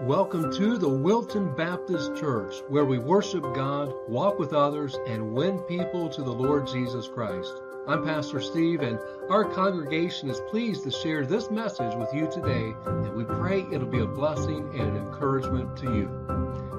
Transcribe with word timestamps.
Welcome 0.00 0.52
to 0.54 0.76
the 0.76 0.88
Wilton 0.88 1.54
Baptist 1.54 2.16
Church, 2.16 2.62
where 2.68 2.84
we 2.84 2.98
worship 2.98 3.42
God, 3.54 3.94
walk 4.08 4.40
with 4.40 4.52
others, 4.52 4.96
and 5.06 5.32
win 5.32 5.60
people 5.60 6.08
to 6.10 6.22
the 6.22 6.32
Lord 6.32 6.66
Jesus 6.66 7.06
Christ. 7.06 7.62
I'm 7.86 8.04
Pastor 8.04 8.40
Steve, 8.40 8.82
and 8.82 8.98
our 9.30 9.44
congregation 9.44 10.28
is 10.28 10.40
pleased 10.50 10.82
to 10.82 10.90
share 10.90 11.24
this 11.24 11.48
message 11.48 11.94
with 11.94 12.12
you 12.12 12.28
today, 12.30 12.74
and 12.84 13.14
we 13.14 13.24
pray 13.24 13.66
it'll 13.72 13.86
be 13.86 14.00
a 14.00 14.06
blessing 14.06 14.68
and 14.74 14.96
an 14.96 14.96
encouragement 14.96 15.76
to 15.78 15.94
you. 15.94 16.06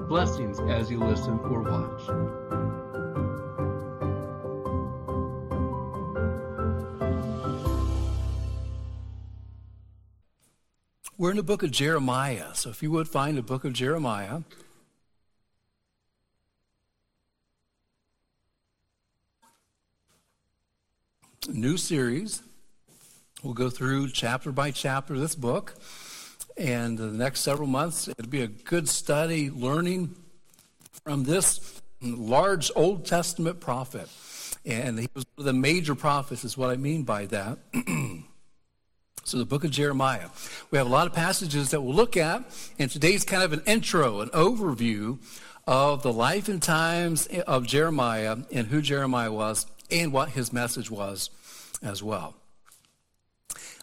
Blessings 0.08 0.60
as 0.60 0.90
you 0.90 1.00
listen 1.00 1.38
or 1.40 1.62
watch. 1.62 3.05
We're 11.18 11.30
in 11.30 11.38
the 11.38 11.42
book 11.42 11.62
of 11.62 11.70
Jeremiah. 11.70 12.54
So 12.54 12.68
if 12.68 12.82
you 12.82 12.90
would 12.90 13.08
find 13.08 13.38
the 13.38 13.42
book 13.42 13.64
of 13.64 13.72
Jeremiah. 13.72 14.40
New 21.48 21.78
series. 21.78 22.42
We'll 23.42 23.54
go 23.54 23.70
through 23.70 24.10
chapter 24.10 24.52
by 24.52 24.72
chapter 24.72 25.18
this 25.18 25.34
book. 25.34 25.76
And 26.58 26.98
the 26.98 27.06
next 27.06 27.40
several 27.40 27.68
months, 27.68 28.08
it'll 28.08 28.28
be 28.28 28.42
a 28.42 28.46
good 28.46 28.86
study, 28.86 29.48
learning 29.48 30.14
from 31.02 31.24
this 31.24 31.80
large 32.02 32.70
Old 32.76 33.06
Testament 33.06 33.58
prophet. 33.60 34.10
And 34.66 34.98
he 34.98 35.08
was 35.14 35.24
one 35.34 35.46
of 35.48 35.54
the 35.54 35.58
major 35.58 35.94
prophets, 35.94 36.44
is 36.44 36.58
what 36.58 36.68
I 36.68 36.76
mean 36.76 37.04
by 37.04 37.24
that. 37.26 37.58
So, 39.26 39.38
the 39.38 39.44
book 39.44 39.64
of 39.64 39.72
Jeremiah. 39.72 40.28
We 40.70 40.78
have 40.78 40.86
a 40.86 40.90
lot 40.90 41.08
of 41.08 41.12
passages 41.12 41.70
that 41.70 41.80
we'll 41.80 41.96
look 41.96 42.16
at, 42.16 42.44
and 42.78 42.88
today's 42.88 43.24
kind 43.24 43.42
of 43.42 43.52
an 43.52 43.60
intro, 43.66 44.20
an 44.20 44.28
overview 44.28 45.18
of 45.66 46.04
the 46.04 46.12
life 46.12 46.48
and 46.48 46.62
times 46.62 47.26
of 47.44 47.66
Jeremiah 47.66 48.36
and 48.52 48.68
who 48.68 48.80
Jeremiah 48.80 49.32
was 49.32 49.66
and 49.90 50.12
what 50.12 50.28
his 50.28 50.52
message 50.52 50.92
was 50.92 51.30
as 51.82 52.04
well. 52.04 52.36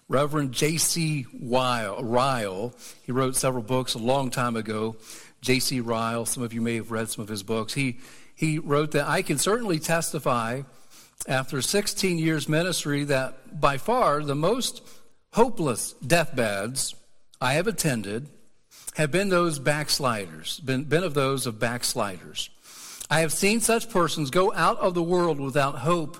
Reverend 0.08 0.53
J.C. 0.53 1.25
Ryle, 1.41 2.73
he 3.05 3.11
wrote 3.11 3.35
several 3.35 3.63
books 3.63 3.95
a 3.95 4.00
long 4.00 4.30
time 4.30 4.55
ago. 4.55 4.95
J.C. 5.41 5.81
Ryle, 5.81 6.25
some 6.25 6.41
of 6.41 6.53
you 6.53 6.61
may 6.61 6.75
have 6.75 6.89
read 6.89 7.09
some 7.09 7.22
of 7.22 7.28
his 7.28 7.44
books. 7.44 7.73
He, 7.73 8.00
he 8.33 8.59
wrote 8.59 8.91
that 8.91 9.09
I 9.09 9.22
can 9.22 9.38
certainly 9.38 9.80
testify 9.80 10.61
after 11.28 11.61
16 11.61 12.17
years 12.17 12.47
ministry 12.47 13.03
that 13.03 13.59
by 13.59 13.75
far 13.78 14.23
the 14.23 14.35
most 14.35 14.81
hopeless 15.33 15.93
deathbeds 15.93 16.95
I 17.41 17.53
have 17.53 17.67
attended 17.67 18.29
have 18.95 19.11
been 19.11 19.29
those 19.29 19.59
backsliders, 19.59 20.59
been, 20.59 20.83
been 20.85 21.03
of 21.03 21.13
those 21.13 21.45
of 21.47 21.59
backsliders. 21.59 22.49
I 23.09 23.21
have 23.21 23.33
seen 23.33 23.59
such 23.59 23.89
persons 23.89 24.29
go 24.29 24.53
out 24.53 24.77
of 24.79 24.93
the 24.93 25.03
world 25.03 25.39
without 25.39 25.79
hope, 25.79 26.17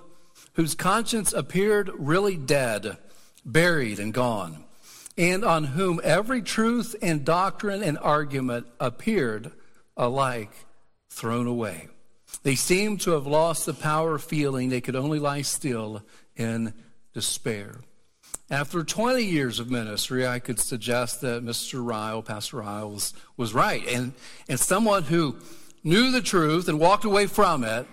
whose 0.54 0.76
conscience 0.76 1.32
appeared 1.32 1.92
really 1.98 2.36
dead, 2.36 2.98
buried, 3.46 4.00
and 4.00 4.14
gone, 4.14 4.66
and 5.18 5.46
on 5.46 5.64
whom 5.64 6.02
every 6.04 6.42
truth 6.42 6.96
and 7.02 7.24
doctrine 7.24 7.84
and 7.84 7.98
argument 8.00 8.68
appeared 8.80 9.52
alike 9.96 10.66
thrown 11.10 11.46
away. 11.46 11.88
They 12.42 12.56
seemed 12.56 13.02
to 13.02 13.12
have 13.12 13.28
lost 13.28 13.66
the 13.68 13.74
power 13.74 14.16
of 14.16 14.24
feeling 14.24 14.70
they 14.70 14.82
could 14.82 14.96
only 14.96 15.20
lie 15.20 15.44
still 15.44 16.04
in 16.36 16.74
despair. 17.14 17.76
After 18.50 18.84
20 18.84 19.24
years 19.24 19.60
of 19.60 19.72
ministry, 19.72 20.28
I 20.28 20.40
could 20.40 20.60
suggest 20.60 21.22
that 21.22 21.44
Mr. 21.44 21.84
Ryle, 21.84 22.22
Pastor 22.22 22.58
Ryle, 22.58 22.92
was, 22.92 23.14
was 23.38 23.54
right. 23.54 23.86
And, 23.88 24.14
and 24.50 24.60
someone 24.60 25.04
who 25.04 25.38
knew 25.84 26.12
the 26.12 26.22
truth 26.22 26.68
and 26.68 26.80
walked 26.80 27.06
away 27.06 27.26
from 27.28 27.64
it, 27.64 27.88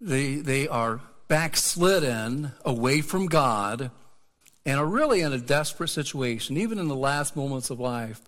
they, 0.00 0.36
they 0.36 0.66
are 0.66 1.00
backslidden 1.28 2.52
away 2.64 3.00
from 3.00 3.26
God 3.26 3.90
and 4.64 4.80
are 4.80 4.86
really 4.86 5.20
in 5.20 5.32
a 5.32 5.38
desperate 5.38 5.88
situation, 5.88 6.56
even 6.56 6.78
in 6.78 6.88
the 6.88 6.96
last 6.96 7.36
moments 7.36 7.70
of 7.70 7.78
life, 7.78 8.20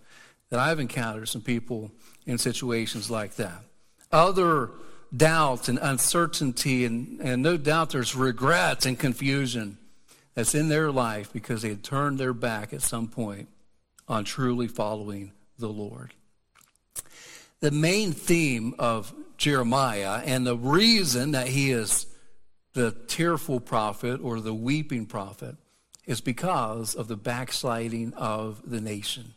that 0.51 0.61
I've 0.61 0.81
encountered 0.81 1.29
some 1.29 1.43
people 1.43 1.91
in 2.27 2.39
situations 2.39 3.11
like 3.11 3.37
that. 3.37 3.63
Other 4.13 4.71
doubt 5.15 5.69
and 5.69 5.79
uncertainty, 5.81 6.85
and, 6.85 7.21
and 7.21 7.43
no 7.43 7.57
doubt 7.57 7.91
there's 7.91 8.15
regret 8.15 8.87
and 8.87 8.99
confusion 8.99 9.79
that's 10.39 10.55
in 10.55 10.69
their 10.69 10.93
life 10.93 11.33
because 11.33 11.63
they 11.63 11.69
had 11.71 11.83
turned 11.83 12.17
their 12.17 12.33
back 12.33 12.73
at 12.73 12.81
some 12.81 13.09
point 13.09 13.49
on 14.07 14.23
truly 14.23 14.69
following 14.69 15.33
the 15.59 15.67
Lord. 15.67 16.15
The 17.59 17.73
main 17.73 18.13
theme 18.13 18.73
of 18.79 19.13
Jeremiah 19.37 20.23
and 20.25 20.47
the 20.47 20.57
reason 20.57 21.33
that 21.33 21.49
he 21.49 21.73
is 21.73 22.07
the 22.73 22.93
tearful 23.09 23.59
prophet 23.59 24.21
or 24.23 24.39
the 24.39 24.55
weeping 24.55 25.07
prophet 25.07 25.57
is 26.07 26.21
because 26.21 26.95
of 26.95 27.09
the 27.09 27.17
backsliding 27.17 28.15
of 28.15 28.63
the 28.65 28.81
nation 28.81 29.35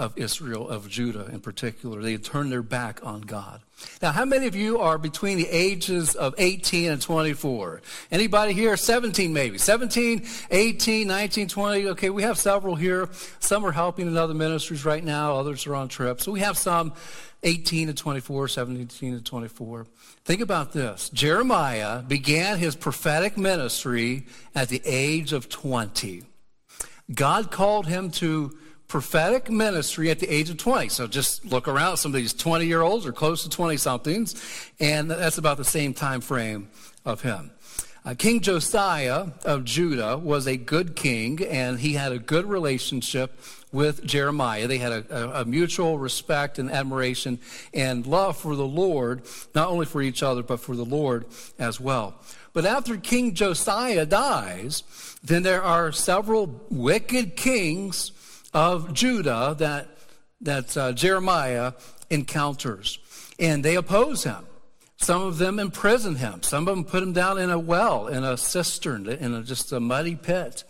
of 0.00 0.16
Israel, 0.16 0.66
of 0.66 0.88
Judah 0.88 1.28
in 1.30 1.40
particular. 1.40 2.00
They 2.00 2.12
had 2.12 2.24
turned 2.24 2.50
their 2.50 2.62
back 2.62 3.04
on 3.04 3.20
God. 3.20 3.60
Now, 4.00 4.12
how 4.12 4.24
many 4.24 4.46
of 4.46 4.56
you 4.56 4.78
are 4.78 4.96
between 4.96 5.36
the 5.36 5.46
ages 5.48 6.14
of 6.14 6.34
18 6.38 6.90
and 6.90 7.02
24? 7.02 7.82
Anybody 8.10 8.54
here? 8.54 8.78
17 8.78 9.30
maybe. 9.30 9.58
17, 9.58 10.26
18, 10.50 11.06
19, 11.06 11.48
20. 11.48 11.88
Okay, 11.88 12.08
we 12.08 12.22
have 12.22 12.38
several 12.38 12.76
here. 12.76 13.10
Some 13.40 13.62
are 13.66 13.72
helping 13.72 14.06
in 14.06 14.16
other 14.16 14.32
ministries 14.32 14.86
right 14.86 15.04
now. 15.04 15.36
Others 15.36 15.66
are 15.66 15.76
on 15.76 15.88
trips. 15.88 16.24
So 16.24 16.32
we 16.32 16.40
have 16.40 16.56
some 16.56 16.94
18 17.42 17.88
to 17.88 17.94
24, 17.94 18.48
17 18.48 19.18
to 19.18 19.22
24. 19.22 19.86
Think 20.24 20.40
about 20.40 20.72
this. 20.72 21.10
Jeremiah 21.10 22.00
began 22.00 22.56
his 22.56 22.74
prophetic 22.74 23.36
ministry 23.36 24.24
at 24.54 24.70
the 24.70 24.80
age 24.86 25.34
of 25.34 25.50
20. 25.50 26.22
God 27.14 27.50
called 27.50 27.86
him 27.86 28.10
to 28.12 28.56
prophetic 28.90 29.48
ministry 29.48 30.10
at 30.10 30.18
the 30.18 30.28
age 30.28 30.50
of 30.50 30.56
20. 30.56 30.88
So 30.88 31.06
just 31.06 31.44
look 31.44 31.68
around. 31.68 31.96
Some 31.96 32.10
of 32.10 32.16
these 32.16 32.34
20 32.34 32.66
year 32.66 32.82
olds 32.82 33.06
are 33.06 33.12
close 33.12 33.44
to 33.44 33.48
20 33.48 33.76
somethings, 33.76 34.34
and 34.80 35.08
that's 35.08 35.38
about 35.38 35.56
the 35.56 35.64
same 35.64 35.94
time 35.94 36.20
frame 36.20 36.68
of 37.04 37.22
him. 37.22 37.52
Uh, 38.04 38.14
king 38.14 38.40
Josiah 38.40 39.28
of 39.44 39.64
Judah 39.64 40.18
was 40.18 40.48
a 40.48 40.56
good 40.56 40.96
king, 40.96 41.40
and 41.46 41.78
he 41.78 41.92
had 41.92 42.10
a 42.10 42.18
good 42.18 42.46
relationship 42.46 43.38
with 43.72 44.04
Jeremiah. 44.04 44.66
They 44.66 44.78
had 44.78 44.92
a, 44.92 45.04
a, 45.10 45.42
a, 45.42 45.44
mutual 45.44 45.98
respect 45.98 46.58
and 46.58 46.70
admiration 46.70 47.38
and 47.72 48.04
love 48.04 48.38
for 48.38 48.56
the 48.56 48.66
Lord, 48.66 49.22
not 49.54 49.68
only 49.68 49.86
for 49.86 50.02
each 50.02 50.22
other, 50.22 50.42
but 50.42 50.58
for 50.58 50.74
the 50.74 50.84
Lord 50.84 51.26
as 51.58 51.78
well. 51.78 52.14
But 52.52 52.66
after 52.66 52.96
King 52.96 53.34
Josiah 53.34 54.06
dies, 54.06 54.82
then 55.22 55.44
there 55.44 55.62
are 55.62 55.92
several 55.92 56.60
wicked 56.70 57.36
kings 57.36 58.10
of 58.52 58.92
Judah 58.92 59.54
that, 59.58 59.88
that 60.40 60.76
uh, 60.76 60.92
Jeremiah 60.92 61.72
encounters. 62.08 62.98
And 63.38 63.64
they 63.64 63.76
oppose 63.76 64.24
him. 64.24 64.46
Some 64.96 65.22
of 65.22 65.38
them 65.38 65.58
imprison 65.58 66.16
him. 66.16 66.42
Some 66.42 66.68
of 66.68 66.74
them 66.74 66.84
put 66.84 67.02
him 67.02 67.12
down 67.12 67.38
in 67.38 67.50
a 67.50 67.58
well, 67.58 68.06
in 68.06 68.22
a 68.22 68.36
cistern, 68.36 69.08
in 69.08 69.32
a, 69.34 69.42
just 69.42 69.72
a 69.72 69.80
muddy 69.80 70.14
pit. 70.14 70.64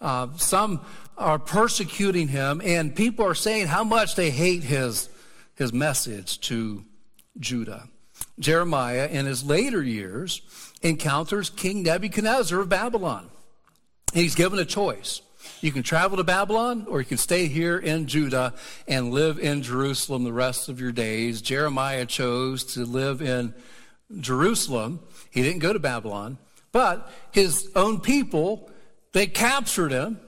Uh, 0.00 0.28
some 0.36 0.80
are 1.18 1.38
persecuting 1.38 2.28
him, 2.28 2.62
and 2.64 2.94
people 2.94 3.26
are 3.26 3.34
saying 3.34 3.66
how 3.66 3.84
much 3.84 4.14
they 4.14 4.30
hate 4.30 4.62
his, 4.62 5.08
his 5.54 5.72
message 5.72 6.40
to 6.40 6.84
Judah. 7.38 7.88
Jeremiah, 8.38 9.08
in 9.10 9.26
his 9.26 9.44
later 9.44 9.82
years, 9.82 10.42
encounters 10.82 11.50
King 11.50 11.82
Nebuchadnezzar 11.82 12.60
of 12.60 12.68
Babylon. 12.68 13.28
He's 14.14 14.34
given 14.34 14.58
a 14.58 14.64
choice. 14.64 15.20
You 15.60 15.72
can 15.72 15.82
travel 15.82 16.18
to 16.18 16.24
Babylon 16.24 16.86
or 16.88 17.00
you 17.00 17.06
can 17.06 17.16
stay 17.16 17.46
here 17.46 17.78
in 17.78 18.06
Judah 18.06 18.54
and 18.86 19.10
live 19.10 19.38
in 19.38 19.62
Jerusalem 19.62 20.24
the 20.24 20.32
rest 20.32 20.68
of 20.68 20.80
your 20.80 20.92
days. 20.92 21.40
Jeremiah 21.40 22.06
chose 22.06 22.64
to 22.74 22.84
live 22.84 23.22
in 23.22 23.54
Jerusalem. 24.20 25.00
He 25.30 25.42
didn't 25.42 25.60
go 25.60 25.72
to 25.72 25.78
Babylon, 25.78 26.38
but 26.72 27.10
his 27.32 27.70
own 27.74 28.00
people, 28.00 28.70
they 29.12 29.26
captured 29.26 29.92
him. 29.92 30.20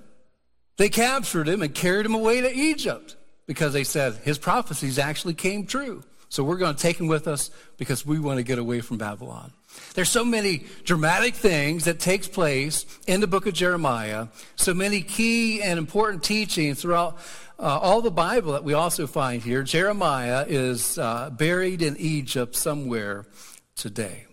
They 0.76 0.88
captured 0.88 1.48
him 1.48 1.62
and 1.62 1.74
carried 1.74 2.06
him 2.06 2.14
away 2.14 2.40
to 2.40 2.54
Egypt 2.54 3.16
because 3.46 3.72
they 3.72 3.84
said 3.84 4.14
his 4.22 4.38
prophecies 4.38 4.98
actually 4.98 5.34
came 5.34 5.66
true. 5.66 6.04
So 6.28 6.44
we're 6.44 6.58
going 6.58 6.74
to 6.74 6.80
take 6.80 7.00
him 7.00 7.08
with 7.08 7.26
us 7.26 7.50
because 7.76 8.06
we 8.06 8.18
want 8.18 8.36
to 8.38 8.42
get 8.42 8.58
away 8.58 8.80
from 8.80 8.98
Babylon. 8.98 9.52
There's 9.94 10.10
so 10.10 10.24
many 10.24 10.64
dramatic 10.84 11.34
things 11.34 11.84
that 11.84 12.00
takes 12.00 12.28
place 12.28 12.86
in 13.06 13.20
the 13.20 13.26
book 13.26 13.46
of 13.46 13.54
Jeremiah, 13.54 14.28
so 14.56 14.74
many 14.74 15.02
key 15.02 15.62
and 15.62 15.78
important 15.78 16.22
teachings 16.22 16.82
throughout 16.82 17.18
uh, 17.58 17.78
all 17.78 18.00
the 18.00 18.10
Bible 18.10 18.52
that 18.52 18.64
we 18.64 18.74
also 18.74 19.06
find 19.06 19.42
here. 19.42 19.62
Jeremiah 19.62 20.44
is 20.48 20.98
uh, 20.98 21.30
buried 21.30 21.82
in 21.82 21.96
Egypt 21.96 22.54
somewhere 22.54 23.26
today. 23.74 24.26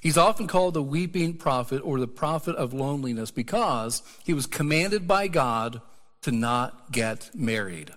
He's 0.00 0.18
often 0.18 0.46
called 0.46 0.74
the 0.74 0.82
weeping 0.82 1.34
prophet 1.34 1.80
or 1.82 1.98
the 1.98 2.06
prophet 2.06 2.54
of 2.56 2.72
loneliness 2.72 3.30
because 3.30 4.02
he 4.24 4.34
was 4.34 4.46
commanded 4.46 5.08
by 5.08 5.26
God 5.28 5.80
to 6.22 6.32
not 6.32 6.92
get 6.92 7.30
married. 7.34 7.92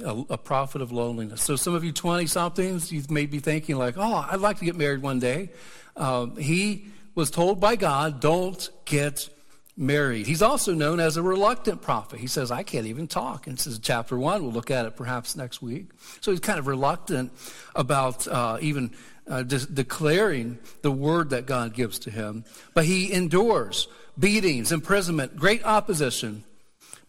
A, 0.00 0.22
a 0.30 0.38
prophet 0.38 0.80
of 0.80 0.92
loneliness. 0.92 1.42
So 1.42 1.56
some 1.56 1.74
of 1.74 1.84
you 1.84 1.92
20 1.92 2.26
somethings, 2.26 2.90
you 2.92 3.02
may 3.10 3.26
be 3.26 3.38
thinking 3.38 3.76
like, 3.76 3.94
oh, 3.96 4.26
I'd 4.30 4.40
like 4.40 4.58
to 4.58 4.64
get 4.64 4.76
married 4.76 5.02
one 5.02 5.18
day. 5.18 5.50
Um, 5.96 6.36
he 6.36 6.86
was 7.14 7.30
told 7.30 7.60
by 7.60 7.76
God, 7.76 8.20
don't 8.20 8.70
get 8.84 9.28
married. 9.76 10.26
He's 10.26 10.42
also 10.42 10.74
known 10.74 11.00
as 11.00 11.16
a 11.16 11.22
reluctant 11.22 11.82
prophet. 11.82 12.20
He 12.20 12.26
says, 12.26 12.50
I 12.50 12.62
can't 12.62 12.86
even 12.86 13.06
talk. 13.06 13.46
And 13.46 13.56
this 13.56 13.66
is 13.66 13.78
chapter 13.78 14.18
one. 14.18 14.42
We'll 14.42 14.52
look 14.52 14.70
at 14.70 14.86
it 14.86 14.96
perhaps 14.96 15.36
next 15.36 15.60
week. 15.60 15.90
So 16.20 16.30
he's 16.30 16.40
kind 16.40 16.58
of 16.58 16.66
reluctant 16.66 17.32
about 17.74 18.26
uh, 18.28 18.58
even 18.60 18.92
uh, 19.26 19.42
de- 19.42 19.66
declaring 19.66 20.58
the 20.82 20.90
word 20.90 21.30
that 21.30 21.46
God 21.46 21.74
gives 21.74 21.98
to 22.00 22.10
him. 22.10 22.44
But 22.74 22.86
he 22.86 23.12
endures 23.12 23.88
beatings, 24.18 24.72
imprisonment, 24.72 25.36
great 25.36 25.64
opposition. 25.64 26.44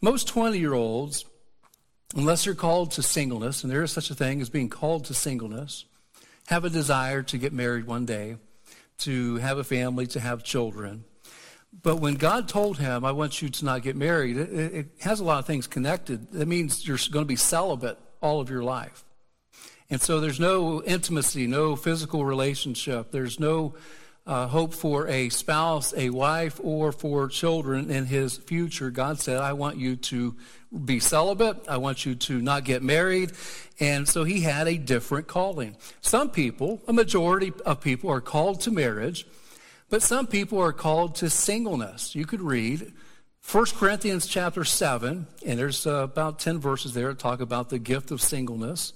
Most 0.01 0.27
20 0.27 0.57
year 0.57 0.73
olds 0.73 1.25
unless 2.15 2.45
you're 2.45 2.55
called 2.55 2.91
to 2.91 3.03
singleness, 3.03 3.63
and 3.63 3.71
there 3.71 3.83
is 3.83 3.91
such 3.91 4.09
a 4.09 4.15
thing 4.15 4.41
as 4.41 4.49
being 4.49 4.69
called 4.69 5.05
to 5.05 5.13
singleness, 5.13 5.85
have 6.47 6.65
a 6.65 6.69
desire 6.69 7.23
to 7.23 7.37
get 7.37 7.53
married 7.53 7.85
one 7.85 8.05
day, 8.05 8.37
to 8.99 9.37
have 9.37 9.57
a 9.57 9.63
family, 9.63 10.05
to 10.07 10.19
have 10.19 10.43
children. 10.43 11.03
But 11.81 11.97
when 11.97 12.15
God 12.15 12.47
told 12.47 12.77
him, 12.77 13.03
I 13.03 13.11
want 13.11 13.41
you 13.41 13.49
to 13.49 13.65
not 13.65 13.81
get 13.81 13.95
married, 13.95 14.37
it, 14.37 14.49
it 14.53 14.87
has 15.01 15.19
a 15.19 15.23
lot 15.23 15.39
of 15.39 15.45
things 15.45 15.65
connected. 15.65 16.31
That 16.31 16.47
means 16.47 16.87
you're 16.87 16.99
going 17.11 17.25
to 17.25 17.27
be 17.27 17.35
celibate 17.35 17.97
all 18.21 18.39
of 18.39 18.49
your 18.49 18.63
life. 18.63 19.03
And 19.89 20.01
so 20.01 20.19
there's 20.19 20.39
no 20.39 20.83
intimacy, 20.83 21.47
no 21.47 21.75
physical 21.75 22.25
relationship. 22.25 23.11
There's 23.11 23.39
no 23.39 23.75
uh, 24.25 24.47
hope 24.47 24.73
for 24.73 25.07
a 25.07 25.29
spouse, 25.29 25.93
a 25.97 26.09
wife, 26.09 26.59
or 26.63 26.91
for 26.91 27.27
children 27.27 27.91
in 27.91 28.05
his 28.05 28.37
future. 28.37 28.89
God 28.89 29.19
said, 29.19 29.37
I 29.37 29.53
want 29.53 29.77
you 29.77 29.95
to 29.97 30.35
be 30.85 30.99
celibate. 30.99 31.67
I 31.67 31.77
want 31.77 32.05
you 32.05 32.15
to 32.15 32.41
not 32.41 32.63
get 32.63 32.81
married. 32.81 33.33
And 33.79 34.07
so 34.07 34.23
he 34.23 34.41
had 34.41 34.67
a 34.67 34.77
different 34.77 35.27
calling. 35.27 35.75
Some 36.01 36.29
people, 36.29 36.81
a 36.87 36.93
majority 36.93 37.51
of 37.65 37.81
people, 37.81 38.09
are 38.09 38.21
called 38.21 38.61
to 38.61 38.71
marriage, 38.71 39.27
but 39.89 40.01
some 40.01 40.25
people 40.25 40.59
are 40.59 40.73
called 40.73 41.15
to 41.15 41.29
singleness. 41.29 42.15
You 42.15 42.25
could 42.25 42.41
read 42.41 42.93
1 43.51 43.65
Corinthians 43.75 44.25
chapter 44.25 44.63
7, 44.63 45.27
and 45.45 45.59
there's 45.59 45.85
uh, 45.85 45.95
about 45.95 46.39
10 46.39 46.59
verses 46.59 46.93
there 46.93 47.09
that 47.09 47.19
talk 47.19 47.41
about 47.41 47.69
the 47.69 47.77
gift 47.77 48.09
of 48.09 48.21
singleness. 48.21 48.93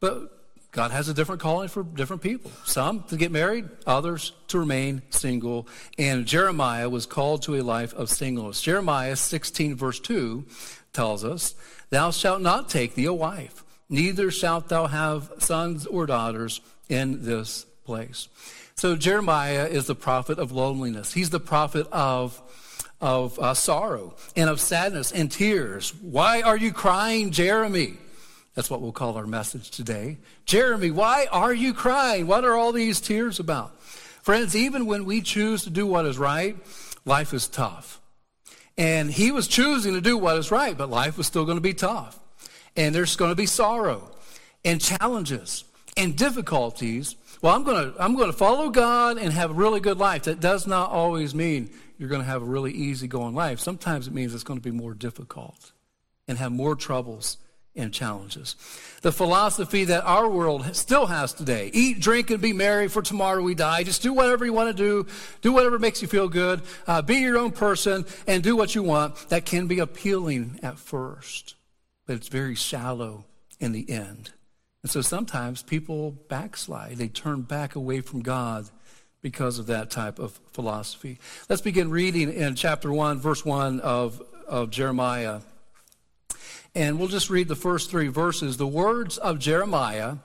But 0.00 0.37
God 0.78 0.92
has 0.92 1.08
a 1.08 1.12
different 1.12 1.40
calling 1.40 1.66
for 1.66 1.82
different 1.82 2.22
people. 2.22 2.52
Some 2.64 3.02
to 3.08 3.16
get 3.16 3.32
married, 3.32 3.68
others 3.84 4.30
to 4.46 4.60
remain 4.60 5.02
single. 5.10 5.66
And 5.98 6.24
Jeremiah 6.24 6.88
was 6.88 7.04
called 7.04 7.42
to 7.42 7.56
a 7.56 7.62
life 7.62 7.92
of 7.94 8.08
singleness. 8.08 8.62
Jeremiah 8.62 9.16
16, 9.16 9.74
verse 9.74 9.98
2 9.98 10.46
tells 10.92 11.24
us, 11.24 11.56
Thou 11.90 12.12
shalt 12.12 12.42
not 12.42 12.68
take 12.68 12.94
thee 12.94 13.06
a 13.06 13.12
wife, 13.12 13.64
neither 13.88 14.30
shalt 14.30 14.68
thou 14.68 14.86
have 14.86 15.32
sons 15.40 15.84
or 15.84 16.06
daughters 16.06 16.60
in 16.88 17.24
this 17.24 17.64
place. 17.84 18.28
So 18.76 18.94
Jeremiah 18.94 19.66
is 19.66 19.88
the 19.88 19.96
prophet 19.96 20.38
of 20.38 20.52
loneliness. 20.52 21.12
He's 21.12 21.30
the 21.30 21.40
prophet 21.40 21.88
of 21.90 22.40
of 23.00 23.36
uh, 23.40 23.54
sorrow 23.54 24.14
and 24.36 24.48
of 24.48 24.60
sadness 24.60 25.10
and 25.10 25.28
tears. 25.28 25.92
Why 25.96 26.40
are 26.42 26.56
you 26.56 26.72
crying, 26.72 27.32
Jeremy? 27.32 27.96
That's 28.58 28.70
what 28.70 28.80
we'll 28.80 28.90
call 28.90 29.16
our 29.16 29.24
message 29.24 29.70
today. 29.70 30.18
Jeremy, 30.44 30.90
why 30.90 31.28
are 31.30 31.54
you 31.54 31.72
crying? 31.72 32.26
What 32.26 32.44
are 32.44 32.56
all 32.56 32.72
these 32.72 33.00
tears 33.00 33.38
about? 33.38 33.80
Friends, 33.80 34.56
even 34.56 34.86
when 34.86 35.04
we 35.04 35.20
choose 35.20 35.62
to 35.62 35.70
do 35.70 35.86
what 35.86 36.04
is 36.06 36.18
right, 36.18 36.56
life 37.04 37.32
is 37.32 37.46
tough. 37.46 38.00
And 38.76 39.12
he 39.12 39.30
was 39.30 39.46
choosing 39.46 39.94
to 39.94 40.00
do 40.00 40.18
what 40.18 40.38
is 40.38 40.50
right, 40.50 40.76
but 40.76 40.90
life 40.90 41.16
was 41.16 41.28
still 41.28 41.44
going 41.44 41.56
to 41.56 41.62
be 41.62 41.72
tough. 41.72 42.18
And 42.74 42.92
there's 42.92 43.14
going 43.14 43.30
to 43.30 43.36
be 43.36 43.46
sorrow 43.46 44.10
and 44.64 44.80
challenges 44.80 45.62
and 45.96 46.16
difficulties. 46.16 47.14
Well, 47.40 47.54
I'm 47.54 47.62
going 47.62 47.92
to, 47.92 48.02
I'm 48.02 48.16
going 48.16 48.32
to 48.32 48.36
follow 48.36 48.70
God 48.70 49.18
and 49.18 49.32
have 49.32 49.52
a 49.52 49.54
really 49.54 49.78
good 49.78 49.98
life. 49.98 50.24
That 50.24 50.40
does 50.40 50.66
not 50.66 50.90
always 50.90 51.32
mean 51.32 51.70
you're 51.96 52.08
going 52.08 52.22
to 52.22 52.28
have 52.28 52.42
a 52.42 52.44
really 52.44 52.72
easy 52.72 53.06
going 53.06 53.36
life. 53.36 53.60
Sometimes 53.60 54.08
it 54.08 54.12
means 54.12 54.34
it's 54.34 54.42
going 54.42 54.58
to 54.58 54.68
be 54.68 54.76
more 54.76 54.94
difficult 54.94 55.70
and 56.26 56.38
have 56.38 56.50
more 56.50 56.74
troubles 56.74 57.36
and 57.76 57.92
challenges. 57.92 58.56
The 59.02 59.12
philosophy 59.12 59.84
that 59.84 60.04
our 60.04 60.28
world 60.28 60.74
still 60.74 61.06
has 61.06 61.32
today 61.32 61.70
eat, 61.72 62.00
drink, 62.00 62.30
and 62.30 62.42
be 62.42 62.52
merry, 62.52 62.88
for 62.88 63.02
tomorrow 63.02 63.42
we 63.42 63.54
die. 63.54 63.84
Just 63.84 64.02
do 64.02 64.12
whatever 64.12 64.44
you 64.44 64.52
want 64.52 64.76
to 64.76 64.82
do, 64.82 65.06
do 65.40 65.52
whatever 65.52 65.78
makes 65.78 66.02
you 66.02 66.08
feel 66.08 66.28
good, 66.28 66.62
uh, 66.86 67.02
be 67.02 67.16
your 67.18 67.38
own 67.38 67.52
person, 67.52 68.04
and 68.26 68.42
do 68.42 68.56
what 68.56 68.74
you 68.74 68.82
want. 68.82 69.14
That 69.28 69.44
can 69.44 69.66
be 69.66 69.78
appealing 69.78 70.58
at 70.62 70.78
first, 70.78 71.54
but 72.06 72.16
it's 72.16 72.28
very 72.28 72.54
shallow 72.54 73.24
in 73.60 73.72
the 73.72 73.88
end. 73.88 74.32
And 74.82 74.90
so 74.90 75.00
sometimes 75.00 75.62
people 75.62 76.12
backslide, 76.12 76.96
they 76.96 77.08
turn 77.08 77.42
back 77.42 77.74
away 77.74 78.00
from 78.00 78.22
God 78.22 78.68
because 79.20 79.58
of 79.58 79.66
that 79.66 79.90
type 79.90 80.18
of 80.18 80.38
philosophy. 80.52 81.18
Let's 81.48 81.62
begin 81.62 81.90
reading 81.90 82.32
in 82.32 82.54
chapter 82.54 82.92
1, 82.92 83.18
verse 83.18 83.44
1 83.44 83.80
of, 83.80 84.22
of 84.46 84.70
Jeremiah. 84.70 85.40
And 86.74 86.98
we'll 86.98 87.08
just 87.08 87.30
read 87.30 87.48
the 87.48 87.56
first 87.56 87.90
three 87.90 88.08
verses. 88.08 88.56
The 88.56 88.66
words 88.66 89.18
of 89.18 89.38
Jeremiah, 89.38 90.16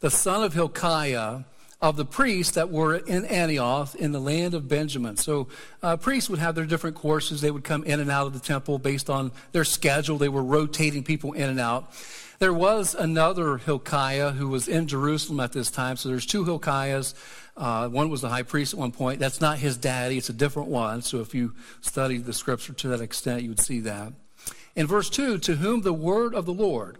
the 0.00 0.10
son 0.10 0.42
of 0.42 0.54
Hilkiah, 0.54 1.40
of 1.80 1.96
the 1.96 2.04
priests 2.04 2.54
that 2.54 2.70
were 2.70 2.96
in 2.96 3.24
Anathoth 3.24 3.94
in 3.94 4.10
the 4.10 4.20
land 4.20 4.54
of 4.54 4.68
Benjamin. 4.68 5.16
So 5.16 5.46
uh, 5.82 5.96
priests 5.96 6.28
would 6.28 6.40
have 6.40 6.54
their 6.54 6.66
different 6.66 6.96
courses. 6.96 7.40
They 7.40 7.50
would 7.50 7.62
come 7.62 7.84
in 7.84 8.00
and 8.00 8.10
out 8.10 8.26
of 8.26 8.32
the 8.32 8.40
temple 8.40 8.78
based 8.78 9.08
on 9.08 9.30
their 9.52 9.64
schedule. 9.64 10.18
They 10.18 10.28
were 10.28 10.42
rotating 10.42 11.04
people 11.04 11.34
in 11.34 11.48
and 11.48 11.60
out. 11.60 11.92
There 12.40 12.52
was 12.52 12.94
another 12.94 13.58
Hilkiah 13.58 14.30
who 14.30 14.48
was 14.48 14.68
in 14.68 14.86
Jerusalem 14.86 15.40
at 15.40 15.52
this 15.52 15.70
time. 15.70 15.96
So 15.96 16.08
there's 16.08 16.26
two 16.26 16.44
Hilkiahs. 16.44 17.14
Uh, 17.56 17.88
one 17.88 18.10
was 18.10 18.20
the 18.22 18.28
high 18.28 18.42
priest 18.42 18.74
at 18.74 18.78
one 18.78 18.92
point. 18.92 19.18
That's 19.18 19.40
not 19.40 19.58
his 19.58 19.76
daddy. 19.76 20.18
It's 20.18 20.28
a 20.28 20.32
different 20.32 20.68
one. 20.68 21.02
So 21.02 21.20
if 21.20 21.34
you 21.34 21.54
studied 21.80 22.24
the 22.24 22.32
scripture 22.32 22.72
to 22.72 22.88
that 22.88 23.00
extent, 23.00 23.42
you 23.42 23.50
would 23.50 23.60
see 23.60 23.80
that. 23.80 24.12
In 24.78 24.86
verse 24.86 25.10
2, 25.10 25.38
to 25.38 25.56
whom 25.56 25.82
the 25.82 25.92
word 25.92 26.36
of 26.36 26.46
the 26.46 26.52
Lord 26.52 26.98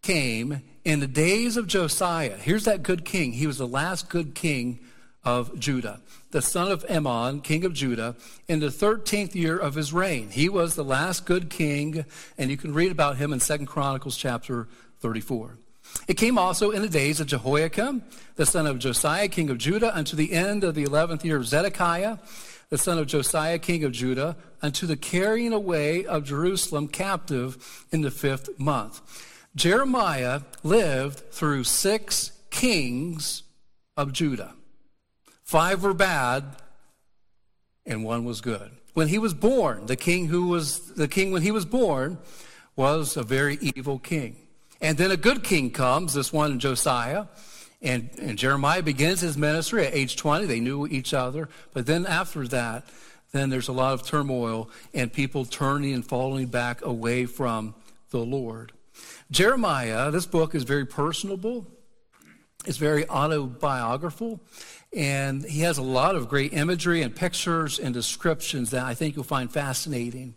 came 0.00 0.62
in 0.84 1.00
the 1.00 1.08
days 1.08 1.56
of 1.56 1.66
Josiah. 1.66 2.36
Here's 2.36 2.66
that 2.66 2.84
good 2.84 3.04
king. 3.04 3.32
He 3.32 3.48
was 3.48 3.58
the 3.58 3.66
last 3.66 4.08
good 4.08 4.36
king 4.36 4.78
of 5.24 5.58
Judah, 5.58 5.98
the 6.30 6.40
son 6.40 6.70
of 6.70 6.84
Amon, 6.88 7.40
king 7.40 7.64
of 7.64 7.72
Judah, 7.72 8.14
in 8.46 8.60
the 8.60 8.68
13th 8.68 9.34
year 9.34 9.58
of 9.58 9.74
his 9.74 9.92
reign. 9.92 10.30
He 10.30 10.48
was 10.48 10.76
the 10.76 10.84
last 10.84 11.26
good 11.26 11.50
king, 11.50 12.04
and 12.38 12.48
you 12.48 12.56
can 12.56 12.72
read 12.72 12.92
about 12.92 13.16
him 13.16 13.32
in 13.32 13.40
2 13.40 13.66
Chronicles 13.66 14.16
chapter 14.16 14.68
34. 15.00 15.58
It 16.06 16.14
came 16.14 16.38
also 16.38 16.70
in 16.70 16.80
the 16.80 16.88
days 16.88 17.18
of 17.18 17.26
Jehoiakim, 17.26 18.04
the 18.36 18.46
son 18.46 18.68
of 18.68 18.78
Josiah, 18.78 19.26
king 19.26 19.50
of 19.50 19.58
Judah, 19.58 19.96
unto 19.96 20.14
the 20.14 20.32
end 20.32 20.62
of 20.62 20.76
the 20.76 20.84
11th 20.84 21.24
year 21.24 21.38
of 21.38 21.48
Zedekiah 21.48 22.18
the 22.70 22.78
son 22.78 22.98
of 22.98 23.06
Josiah, 23.06 23.58
king 23.58 23.84
of 23.84 23.92
Judah, 23.92 24.36
unto 24.62 24.86
the 24.86 24.96
carrying 24.96 25.52
away 25.52 26.04
of 26.04 26.24
Jerusalem 26.24 26.88
captive 26.88 27.86
in 27.90 28.02
the 28.02 28.10
fifth 28.10 28.58
month. 28.58 29.00
Jeremiah 29.54 30.40
lived 30.62 31.30
through 31.30 31.64
six 31.64 32.32
kings 32.50 33.42
of 33.96 34.12
Judah. 34.12 34.54
Five 35.42 35.82
were 35.82 35.94
bad, 35.94 36.44
and 37.86 38.04
one 38.04 38.24
was 38.24 38.40
good. 38.40 38.70
When 38.94 39.08
he 39.08 39.18
was 39.18 39.34
born, 39.34 39.86
the 39.86 39.96
king 39.96 40.28
who 40.28 40.48
was 40.48 40.92
the 40.94 41.08
king 41.08 41.32
when 41.32 41.42
he 41.42 41.50
was 41.50 41.64
born 41.64 42.18
was 42.76 43.16
a 43.16 43.22
very 43.22 43.58
evil 43.60 43.98
king. 43.98 44.36
And 44.80 44.98
then 44.98 45.10
a 45.10 45.16
good 45.16 45.44
king 45.44 45.70
comes, 45.70 46.14
this 46.14 46.32
one 46.32 46.58
Josiah, 46.58 47.26
and, 47.84 48.08
and 48.18 48.38
Jeremiah 48.38 48.82
begins 48.82 49.20
his 49.20 49.36
ministry 49.36 49.86
at 49.86 49.94
age 49.94 50.16
20. 50.16 50.46
They 50.46 50.58
knew 50.58 50.86
each 50.86 51.12
other. 51.12 51.50
But 51.74 51.84
then 51.84 52.06
after 52.06 52.48
that, 52.48 52.86
then 53.32 53.50
there's 53.50 53.68
a 53.68 53.72
lot 53.72 53.92
of 53.92 54.06
turmoil 54.06 54.70
and 54.94 55.12
people 55.12 55.44
turning 55.44 55.92
and 55.92 56.04
falling 56.04 56.46
back 56.46 56.82
away 56.82 57.26
from 57.26 57.74
the 58.10 58.20
Lord. 58.20 58.72
Jeremiah, 59.30 60.10
this 60.10 60.24
book 60.24 60.54
is 60.54 60.62
very 60.62 60.86
personable. 60.86 61.66
It's 62.64 62.78
very 62.78 63.06
autobiographical. 63.06 64.40
And 64.96 65.44
he 65.44 65.60
has 65.60 65.76
a 65.76 65.82
lot 65.82 66.16
of 66.16 66.28
great 66.28 66.54
imagery 66.54 67.02
and 67.02 67.14
pictures 67.14 67.78
and 67.78 67.92
descriptions 67.92 68.70
that 68.70 68.84
I 68.84 68.94
think 68.94 69.14
you'll 69.14 69.24
find 69.24 69.52
fascinating. 69.52 70.36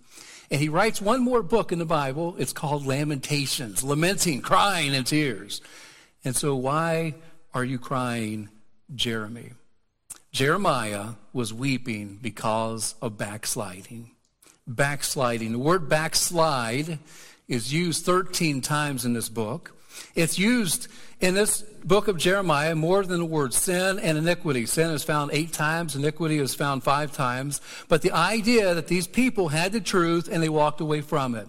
And 0.52 0.60
he 0.60 0.68
writes 0.68 1.02
one 1.02 1.22
more 1.22 1.44
book 1.44 1.72
in 1.72 1.80
the 1.80 1.86
Bible. 1.86 2.36
It's 2.40 2.54
called 2.54 2.86
Lamentations, 2.86 3.84
lamenting, 3.84 4.42
crying, 4.42 4.94
and 4.96 5.06
tears. 5.06 5.62
And 6.26 6.36
so, 6.36 6.56
why 6.56 7.16
are 7.58 7.66
you 7.66 7.80
crying, 7.80 8.50
Jeremy? 8.94 9.54
Jeremiah 10.32 11.14
was 11.34 11.52
weeping 11.52 12.20
because 12.22 12.94
of 13.02 13.18
backsliding. 13.18 14.12
Backsliding. 14.68 15.54
The 15.54 15.58
word 15.58 15.90
backslide 15.90 17.00
is 17.48 17.74
used 17.74 18.06
13 18.06 18.62
times 18.62 19.06
in 19.06 19.14
this 19.14 19.28
book. 19.28 19.74
It's 20.14 20.38
used 20.38 20.88
in 21.20 21.34
this 21.34 21.64
book 21.84 22.08
of 22.08 22.20
Jeremiah 22.20 22.76
more 22.76 23.04
than 23.04 23.18
the 23.18 23.26
word 23.26 23.56
sin 23.56 23.98
and 23.98 24.20
iniquity. 24.20 24.68
Sin 24.68 24.92
is 24.92 25.04
found 25.04 25.32
eight 25.34 25.52
times, 25.52 25.96
iniquity 25.96 26.38
is 26.38 26.54
found 26.54 26.84
five 26.84 27.12
times. 27.12 27.60
But 27.88 28.04
the 28.04 28.12
idea 28.12 28.76
that 28.76 28.88
these 28.88 29.08
people 29.08 29.48
had 29.48 29.72
the 29.72 29.82
truth 29.82 30.30
and 30.32 30.44
they 30.44 30.50
walked 30.50 30.80
away 30.80 31.02
from 31.02 31.34
it. 31.34 31.48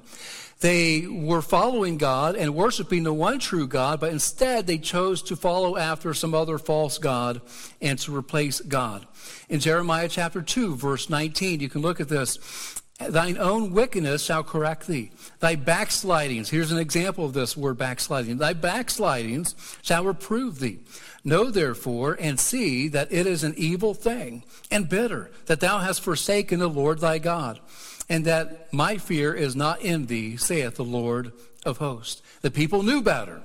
They 0.60 1.06
were 1.06 1.42
following 1.42 1.98
God 1.98 2.34
and 2.34 2.54
worshiping 2.54 3.04
the 3.04 3.12
one 3.12 3.38
true 3.38 3.68
God, 3.68 4.00
but 4.00 4.10
instead 4.10 4.66
they 4.66 4.78
chose 4.78 5.22
to 5.22 5.36
follow 5.36 5.76
after 5.76 6.12
some 6.14 6.34
other 6.34 6.58
false 6.58 6.98
God 6.98 7.40
and 7.80 7.96
to 8.00 8.16
replace 8.16 8.60
God. 8.60 9.06
In 9.48 9.60
Jeremiah 9.60 10.08
chapter 10.08 10.42
2, 10.42 10.74
verse 10.74 11.08
19, 11.08 11.60
you 11.60 11.68
can 11.68 11.80
look 11.80 12.00
at 12.00 12.08
this. 12.08 12.82
Thine 12.98 13.38
own 13.38 13.72
wickedness 13.72 14.24
shall 14.24 14.42
correct 14.42 14.88
thee. 14.88 15.12
Thy 15.38 15.54
backslidings, 15.54 16.50
here's 16.50 16.72
an 16.72 16.78
example 16.78 17.24
of 17.24 17.34
this 17.34 17.56
word 17.56 17.78
backsliding. 17.78 18.38
Thy 18.38 18.54
backslidings 18.54 19.54
shall 19.82 20.04
reprove 20.04 20.58
thee. 20.58 20.80
Know 21.22 21.52
therefore 21.52 22.16
and 22.18 22.40
see 22.40 22.88
that 22.88 23.12
it 23.12 23.28
is 23.28 23.44
an 23.44 23.54
evil 23.56 23.94
thing 23.94 24.42
and 24.72 24.88
bitter 24.88 25.30
that 25.46 25.60
thou 25.60 25.78
hast 25.78 26.00
forsaken 26.00 26.58
the 26.58 26.68
Lord 26.68 26.98
thy 26.98 27.18
God 27.18 27.60
and 28.08 28.24
that 28.24 28.72
my 28.72 28.96
fear 28.96 29.34
is 29.34 29.54
not 29.54 29.82
in 29.82 30.06
thee, 30.06 30.36
saith 30.36 30.76
the 30.76 30.84
Lord 30.84 31.32
of 31.64 31.78
hosts. 31.78 32.22
The 32.40 32.50
people 32.50 32.82
knew 32.82 33.02
better, 33.02 33.42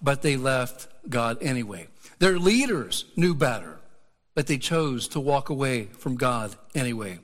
but 0.00 0.22
they 0.22 0.36
left 0.36 0.88
God 1.08 1.38
anyway. 1.40 1.88
Their 2.18 2.38
leaders 2.38 3.04
knew 3.16 3.34
better, 3.34 3.78
but 4.34 4.46
they 4.46 4.58
chose 4.58 5.08
to 5.08 5.20
walk 5.20 5.48
away 5.48 5.84
from 5.84 6.16
God 6.16 6.56
anyway. 6.74 7.18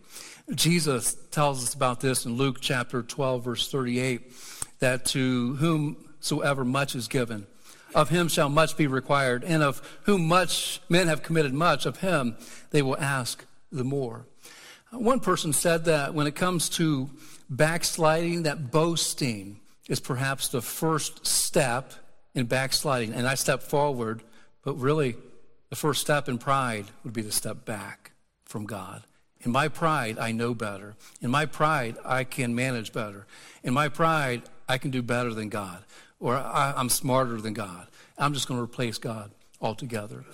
Jesus 0.55 1.17
tells 1.31 1.63
us 1.63 1.75
about 1.75 2.01
this 2.01 2.25
in 2.25 2.37
Luke 2.37 2.59
chapter 2.61 3.03
12, 3.03 3.45
verse 3.45 3.71
38, 3.71 4.33
that 4.79 5.05
to 5.07 5.57
whomsoever 5.57 6.65
much 6.65 6.95
is 6.95 7.09
given, 7.09 7.47
of 7.95 8.11
him 8.11 8.29
shall 8.29 8.49
much 8.49 8.77
be 8.77 8.87
required, 8.87 9.43
and 9.43 9.63
of 9.63 9.81
whom 10.05 10.29
much 10.29 10.81
men 10.89 11.09
have 11.09 11.23
committed 11.23 11.55
much, 11.55 11.87
of 11.87 11.99
him 11.99 12.37
they 12.71 12.83
will 12.83 12.99
ask 12.99 13.45
the 13.73 13.85
more. 13.85 14.27
One 14.99 15.21
person 15.21 15.53
said 15.53 15.85
that 15.87 16.15
when 16.15 16.27
it 16.27 16.35
comes 16.35 16.69
to 16.71 17.11
backsliding, 17.49 18.45
that 18.45 18.71
boasting 18.71 19.61
is 19.89 20.01
perhaps 20.01 20.49
the 20.49 20.63
first 20.63 21.27
step 21.27 21.93
in 22.35 22.47
backsliding. 22.47 23.13
And 23.13 23.27
I 23.27 23.35
step 23.35 23.63
forward, 23.63 24.23
but 24.63 24.75
really 24.75 25.17
the 25.71 25.77
first 25.77 26.01
step 26.01 26.29
in 26.29 26.39
pride 26.39 26.87
would 27.05 27.13
be 27.13 27.23
to 27.23 27.33
step 27.33 27.65
back 27.65 28.13
from 28.45 28.67
God. 28.67 29.03
In 29.41 29.53
my 29.53 29.69
pride, 29.69 30.19
I 30.19 30.33
know 30.33 30.55
better. 30.55 30.97
In 31.21 31.31
my 31.31 31.47
pride, 31.47 31.97
I 32.05 32.25
can 32.25 32.55
manage 32.55 32.93
better. 32.93 33.27
In 33.63 33.75
my 33.75 33.89
pride, 33.89 34.43
I 34.69 34.79
can 34.79 34.91
do 34.91 35.03
better 35.03 35.33
than 35.33 35.49
God. 35.49 35.85
Or 36.19 36.37
I, 36.37 36.73
am 36.77 36.89
smarter 36.89 37.41
than 37.41 37.53
God. 37.53 37.87
I'm 38.19 38.33
just 38.33 38.49
going 38.49 38.59
to 38.59 38.65
replace 38.65 38.99
God 38.99 39.31
altogether. 39.61 40.25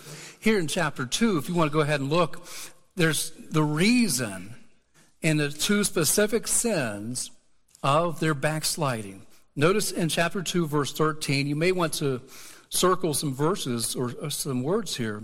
Here 0.41 0.59
in 0.59 0.67
chapter 0.67 1.05
2, 1.05 1.39
if 1.39 1.49
you 1.49 1.55
want 1.55 1.71
to 1.71 1.75
go 1.75 1.81
ahead 1.81 2.01
and 2.01 2.09
look, 2.09 2.47
there's 2.97 3.31
the 3.51 3.63
reason 3.63 4.55
in 5.21 5.37
the 5.37 5.49
two 5.49 5.85
specific 5.85 6.47
sins 6.47 7.31
of 7.83 8.21
their 8.21 8.35
backsliding. 8.35 9.27
Notice 9.55 9.93
in 9.93 10.09
chapter 10.09 10.43
2, 10.43 10.67
verse 10.67 10.93
13, 10.93 11.47
you 11.47 11.57
may 11.57 11.73
want 11.73 11.93
to 11.95 12.21
circle 12.69 13.15
some 13.15 13.35
verses 13.35 13.95
or, 13.95 14.13
or 14.21 14.31
some 14.31 14.63
words 14.63 14.97
here. 14.97 15.23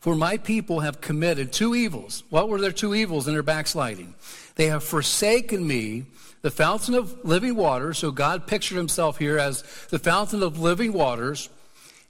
For 0.00 0.16
my 0.16 0.36
people 0.36 0.80
have 0.80 1.00
committed 1.00 1.52
two 1.52 1.74
evils. 1.74 2.24
What 2.30 2.48
were 2.48 2.60
their 2.60 2.72
two 2.72 2.94
evils 2.94 3.28
in 3.28 3.34
their 3.34 3.42
backsliding? 3.44 4.14
They 4.56 4.66
have 4.66 4.82
forsaken 4.82 5.66
me, 5.66 6.06
the 6.42 6.50
fountain 6.50 6.94
of 6.94 7.24
living 7.24 7.54
waters. 7.54 7.98
So 7.98 8.10
God 8.10 8.48
pictured 8.48 8.76
himself 8.76 9.18
here 9.18 9.38
as 9.38 9.62
the 9.90 10.00
fountain 10.00 10.42
of 10.42 10.58
living 10.58 10.92
waters 10.92 11.48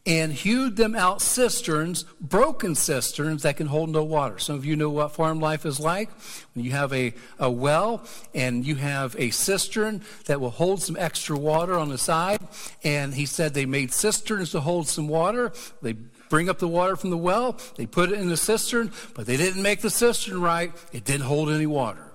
and 0.04 0.32
hewed 0.32 0.76
them 0.76 0.96
out 0.96 1.22
cisterns, 1.22 2.04
broken 2.20 2.74
cisterns 2.74 3.42
that 3.42 3.56
can 3.56 3.68
hold 3.68 3.88
no 3.90 4.02
water. 4.02 4.38
Some 4.38 4.56
of 4.56 4.64
you 4.64 4.74
know 4.74 4.90
what 4.90 5.12
farm 5.12 5.38
life 5.38 5.64
is 5.64 5.78
like. 5.78 6.10
When 6.54 6.64
you 6.64 6.72
have 6.72 6.92
a, 6.92 7.14
a 7.38 7.50
well 7.50 8.04
and 8.34 8.66
you 8.66 8.74
have 8.76 9.14
a 9.16 9.30
cistern 9.30 10.02
that 10.26 10.40
will 10.40 10.50
hold 10.50 10.82
some 10.82 10.96
extra 10.98 11.38
water 11.38 11.78
on 11.78 11.88
the 11.88 11.98
side. 11.98 12.40
And 12.82 13.14
he 13.14 13.26
said 13.26 13.54
they 13.54 13.66
made 13.66 13.92
cisterns 13.92 14.50
to 14.50 14.60
hold 14.60 14.88
some 14.88 15.06
water. 15.06 15.52
They 15.82 15.92
bring 15.92 16.48
up 16.48 16.58
the 16.58 16.68
water 16.68 16.96
from 16.96 17.10
the 17.10 17.16
well, 17.16 17.58
they 17.76 17.86
put 17.86 18.10
it 18.10 18.18
in 18.18 18.28
the 18.28 18.36
cistern, 18.36 18.90
but 19.14 19.26
they 19.26 19.36
didn't 19.36 19.62
make 19.62 19.82
the 19.82 19.90
cistern 19.90 20.40
right. 20.40 20.72
It 20.92 21.04
didn't 21.04 21.26
hold 21.26 21.50
any 21.50 21.66
water. 21.66 22.12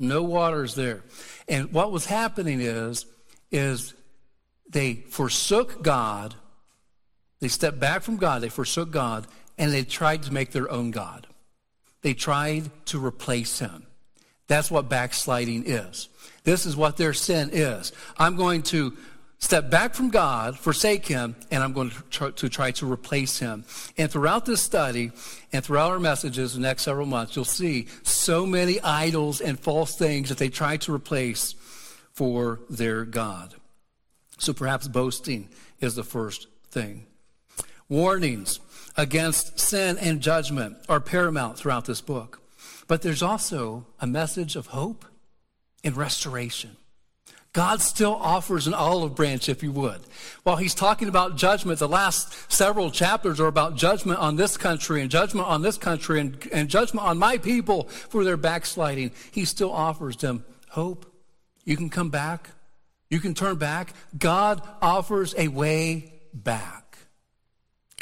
No 0.00 0.22
water 0.24 0.64
is 0.64 0.74
there. 0.74 1.02
And 1.46 1.70
what 1.72 1.92
was 1.92 2.06
happening 2.06 2.60
is, 2.60 3.06
is 3.52 3.94
they 4.68 4.94
forsook 5.10 5.82
God 5.82 6.34
they 7.44 7.48
stepped 7.48 7.78
back 7.78 8.00
from 8.00 8.16
God, 8.16 8.40
they 8.40 8.48
forsook 8.48 8.90
God, 8.90 9.26
and 9.58 9.70
they 9.70 9.84
tried 9.84 10.22
to 10.22 10.32
make 10.32 10.52
their 10.52 10.70
own 10.70 10.90
God. 10.90 11.26
They 12.00 12.14
tried 12.14 12.70
to 12.86 13.04
replace 13.04 13.58
him. 13.58 13.86
That's 14.46 14.70
what 14.70 14.88
backsliding 14.88 15.64
is. 15.66 16.08
This 16.44 16.64
is 16.64 16.74
what 16.74 16.96
their 16.96 17.12
sin 17.12 17.50
is. 17.52 17.92
I'm 18.16 18.36
going 18.36 18.62
to 18.62 18.96
step 19.40 19.68
back 19.68 19.94
from 19.94 20.08
God, 20.08 20.58
forsake 20.58 21.04
him, 21.04 21.36
and 21.50 21.62
I'm 21.62 21.74
going 21.74 21.90
to 21.90 22.48
try, 22.48 22.70
to 22.70 22.90
replace 22.90 23.38
him. 23.38 23.66
And 23.98 24.10
throughout 24.10 24.46
this 24.46 24.62
study 24.62 25.12
and 25.52 25.62
throughout 25.62 25.90
our 25.90 25.98
messages 25.98 26.54
the 26.54 26.60
next 26.60 26.84
several 26.84 27.04
months, 27.06 27.36
you'll 27.36 27.44
see 27.44 27.88
so 28.04 28.46
many 28.46 28.80
idols 28.80 29.42
and 29.42 29.60
false 29.60 29.96
things 29.96 30.30
that 30.30 30.38
they 30.38 30.48
try 30.48 30.78
to 30.78 30.94
replace 30.94 31.54
for 32.10 32.60
their 32.70 33.04
God. 33.04 33.54
So 34.38 34.54
perhaps 34.54 34.88
boasting 34.88 35.50
is 35.80 35.94
the 35.94 36.04
first 36.04 36.46
thing. 36.70 37.04
Warnings 37.88 38.60
against 38.96 39.58
sin 39.58 39.98
and 39.98 40.20
judgment 40.20 40.76
are 40.88 41.00
paramount 41.00 41.58
throughout 41.58 41.84
this 41.84 42.00
book. 42.00 42.40
But 42.86 43.02
there's 43.02 43.22
also 43.22 43.86
a 44.00 44.06
message 44.06 44.56
of 44.56 44.68
hope 44.68 45.04
and 45.82 45.96
restoration. 45.96 46.76
God 47.54 47.80
still 47.80 48.14
offers 48.14 48.66
an 48.66 48.74
olive 48.74 49.14
branch, 49.14 49.48
if 49.48 49.62
you 49.62 49.70
would. 49.70 50.00
While 50.42 50.56
he's 50.56 50.74
talking 50.74 51.06
about 51.06 51.36
judgment, 51.36 51.78
the 51.78 51.88
last 51.88 52.52
several 52.52 52.90
chapters 52.90 53.38
are 53.38 53.46
about 53.46 53.76
judgment 53.76 54.18
on 54.18 54.34
this 54.34 54.56
country 54.56 55.00
and 55.00 55.10
judgment 55.10 55.46
on 55.46 55.62
this 55.62 55.78
country 55.78 56.18
and, 56.20 56.48
and 56.52 56.68
judgment 56.68 57.06
on 57.06 57.16
my 57.16 57.38
people 57.38 57.84
for 57.84 58.24
their 58.24 58.36
backsliding. 58.36 59.12
He 59.30 59.44
still 59.44 59.70
offers 59.70 60.16
them 60.16 60.44
hope. 60.70 61.06
You 61.64 61.76
can 61.76 61.90
come 61.90 62.10
back. 62.10 62.50
You 63.08 63.20
can 63.20 63.34
turn 63.34 63.54
back. 63.56 63.92
God 64.18 64.60
offers 64.82 65.32
a 65.38 65.46
way 65.46 66.12
back. 66.32 66.83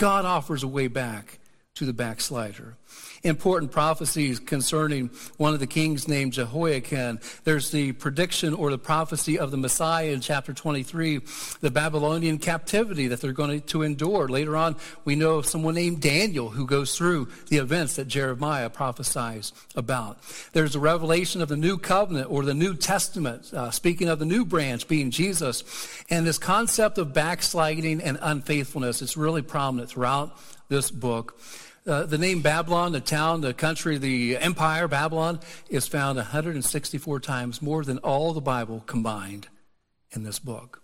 God 0.02 0.24
offers 0.24 0.64
a 0.64 0.66
way 0.66 0.88
back 0.88 1.38
to 1.76 1.86
the 1.86 1.92
backslider 1.92 2.74
important 3.22 3.70
prophecies 3.70 4.40
concerning 4.40 5.10
one 5.36 5.54
of 5.54 5.60
the 5.60 5.66
kings 5.66 6.08
named 6.08 6.32
Jehoiakim. 6.32 7.20
There's 7.44 7.70
the 7.70 7.92
prediction 7.92 8.54
or 8.54 8.70
the 8.70 8.78
prophecy 8.78 9.38
of 9.38 9.50
the 9.50 9.56
Messiah 9.56 10.08
in 10.08 10.20
chapter 10.20 10.52
23, 10.52 11.20
the 11.60 11.70
Babylonian 11.70 12.38
captivity 12.38 13.08
that 13.08 13.20
they're 13.20 13.32
going 13.32 13.62
to 13.62 13.82
endure. 13.82 14.28
Later 14.28 14.56
on, 14.56 14.76
we 15.04 15.14
know 15.14 15.36
of 15.36 15.46
someone 15.46 15.74
named 15.74 16.00
Daniel 16.00 16.50
who 16.50 16.66
goes 16.66 16.96
through 16.96 17.28
the 17.48 17.58
events 17.58 17.96
that 17.96 18.08
Jeremiah 18.08 18.70
prophesies 18.70 19.52
about. 19.76 20.18
There's 20.52 20.74
a 20.74 20.80
revelation 20.80 21.42
of 21.42 21.48
the 21.48 21.56
new 21.56 21.78
covenant 21.78 22.30
or 22.30 22.42
the 22.42 22.54
New 22.54 22.74
Testament, 22.74 23.52
uh, 23.54 23.70
speaking 23.70 24.08
of 24.08 24.18
the 24.18 24.24
new 24.24 24.44
branch 24.44 24.88
being 24.88 25.10
Jesus. 25.10 25.62
And 26.10 26.26
this 26.26 26.38
concept 26.38 26.98
of 26.98 27.12
backsliding 27.12 28.02
and 28.02 28.18
unfaithfulness 28.20 29.02
is 29.02 29.16
really 29.16 29.42
prominent 29.42 29.90
throughout 29.90 30.36
this 30.68 30.90
book. 30.90 31.38
Uh, 31.84 32.04
the 32.04 32.18
name 32.18 32.42
Babylon, 32.42 32.92
the 32.92 33.00
town, 33.00 33.40
the 33.40 33.52
country, 33.52 33.98
the 33.98 34.36
empire, 34.36 34.86
Babylon, 34.86 35.40
is 35.68 35.88
found 35.88 36.16
164 36.16 37.18
times 37.20 37.60
more 37.60 37.84
than 37.84 37.98
all 37.98 38.32
the 38.32 38.40
Bible 38.40 38.84
combined 38.86 39.48
in 40.12 40.22
this 40.22 40.38
book. 40.38 40.82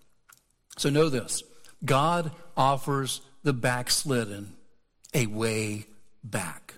So 0.76 0.90
know 0.90 1.08
this 1.08 1.44
God 1.84 2.32
offers 2.56 3.20
the 3.44 3.52
backslidden 3.52 4.56
a 5.14 5.26
way 5.26 5.86
back. 6.24 6.74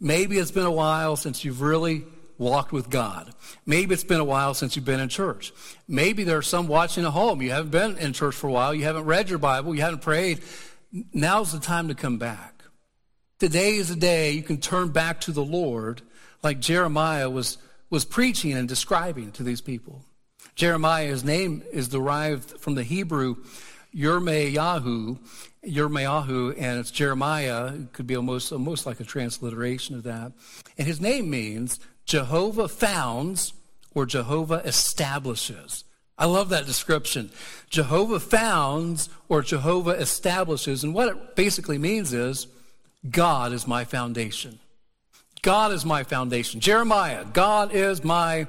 Maybe 0.00 0.38
it's 0.38 0.50
been 0.50 0.66
a 0.66 0.70
while 0.70 1.16
since 1.16 1.44
you've 1.44 1.60
really 1.60 2.04
walked 2.36 2.72
with 2.72 2.90
God. 2.90 3.32
Maybe 3.66 3.94
it's 3.94 4.04
been 4.04 4.20
a 4.20 4.24
while 4.24 4.54
since 4.54 4.76
you've 4.76 4.84
been 4.84 5.00
in 5.00 5.08
church. 5.08 5.52
Maybe 5.86 6.24
there 6.24 6.38
are 6.38 6.42
some 6.42 6.68
watching 6.68 7.04
at 7.04 7.10
home. 7.10 7.42
You 7.42 7.50
haven't 7.50 7.70
been 7.70 7.96
in 7.98 8.12
church 8.12 8.34
for 8.34 8.48
a 8.48 8.52
while. 8.52 8.74
You 8.74 8.84
haven't 8.84 9.04
read 9.04 9.28
your 9.28 9.38
Bible. 9.38 9.74
You 9.74 9.82
haven't 9.82 10.02
prayed. 10.02 10.40
Now's 11.12 11.52
the 11.52 11.58
time 11.60 11.88
to 11.88 11.94
come 11.94 12.18
back. 12.18 12.57
Today 13.38 13.74
is 13.74 13.88
a 13.88 13.96
day 13.96 14.32
you 14.32 14.42
can 14.42 14.56
turn 14.56 14.88
back 14.88 15.20
to 15.20 15.30
the 15.30 15.44
Lord 15.44 16.02
like 16.42 16.58
Jeremiah 16.58 17.30
was, 17.30 17.56
was 17.88 18.04
preaching 18.04 18.52
and 18.54 18.68
describing 18.68 19.30
to 19.32 19.44
these 19.44 19.60
people. 19.60 20.04
Jeremiah's 20.56 21.22
name 21.22 21.62
is 21.70 21.86
derived 21.86 22.58
from 22.58 22.74
the 22.74 22.82
Hebrew 22.82 23.36
Yirmeyahu, 23.94 25.18
Yirmeyahu, 25.64 26.54
and 26.58 26.80
it's 26.80 26.90
Jeremiah. 26.90 27.74
It 27.74 27.92
could 27.92 28.08
be 28.08 28.16
almost, 28.16 28.50
almost 28.50 28.86
like 28.86 28.98
a 28.98 29.04
transliteration 29.04 29.94
of 29.94 30.02
that. 30.02 30.32
And 30.76 30.88
his 30.88 31.00
name 31.00 31.30
means 31.30 31.78
Jehovah 32.06 32.66
founds 32.66 33.52
or 33.94 34.04
Jehovah 34.04 34.62
establishes. 34.64 35.84
I 36.18 36.26
love 36.26 36.48
that 36.48 36.66
description. 36.66 37.30
Jehovah 37.70 38.18
founds 38.18 39.08
or 39.28 39.42
Jehovah 39.42 39.92
establishes. 39.92 40.82
And 40.82 40.92
what 40.92 41.08
it 41.10 41.36
basically 41.36 41.78
means 41.78 42.12
is 42.12 42.48
God 43.08 43.52
is 43.52 43.66
my 43.66 43.84
foundation. 43.84 44.58
God 45.42 45.72
is 45.72 45.84
my 45.84 46.02
foundation. 46.02 46.60
Jeremiah, 46.60 47.24
God 47.32 47.72
is 47.72 48.02
my 48.02 48.46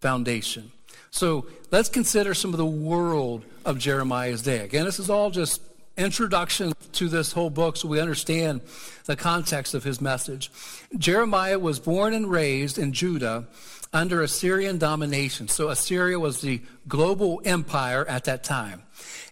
foundation. 0.00 0.72
So 1.10 1.46
let's 1.70 1.88
consider 1.88 2.34
some 2.34 2.52
of 2.52 2.58
the 2.58 2.66
world 2.66 3.44
of 3.64 3.78
Jeremiah's 3.78 4.42
day. 4.42 4.60
Again, 4.60 4.84
this 4.84 4.98
is 4.98 5.10
all 5.10 5.30
just 5.30 5.62
introduction 5.96 6.72
to 6.92 7.08
this 7.08 7.32
whole 7.32 7.50
book 7.50 7.76
so 7.76 7.88
we 7.88 8.00
understand 8.00 8.60
the 9.06 9.16
context 9.16 9.74
of 9.74 9.84
his 9.84 10.00
message. 10.00 10.50
Jeremiah 10.96 11.58
was 11.58 11.80
born 11.80 12.14
and 12.14 12.30
raised 12.30 12.78
in 12.78 12.92
Judah 12.92 13.46
under 13.92 14.22
Assyrian 14.22 14.78
domination. 14.78 15.48
So 15.48 15.68
Assyria 15.68 16.18
was 16.18 16.40
the 16.40 16.60
global 16.86 17.40
empire 17.44 18.04
at 18.06 18.24
that 18.24 18.44
time. 18.44 18.82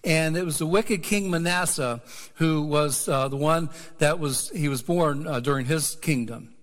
And 0.05 0.37
it 0.37 0.45
was 0.45 0.59
the 0.59 0.67
wicked 0.67 1.03
king 1.03 1.31
Manasseh 1.31 2.01
who 2.35 2.63
was 2.63 3.09
uh, 3.09 3.29
the 3.29 3.37
one 3.37 3.71
that 3.99 4.19
was, 4.19 4.51
he 4.51 4.69
was 4.69 4.83
born 4.83 5.27
uh, 5.27 5.41
during 5.41 5.67
his 5.67 5.97
kingdom. 5.97 6.55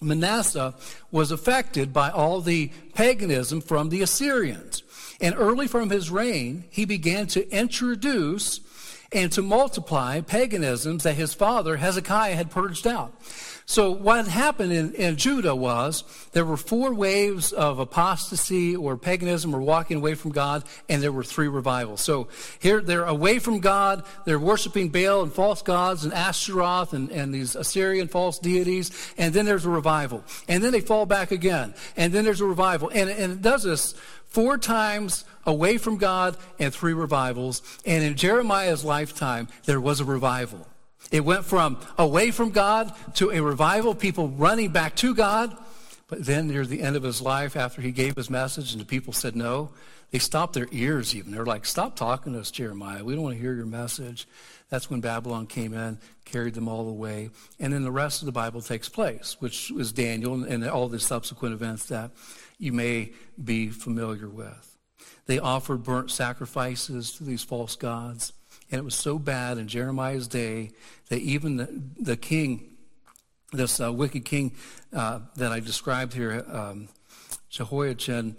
Manasseh 0.00 0.74
was 1.10 1.30
affected 1.30 1.92
by 1.92 2.10
all 2.10 2.40
the 2.40 2.70
paganism 2.94 3.60
from 3.60 3.88
the 3.88 4.02
Assyrians. 4.02 4.82
And 5.20 5.34
early 5.36 5.66
from 5.66 5.88
his 5.88 6.10
reign, 6.10 6.64
he 6.70 6.84
began 6.84 7.26
to 7.28 7.50
introduce 7.50 8.60
and 9.12 9.32
to 9.32 9.42
multiply 9.42 10.20
paganisms 10.20 11.04
that 11.04 11.14
his 11.14 11.32
father 11.32 11.76
Hezekiah 11.76 12.34
had 12.34 12.50
purged 12.50 12.86
out. 12.86 13.14
So 13.68 13.90
what 13.90 14.28
happened 14.28 14.72
in, 14.72 14.94
in, 14.94 15.16
Judah 15.16 15.54
was 15.54 16.04
there 16.30 16.44
were 16.44 16.56
four 16.56 16.94
waves 16.94 17.52
of 17.52 17.80
apostasy 17.80 18.76
or 18.76 18.96
paganism 18.96 19.52
or 19.52 19.60
walking 19.60 19.96
away 19.96 20.14
from 20.14 20.30
God, 20.30 20.62
and 20.88 21.02
there 21.02 21.10
were 21.10 21.24
three 21.24 21.48
revivals. 21.48 22.00
So 22.00 22.28
here 22.60 22.80
they're 22.80 23.04
away 23.04 23.40
from 23.40 23.58
God, 23.58 24.04
they're 24.24 24.38
worshiping 24.38 24.90
Baal 24.90 25.24
and 25.24 25.32
false 25.32 25.62
gods 25.62 26.04
and 26.04 26.14
Ashtaroth 26.14 26.92
and, 26.92 27.10
and 27.10 27.34
these 27.34 27.56
Assyrian 27.56 28.06
false 28.06 28.38
deities, 28.38 28.92
and 29.18 29.34
then 29.34 29.46
there's 29.46 29.66
a 29.66 29.70
revival. 29.70 30.22
And 30.46 30.62
then 30.62 30.70
they 30.70 30.80
fall 30.80 31.04
back 31.04 31.32
again, 31.32 31.74
and 31.96 32.12
then 32.12 32.24
there's 32.24 32.40
a 32.40 32.46
revival. 32.46 32.88
And, 32.94 33.10
and 33.10 33.32
it 33.32 33.42
does 33.42 33.64
this 33.64 33.94
four 34.26 34.58
times 34.58 35.24
away 35.44 35.76
from 35.78 35.96
God 35.96 36.36
and 36.60 36.72
three 36.72 36.92
revivals. 36.92 37.62
And 37.84 38.04
in 38.04 38.14
Jeremiah's 38.14 38.84
lifetime, 38.84 39.48
there 39.64 39.80
was 39.80 39.98
a 39.98 40.04
revival. 40.04 40.68
It 41.10 41.24
went 41.24 41.44
from 41.44 41.78
away 41.98 42.30
from 42.30 42.50
God 42.50 42.92
to 43.14 43.30
a 43.30 43.40
revival, 43.40 43.94
people 43.94 44.28
running 44.28 44.70
back 44.70 44.96
to 44.96 45.14
God. 45.14 45.56
But 46.08 46.24
then 46.24 46.48
near 46.48 46.64
the 46.64 46.82
end 46.82 46.94
of 46.94 47.02
his 47.02 47.20
life, 47.20 47.56
after 47.56 47.82
he 47.82 47.90
gave 47.90 48.14
his 48.14 48.30
message 48.30 48.72
and 48.72 48.80
the 48.80 48.86
people 48.86 49.12
said 49.12 49.34
no, 49.34 49.70
they 50.12 50.20
stopped 50.20 50.52
their 50.52 50.68
ears 50.70 51.16
even. 51.16 51.32
They're 51.32 51.44
like, 51.44 51.66
stop 51.66 51.96
talking 51.96 52.34
to 52.34 52.38
us, 52.38 52.52
Jeremiah. 52.52 53.04
We 53.04 53.14
don't 53.14 53.24
want 53.24 53.34
to 53.34 53.40
hear 53.40 53.54
your 53.54 53.66
message. 53.66 54.28
That's 54.68 54.88
when 54.88 55.00
Babylon 55.00 55.46
came 55.46 55.74
in, 55.74 55.98
carried 56.24 56.54
them 56.54 56.68
all 56.68 56.88
away. 56.88 57.30
And 57.58 57.72
then 57.72 57.82
the 57.82 57.90
rest 57.90 58.22
of 58.22 58.26
the 58.26 58.32
Bible 58.32 58.60
takes 58.60 58.88
place, 58.88 59.36
which 59.40 59.70
was 59.70 59.92
Daniel 59.92 60.44
and 60.44 60.68
all 60.68 60.88
the 60.88 61.00
subsequent 61.00 61.54
events 61.54 61.86
that 61.86 62.12
you 62.58 62.72
may 62.72 63.12
be 63.42 63.68
familiar 63.68 64.28
with. 64.28 64.76
They 65.26 65.40
offered 65.40 65.82
burnt 65.82 66.10
sacrifices 66.10 67.12
to 67.12 67.24
these 67.24 67.42
false 67.42 67.74
gods. 67.74 68.32
And 68.70 68.78
it 68.78 68.84
was 68.84 68.94
so 68.94 69.18
bad 69.18 69.58
in 69.58 69.68
Jeremiah's 69.68 70.28
day 70.28 70.72
that 71.08 71.20
even 71.20 71.56
the, 71.56 71.82
the 72.00 72.16
king, 72.16 72.76
this 73.52 73.80
uh, 73.80 73.92
wicked 73.92 74.24
king 74.24 74.56
uh, 74.92 75.20
that 75.36 75.52
I 75.52 75.60
described 75.60 76.14
here, 76.14 76.44
um, 76.50 76.88
Jehoiachin, 77.48 78.36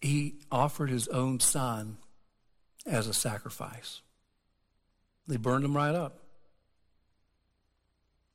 he 0.00 0.34
offered 0.50 0.88
his 0.88 1.08
own 1.08 1.40
son 1.40 1.98
as 2.86 3.06
a 3.06 3.14
sacrifice. 3.14 4.00
They 5.26 5.36
burned 5.36 5.64
him 5.64 5.76
right 5.76 5.94
up. 5.94 6.18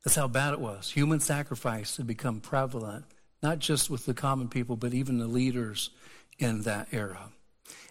That's 0.04 0.16
how 0.16 0.28
bad 0.28 0.54
it 0.54 0.60
was. 0.60 0.92
Human 0.92 1.20
sacrifice 1.20 1.98
had 1.98 2.06
become 2.06 2.40
prevalent, 2.40 3.06
not 3.42 3.60
just 3.60 3.90
with 3.90 4.06
the 4.06 4.14
common 4.14 4.50
people, 4.50 4.76
but 4.76 4.94
even 4.94 5.18
the 5.18 5.28
leaders 5.28 5.90
in 6.38 6.62
that 6.62 6.90
era. 6.92 7.30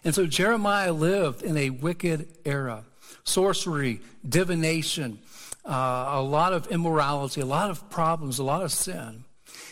And 0.03 0.15
so 0.15 0.25
Jeremiah 0.25 0.93
lived 0.93 1.41
in 1.41 1.57
a 1.57 1.71
wicked 1.71 2.29
era 2.45 2.85
sorcery, 3.23 4.01
divination, 4.27 5.19
uh, 5.65 6.05
a 6.09 6.21
lot 6.21 6.53
of 6.53 6.67
immorality, 6.67 7.41
a 7.41 7.45
lot 7.45 7.69
of 7.69 7.89
problems, 7.89 8.39
a 8.39 8.43
lot 8.43 8.61
of 8.63 8.71
sin. 8.71 9.23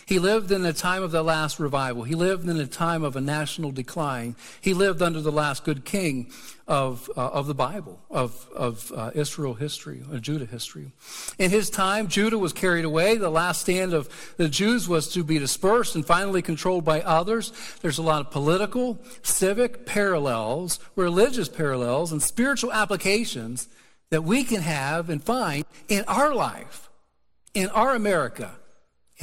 He 0.06 0.20
lived 0.20 0.52
in 0.52 0.64
the 0.64 0.74
time 0.74 1.04
of 1.04 1.12
the 1.12 1.24
last 1.24 1.60
revival. 1.60 2.04
He 2.04 2.16
lived 2.16 2.48
in 2.48 2.58
the 2.58 2.68
time 2.68 3.04
of 3.04 3.16
a 3.16 3.22
national 3.22 3.72
decline. 3.72 4.36
He 4.62 4.74
lived 4.74 5.02
under 5.02 5.22
the 5.22 5.32
last 5.32 5.64
good 5.64 5.86
king 5.86 6.32
of, 6.68 7.10
uh, 7.18 7.28
of 7.30 7.48
the 7.48 7.54
Bible, 7.54 8.00
of, 8.10 8.48
of 8.56 8.92
uh, 8.96 9.12
Israel 9.14 9.54
history, 9.54 10.02
or 10.12 10.20
Judah 10.20 10.46
history. 10.46 10.92
In 11.38 11.50
his 11.52 11.70
time, 11.70 12.08
Judah 12.08 12.38
was 12.38 12.54
carried 12.54 12.86
away. 12.86 13.18
The 13.18 13.30
last 13.30 13.62
stand 13.62 13.94
of 13.94 14.10
the 14.38 14.50
Jews 14.50 14.88
was 14.88 15.10
to 15.14 15.24
be 15.24 15.40
dispersed 15.40 15.96
and 15.96 16.06
finally 16.06 16.42
controlled 16.42 16.86
by 16.86 17.02
others. 17.02 17.52
There's 17.82 17.98
a 17.98 18.04
lot 18.04 18.22
of 18.22 18.32
political, 18.32 19.00
civic 19.24 19.86
parallels, 19.86 20.80
religious 20.96 21.50
parallels, 21.50 22.12
and 22.12 22.22
spiritual 22.22 22.72
applications 22.72 23.68
that 24.10 24.24
we 24.24 24.44
can 24.44 24.62
have 24.62 25.10
and 25.10 25.24
find 25.24 25.66
in 25.88 26.04
our 26.08 26.34
life, 26.34 26.90
in 27.54 27.70
our 27.70 27.96
America 27.96 28.52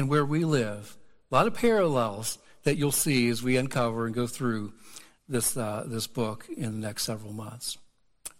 and 0.01 0.09
where 0.09 0.25
we 0.25 0.47
live. 0.47 0.97
A 1.31 1.35
lot 1.35 1.47
of 1.47 1.53
parallels 1.53 2.39
that 2.63 2.77
you'll 2.77 2.91
see 2.91 3.29
as 3.29 3.43
we 3.43 3.59
uncover 3.59 4.07
and 4.07 4.15
go 4.15 4.27
through 4.27 4.73
this, 5.29 5.59
uh, 5.59 5.85
this 5.87 6.07
book 6.07 6.47
in 6.57 6.73
the 6.73 6.87
next 6.87 7.03
several 7.03 7.35
months. 7.35 7.77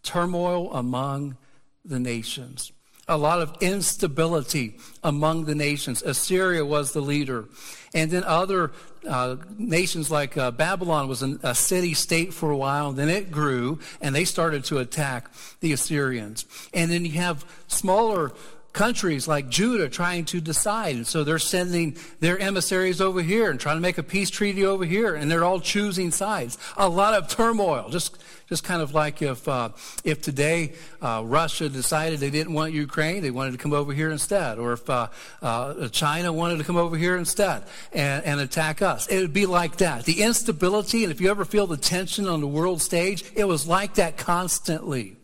Turmoil 0.03 0.73
among 0.73 1.37
the 1.85 2.01
nations. 2.01 2.73
A 3.09 3.19
lot 3.19 3.43
of 3.43 3.55
instability 3.61 4.79
among 5.05 5.45
the 5.45 5.55
nations. 5.55 6.01
Assyria 6.01 6.65
was 6.65 6.93
the 6.93 7.03
leader. 7.03 7.45
And 7.93 8.11
then 8.11 8.25
other 8.25 8.73
uh, 9.07 9.37
nations 9.59 10.11
like 10.11 10.39
uh, 10.39 10.53
Babylon 10.53 11.09
was 11.09 11.21
an, 11.21 11.41
a 11.43 11.55
city 11.55 11.93
state 11.93 12.33
for 12.33 12.51
a 12.51 12.57
while, 12.57 12.89
and 12.89 12.99
then 12.99 13.11
it 13.11 13.31
grew, 13.31 13.81
and 14.01 14.15
they 14.15 14.25
started 14.25 14.65
to 14.67 14.79
attack 14.79 15.31
the 15.61 15.73
Assyrians. 15.73 16.47
And 16.73 16.91
then 16.91 17.05
you 17.05 17.13
have 17.13 17.45
smaller 17.67 18.33
countries 18.73 19.27
like 19.27 19.49
Judah 19.49 19.89
trying 19.89 20.25
to 20.27 20.41
decide. 20.41 20.97
And 20.97 21.07
so 21.07 21.25
they're 21.25 21.39
sending 21.39 21.97
their 22.21 22.39
emissaries 22.39 23.01
over 23.01 23.23
here 23.23 23.51
and 23.51 23.59
trying 23.59 23.77
to 23.77 23.81
make 23.81 23.99
a 23.99 24.03
peace 24.03 24.31
treaty 24.31 24.65
over 24.65 24.85
here, 24.85 25.15
and 25.15 25.31
they're 25.31 25.45
all 25.45 25.61
choosing 25.61 26.11
sides. 26.11 26.59
A 26.77 26.89
lot 26.89 27.15
of 27.15 27.29
turmoil, 27.29 27.89
just 27.91 28.19
just 28.49 28.65
kind 28.65 28.83
of 28.83 28.95
like 28.95 29.23
if 29.23 29.47
uh, 29.47 29.71
if 30.05 30.21
today 30.23 30.75
uh, 31.01 31.23
Russia 31.25 31.69
decided 31.69 32.19
they 32.19 32.31
didn't 32.31 32.53
want 32.53 32.73
Ukraine, 32.73 33.23
they 33.23 33.31
wanted 33.31 33.53
to 33.53 33.59
come 33.59 33.73
over 33.73 33.93
here 33.93 34.11
instead, 34.11 34.59
or 34.59 34.73
if 34.73 34.91
uh, 34.91 35.09
uh 35.41 35.89
China 35.89 36.33
wanted 36.33 36.59
to 36.59 36.65
come 36.65 36.77
over 36.77 36.97
here 36.97 37.17
instead 37.17 37.63
and, 37.93 38.25
and 38.25 38.41
attack 38.41 38.83
us, 38.83 39.07
it 39.07 39.21
would 39.21 39.33
be 39.33 39.47
like 39.47 39.77
that. 39.77 40.05
The 40.05 40.23
instability, 40.23 41.05
and 41.05 41.13
if 41.13 41.21
you 41.21 41.31
ever 41.31 41.45
feel 41.45 41.67
the 41.67 41.77
tension 41.77 42.27
on 42.27 42.41
the 42.41 42.49
world 42.49 42.83
stage, 42.83 43.25
it 43.35 43.45
was 43.45 43.67
like 43.67 43.95
that 43.95 44.17
constantly 44.17 45.17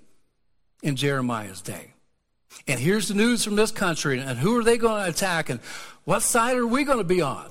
in 0.83 0.95
Jeremiah's 0.95 1.61
day. 1.61 1.96
And 2.69 2.81
here's 2.81 3.09
the 3.09 3.15
news 3.15 3.45
from 3.45 3.57
this 3.57 3.71
country, 3.71 4.19
and 4.19 4.39
who 4.39 4.59
are 4.59 4.65
they 4.65 4.77
going 4.77 5.05
to 5.05 5.09
attack, 5.09 5.51
and 5.51 5.61
what 6.05 6.23
side 6.23 6.57
are 6.57 6.67
we 6.67 6.85
going 6.85 6.99
to 6.99 7.05
be 7.05 7.23
on? 7.23 7.51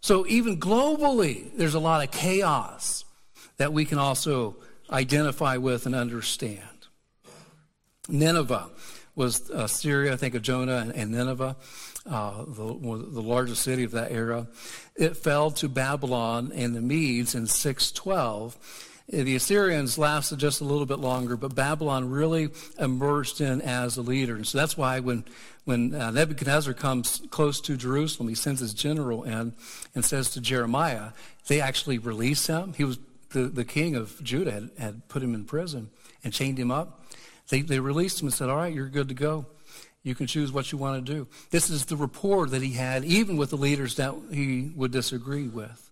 So, 0.00 0.26
even 0.26 0.58
globally, 0.58 1.50
there's 1.56 1.74
a 1.74 1.80
lot 1.80 2.04
of 2.04 2.10
chaos 2.10 3.04
that 3.56 3.72
we 3.72 3.84
can 3.84 3.98
also 3.98 4.56
identify 4.90 5.56
with 5.56 5.86
and 5.86 5.94
understand. 5.94 6.62
Nineveh 8.08 8.68
was 9.14 9.50
uh, 9.50 9.66
Syria, 9.66 10.12
I 10.12 10.16
think 10.16 10.34
of 10.34 10.42
Jonah 10.42 10.76
and, 10.76 10.92
and 10.92 11.10
Nineveh, 11.10 11.56
uh, 12.08 12.44
the, 12.44 12.64
the 12.74 13.22
largest 13.22 13.62
city 13.62 13.82
of 13.82 13.92
that 13.92 14.12
era. 14.12 14.46
It 14.94 15.16
fell 15.16 15.50
to 15.52 15.68
Babylon 15.68 16.52
and 16.54 16.74
the 16.74 16.80
Medes 16.80 17.34
in 17.34 17.46
612 17.46 18.56
the 19.08 19.36
Assyrians 19.36 19.98
lasted 19.98 20.38
just 20.38 20.60
a 20.60 20.64
little 20.64 20.86
bit 20.86 20.98
longer, 20.98 21.36
but 21.36 21.54
Babylon 21.54 22.10
really 22.10 22.48
emerged 22.78 23.40
in 23.40 23.60
as 23.62 23.96
a 23.96 24.02
leader. 24.02 24.34
And 24.34 24.46
so 24.46 24.58
that's 24.58 24.76
why 24.76 24.98
when, 24.98 25.24
when 25.64 25.94
uh, 25.94 26.10
Nebuchadnezzar 26.10 26.74
comes 26.74 27.22
close 27.30 27.60
to 27.62 27.76
Jerusalem, 27.76 28.28
he 28.28 28.34
sends 28.34 28.60
his 28.60 28.74
general 28.74 29.22
in 29.22 29.54
and 29.94 30.04
says 30.04 30.30
to 30.30 30.40
Jeremiah, 30.40 31.10
they 31.46 31.60
actually 31.60 31.98
release 31.98 32.48
him. 32.48 32.72
He 32.72 32.84
was 32.84 32.98
the, 33.30 33.42
the 33.42 33.64
king 33.64 33.94
of 33.94 34.22
Judah 34.22 34.50
had, 34.50 34.70
had 34.78 35.08
put 35.08 35.22
him 35.22 35.34
in 35.34 35.44
prison 35.44 35.90
and 36.24 36.32
chained 36.32 36.58
him 36.58 36.70
up. 36.70 37.04
They, 37.48 37.60
they 37.60 37.78
released 37.78 38.20
him 38.20 38.26
and 38.26 38.34
said, 38.34 38.48
All 38.48 38.56
right, 38.56 38.72
you're 38.72 38.88
good 38.88 39.08
to 39.08 39.14
go. 39.14 39.46
You 40.02 40.14
can 40.14 40.26
choose 40.26 40.52
what 40.52 40.70
you 40.70 40.78
want 40.78 41.04
to 41.04 41.12
do. 41.12 41.26
This 41.50 41.68
is 41.68 41.84
the 41.86 41.96
rapport 41.96 42.46
that 42.48 42.62
he 42.62 42.72
had, 42.72 43.04
even 43.04 43.36
with 43.36 43.50
the 43.50 43.56
leaders 43.56 43.96
that 43.96 44.14
he 44.32 44.70
would 44.74 44.92
disagree 44.92 45.48
with. 45.48 45.90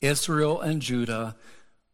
Israel 0.00 0.60
and 0.60 0.80
Judah 0.80 1.34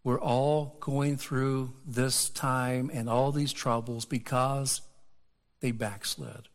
we're 0.05 0.21
all 0.21 0.77
going 0.81 1.17
through 1.17 1.73
this 1.87 2.29
time 2.29 2.91
and 2.93 3.09
all 3.09 3.33
these 3.33 3.55
troubles 3.55 4.05
because 4.05 4.83
they 5.61 5.71
backslid. 5.71 6.49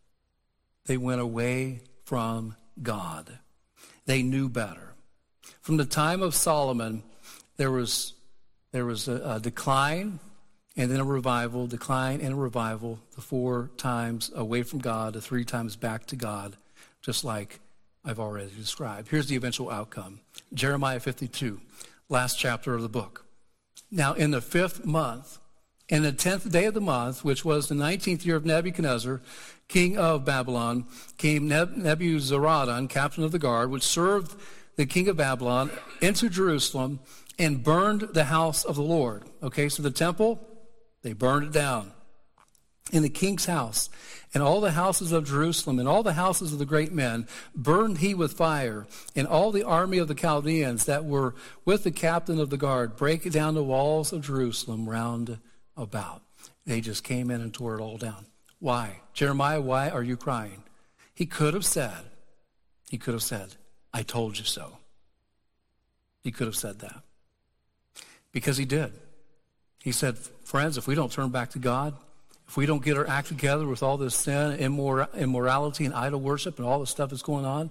They 0.86 0.98
went 0.98 1.20
away 1.20 1.82
from 2.06 2.56
God. 2.82 3.40
They 4.06 4.22
knew 4.22 4.50
better. 4.50 4.94
From 5.62 5.78
the 5.78 5.86
time 5.86 6.22
of 6.22 6.36
Solomon, 6.36 7.04
there 7.58 7.72
was, 7.72 8.14
there 8.72 8.86
was 8.86 9.08
a, 9.08 9.36
a 9.36 9.40
decline 9.40 10.20
and 10.78 10.92
then 10.92 11.00
a 11.00 11.04
revival, 11.04 11.66
decline 11.66 12.22
and 12.22 12.34
a 12.34 12.38
revival, 12.38 13.00
the 13.16 13.22
four 13.22 13.72
times 13.78 14.32
away 14.36 14.62
from 14.62 14.80
God, 14.80 15.14
the 15.14 15.22
three 15.22 15.44
times 15.44 15.76
back 15.76 16.06
to 16.08 16.16
God, 16.16 16.56
just 17.02 17.24
like 17.24 17.60
I've 18.06 18.20
already 18.20 18.52
described. 18.56 19.10
Here's 19.10 19.28
the 19.28 19.36
eventual 19.36 19.72
outcome 19.72 20.22
Jeremiah 20.54 21.00
52, 21.00 21.60
last 22.10 22.38
chapter 22.38 22.76
of 22.76 22.84
the 22.84 22.90
book. 22.90 23.26
Now, 23.92 24.14
in 24.14 24.32
the 24.32 24.42
fifth 24.42 24.86
month, 24.86 25.40
in 25.88 26.04
the 26.04 26.12
tenth 26.12 26.50
day 26.52 26.66
of 26.66 26.76
the 26.76 26.82
month, 26.82 27.24
which 27.24 27.44
was 27.44 27.68
the 27.68 27.76
nineteenth 27.76 28.26
year 28.26 28.36
of 28.36 28.46
Nebuchadnezzar, 28.46 29.22
king 29.68 29.98
of 29.98 30.26
Babylon, 30.26 30.86
came 31.18 31.48
Neb- 31.48 31.76
Nebuzaradan, 31.76 32.90
captain 32.90 33.24
of 33.24 33.32
the 33.32 33.40
guard, 33.40 33.72
which 33.72 33.84
served 33.84 34.36
the 34.76 34.86
king 34.86 35.08
of 35.08 35.18
Babylon, 35.18 35.72
into 36.02 36.30
Jerusalem 36.30 37.00
and 37.40 37.64
burned 37.64 38.02
the 38.14 38.26
house 38.26 38.64
of 38.64 38.76
the 38.76 38.84
Lord. 38.84 39.24
Okay, 39.42 39.70
so 39.70 39.82
the 39.82 39.92
temple, 39.92 40.46
they 41.02 41.14
burned 41.14 41.48
it 41.48 41.54
down. 41.54 41.92
In 42.92 43.04
the 43.04 43.10
king's 43.10 43.46
house, 43.46 43.90
and 44.34 44.44
all 44.44 44.62
the 44.62 44.72
houses 44.72 45.12
of 45.12 45.26
Jerusalem, 45.28 45.80
and 45.80 45.88
all 45.88 46.04
the 46.04 46.14
houses 46.14 46.54
of 46.54 46.60
the 46.60 46.66
great 46.66 46.92
men, 46.92 47.28
burned 47.56 47.98
he 47.98 48.14
with 48.14 48.34
fire, 48.34 48.86
and 49.16 49.28
all 49.28 49.52
the 49.52 49.64
army 49.64 49.98
of 49.98 50.08
the 50.08 50.16
Chaldeans 50.16 50.86
that 50.86 51.06
were 51.06 51.34
with 51.66 51.84
the 51.84 51.92
captain 51.92 52.40
of 52.40 52.50
the 52.50 52.58
guard 52.58 52.96
brake 52.96 53.30
down 53.32 53.56
the 53.56 53.64
walls 53.64 54.14
of 54.14 54.22
Jerusalem 54.22 54.88
round 54.88 55.40
about. 55.76 56.22
They 56.66 56.82
just 56.82 57.04
came 57.04 57.32
in 57.32 57.42
and 57.42 57.54
tore 57.54 57.80
it 57.80 57.82
all 57.82 57.98
down. 57.98 58.28
Why? 58.60 59.02
Jeremiah, 59.14 59.62
why 59.62 59.90
are 59.90 60.04
you 60.04 60.18
crying? 60.18 60.64
He 61.14 61.26
could 61.26 61.54
have 61.54 61.66
said, 61.66 62.06
he 62.90 62.98
could 62.98 63.14
have 63.14 63.24
said, 63.24 63.56
I 63.94 64.04
told 64.04 64.38
you 64.38 64.46
so. 64.46 64.78
He 66.22 66.32
could 66.32 66.48
have 66.48 66.56
said 66.56 66.80
that. 66.80 67.02
Because 68.32 68.58
he 68.58 68.66
did. 68.66 68.94
He 69.82 69.92
said, 69.92 70.18
Friends, 70.18 70.78
if 70.78 70.88
we 70.88 70.96
don't 70.96 71.12
turn 71.12 71.30
back 71.30 71.52
to 71.52 71.60
God, 71.60 71.96
if 72.50 72.58
we 72.58 72.66
don't 72.66 72.84
get 72.84 72.98
our 72.98 73.08
act 73.08 73.28
together 73.28 73.68
with 73.68 73.84
all 73.84 73.98
this 73.98 74.16
sin, 74.16 74.58
immor- 74.58 75.14
immorality, 75.14 75.86
and 75.86 75.94
idol 75.94 76.20
worship, 76.20 76.58
and 76.58 76.66
all 76.66 76.80
the 76.80 76.88
stuff 76.88 77.12
that's 77.12 77.22
going 77.22 77.46
on, 77.46 77.70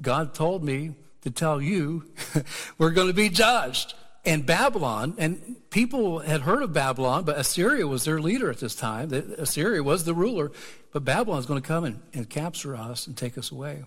God 0.00 0.34
told 0.34 0.62
me 0.62 0.94
to 1.22 1.32
tell 1.32 1.60
you 1.60 2.04
we're 2.78 2.92
going 2.92 3.08
to 3.08 3.14
be 3.14 3.28
judged. 3.28 3.94
And 4.24 4.46
Babylon, 4.46 5.14
and 5.18 5.56
people 5.68 6.20
had 6.20 6.42
heard 6.42 6.62
of 6.62 6.72
Babylon, 6.72 7.24
but 7.24 7.36
Assyria 7.36 7.88
was 7.88 8.04
their 8.04 8.20
leader 8.20 8.50
at 8.50 8.58
this 8.58 8.76
time. 8.76 9.12
Assyria 9.12 9.82
was 9.82 10.04
the 10.04 10.14
ruler, 10.14 10.52
but 10.92 11.04
Babylon 11.04 11.40
is 11.40 11.46
going 11.46 11.60
to 11.60 11.66
come 11.66 11.82
and, 11.82 12.00
and 12.12 12.30
capture 12.30 12.76
us 12.76 13.08
and 13.08 13.16
take 13.16 13.36
us 13.36 13.50
away. 13.50 13.82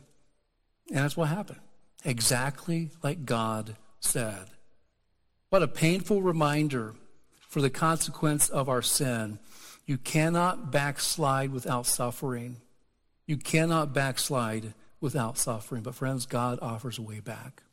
And 0.90 0.98
that's 0.98 1.16
what 1.16 1.30
happened. 1.30 1.62
Exactly 2.04 2.92
like 3.02 3.26
God 3.26 3.78
said. 4.02 4.48
What 5.52 5.64
a 5.64 5.70
painful 5.70 6.22
reminder 6.22 6.96
for 7.48 7.62
the 7.62 7.70
consequence 7.70 8.50
of 8.50 8.68
our 8.68 8.82
sin. 8.82 9.40
You 9.88 9.98
cannot 9.98 10.70
backslide 10.70 11.52
without 11.52 11.88
suffering. 11.88 12.58
You 13.26 13.38
cannot 13.38 13.94
backslide 13.94 14.74
without 15.00 15.38
suffering. 15.38 15.82
But, 15.82 15.96
friends, 15.96 16.26
God 16.26 16.60
offers 16.62 17.00
a 17.00 17.02
way 17.02 17.22
back. 17.22 17.64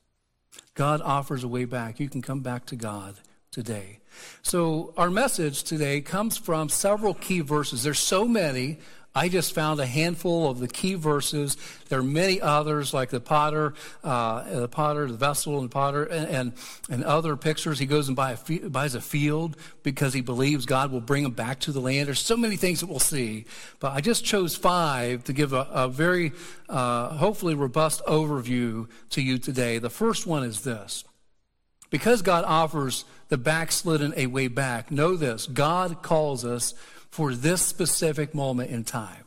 God 0.74 1.02
offers 1.02 1.42
a 1.42 1.48
way 1.48 1.64
back. 1.64 1.98
You 1.98 2.08
can 2.08 2.22
come 2.22 2.40
back 2.40 2.66
to 2.66 2.76
God 2.76 3.16
today. 3.50 3.98
So, 4.42 4.94
our 4.96 5.10
message 5.10 5.64
today 5.64 6.00
comes 6.00 6.36
from 6.36 6.68
several 6.68 7.14
key 7.14 7.40
verses. 7.40 7.82
There's 7.82 7.98
so 7.98 8.26
many. 8.26 8.78
I 9.16 9.28
just 9.28 9.54
found 9.54 9.78
a 9.78 9.86
handful 9.86 10.50
of 10.50 10.58
the 10.58 10.66
key 10.66 10.94
verses. 10.94 11.56
There 11.88 12.00
are 12.00 12.02
many 12.02 12.40
others, 12.40 12.92
like 12.92 13.10
the 13.10 13.20
potter, 13.20 13.74
uh, 14.02 14.42
the 14.58 14.66
potter, 14.66 15.06
the 15.06 15.16
vessel, 15.16 15.56
and 15.58 15.66
the 15.66 15.72
potter, 15.72 16.02
and, 16.02 16.26
and, 16.26 16.52
and 16.90 17.04
other 17.04 17.36
pictures. 17.36 17.78
He 17.78 17.86
goes 17.86 18.08
and 18.08 18.16
buy 18.16 18.32
a, 18.32 18.68
buys 18.68 18.96
a 18.96 19.00
field 19.00 19.56
because 19.84 20.14
he 20.14 20.20
believes 20.20 20.66
God 20.66 20.90
will 20.90 21.00
bring 21.00 21.24
him 21.24 21.30
back 21.30 21.60
to 21.60 21.70
the 21.70 21.80
land. 21.80 22.08
There's 22.08 22.18
so 22.18 22.36
many 22.36 22.56
things 22.56 22.80
that 22.80 22.86
we'll 22.86 22.98
see, 22.98 23.44
but 23.78 23.92
I 23.92 24.00
just 24.00 24.24
chose 24.24 24.56
five 24.56 25.22
to 25.24 25.32
give 25.32 25.52
a, 25.52 25.68
a 25.70 25.88
very, 25.88 26.32
uh, 26.68 27.10
hopefully, 27.10 27.54
robust 27.54 28.04
overview 28.06 28.88
to 29.10 29.22
you 29.22 29.38
today. 29.38 29.78
The 29.78 29.90
first 29.90 30.26
one 30.26 30.42
is 30.42 30.62
this. 30.62 31.04
Because 31.90 32.22
God 32.22 32.42
offers 32.44 33.04
the 33.28 33.38
backslidden 33.38 34.14
a 34.16 34.26
way 34.26 34.48
back, 34.48 34.90
know 34.90 35.14
this 35.14 35.46
God 35.46 36.02
calls 36.02 36.44
us 36.44 36.74
for 37.14 37.32
this 37.32 37.62
specific 37.62 38.34
moment 38.34 38.72
in 38.72 38.82
time. 38.82 39.22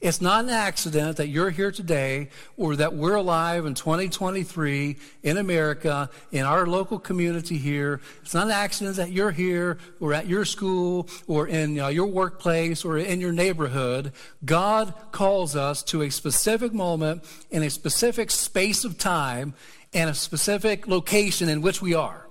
It's 0.00 0.20
not 0.20 0.44
an 0.44 0.50
accident 0.50 1.16
that 1.16 1.26
you're 1.26 1.50
here 1.50 1.72
today 1.72 2.28
or 2.56 2.76
that 2.76 2.94
we're 2.94 3.16
alive 3.16 3.66
in 3.66 3.74
2023 3.74 4.96
in 5.24 5.36
America, 5.36 6.08
in 6.30 6.44
our 6.44 6.68
local 6.68 7.00
community 7.00 7.58
here. 7.58 8.00
It's 8.22 8.32
not 8.32 8.46
an 8.46 8.52
accident 8.52 8.94
that 8.98 9.10
you're 9.10 9.32
here 9.32 9.78
or 9.98 10.14
at 10.14 10.28
your 10.28 10.44
school 10.44 11.08
or 11.26 11.48
in 11.48 11.74
your 11.74 12.06
workplace 12.06 12.84
or 12.84 12.96
in 12.96 13.20
your 13.20 13.32
neighborhood. 13.32 14.12
God 14.44 14.94
calls 15.10 15.56
us 15.56 15.82
to 15.84 16.02
a 16.02 16.10
specific 16.10 16.72
moment 16.72 17.24
in 17.50 17.64
a 17.64 17.70
specific 17.70 18.30
space 18.30 18.84
of 18.84 18.98
time 18.98 19.54
and 19.92 20.08
a 20.08 20.14
specific 20.14 20.86
location 20.86 21.48
in 21.48 21.60
which 21.60 21.82
we 21.82 21.92
are. 21.92 22.28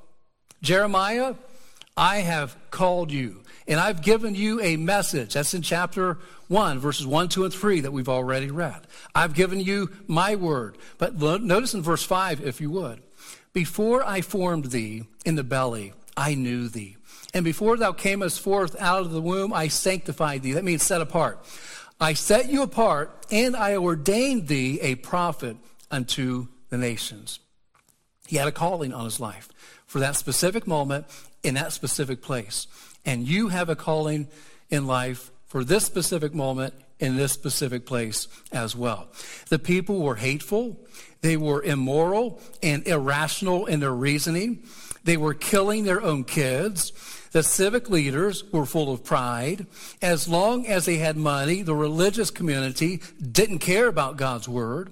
Jeremiah, 0.61 1.35
I 1.97 2.19
have 2.19 2.55
called 2.71 3.11
you 3.11 3.42
and 3.67 3.79
I've 3.79 4.01
given 4.01 4.35
you 4.35 4.61
a 4.61 4.77
message. 4.77 5.33
That's 5.33 5.53
in 5.53 5.61
chapter 5.61 6.17
1, 6.47 6.79
verses 6.79 7.07
1, 7.07 7.29
2, 7.29 7.45
and 7.45 7.53
3 7.53 7.79
that 7.81 7.93
we've 7.93 8.09
already 8.09 8.51
read. 8.51 8.87
I've 9.15 9.33
given 9.33 9.59
you 9.59 9.89
my 10.07 10.35
word. 10.35 10.77
But 10.97 11.19
notice 11.19 11.73
in 11.73 11.81
verse 11.81 12.03
5, 12.03 12.45
if 12.45 12.59
you 12.59 12.69
would. 12.71 13.01
Before 13.53 14.03
I 14.03 14.21
formed 14.21 14.65
thee 14.65 15.03
in 15.25 15.35
the 15.35 15.43
belly, 15.43 15.93
I 16.17 16.35
knew 16.35 16.67
thee. 16.67 16.97
And 17.33 17.43
before 17.43 17.77
thou 17.77 17.93
camest 17.93 18.39
forth 18.39 18.75
out 18.79 19.01
of 19.01 19.11
the 19.11 19.21
womb, 19.21 19.53
I 19.53 19.67
sanctified 19.67 20.43
thee. 20.43 20.53
That 20.53 20.63
means 20.63 20.83
set 20.83 21.01
apart. 21.01 21.39
I 21.99 22.13
set 22.13 22.49
you 22.49 22.63
apart, 22.63 23.25
and 23.31 23.55
I 23.55 23.75
ordained 23.75 24.47
thee 24.47 24.79
a 24.81 24.95
prophet 24.95 25.57
unto 25.89 26.47
the 26.69 26.77
nations. 26.77 27.39
He 28.27 28.37
had 28.37 28.47
a 28.47 28.51
calling 28.51 28.93
on 28.93 29.05
his 29.05 29.19
life 29.19 29.49
for 29.85 29.99
that 29.99 30.15
specific 30.15 30.67
moment 30.67 31.05
in 31.43 31.55
that 31.55 31.73
specific 31.73 32.21
place. 32.21 32.67
And 33.05 33.27
you 33.27 33.49
have 33.49 33.69
a 33.69 33.75
calling 33.75 34.27
in 34.69 34.87
life 34.87 35.31
for 35.45 35.63
this 35.63 35.85
specific 35.85 36.33
moment 36.33 36.73
in 36.99 37.17
this 37.17 37.31
specific 37.33 37.85
place 37.85 38.27
as 38.51 38.75
well. 38.75 39.07
The 39.49 39.59
people 39.59 39.99
were 40.01 40.15
hateful, 40.15 40.79
they 41.21 41.37
were 41.37 41.61
immoral 41.61 42.39
and 42.61 42.87
irrational 42.87 43.65
in 43.65 43.81
their 43.81 43.93
reasoning, 43.93 44.63
they 45.03 45.17
were 45.17 45.33
killing 45.33 45.83
their 45.83 46.01
own 46.01 46.23
kids. 46.23 46.91
The 47.33 47.43
civic 47.43 47.89
leaders 47.89 48.43
were 48.51 48.65
full 48.65 48.93
of 48.93 49.03
pride. 49.03 49.65
As 50.03 50.27
long 50.27 50.67
as 50.67 50.85
they 50.85 50.97
had 50.97 51.17
money, 51.17 51.63
the 51.63 51.75
religious 51.75 52.29
community 52.29 53.01
didn't 53.19 53.57
care 53.57 53.87
about 53.87 54.17
God's 54.17 54.47
word. 54.47 54.91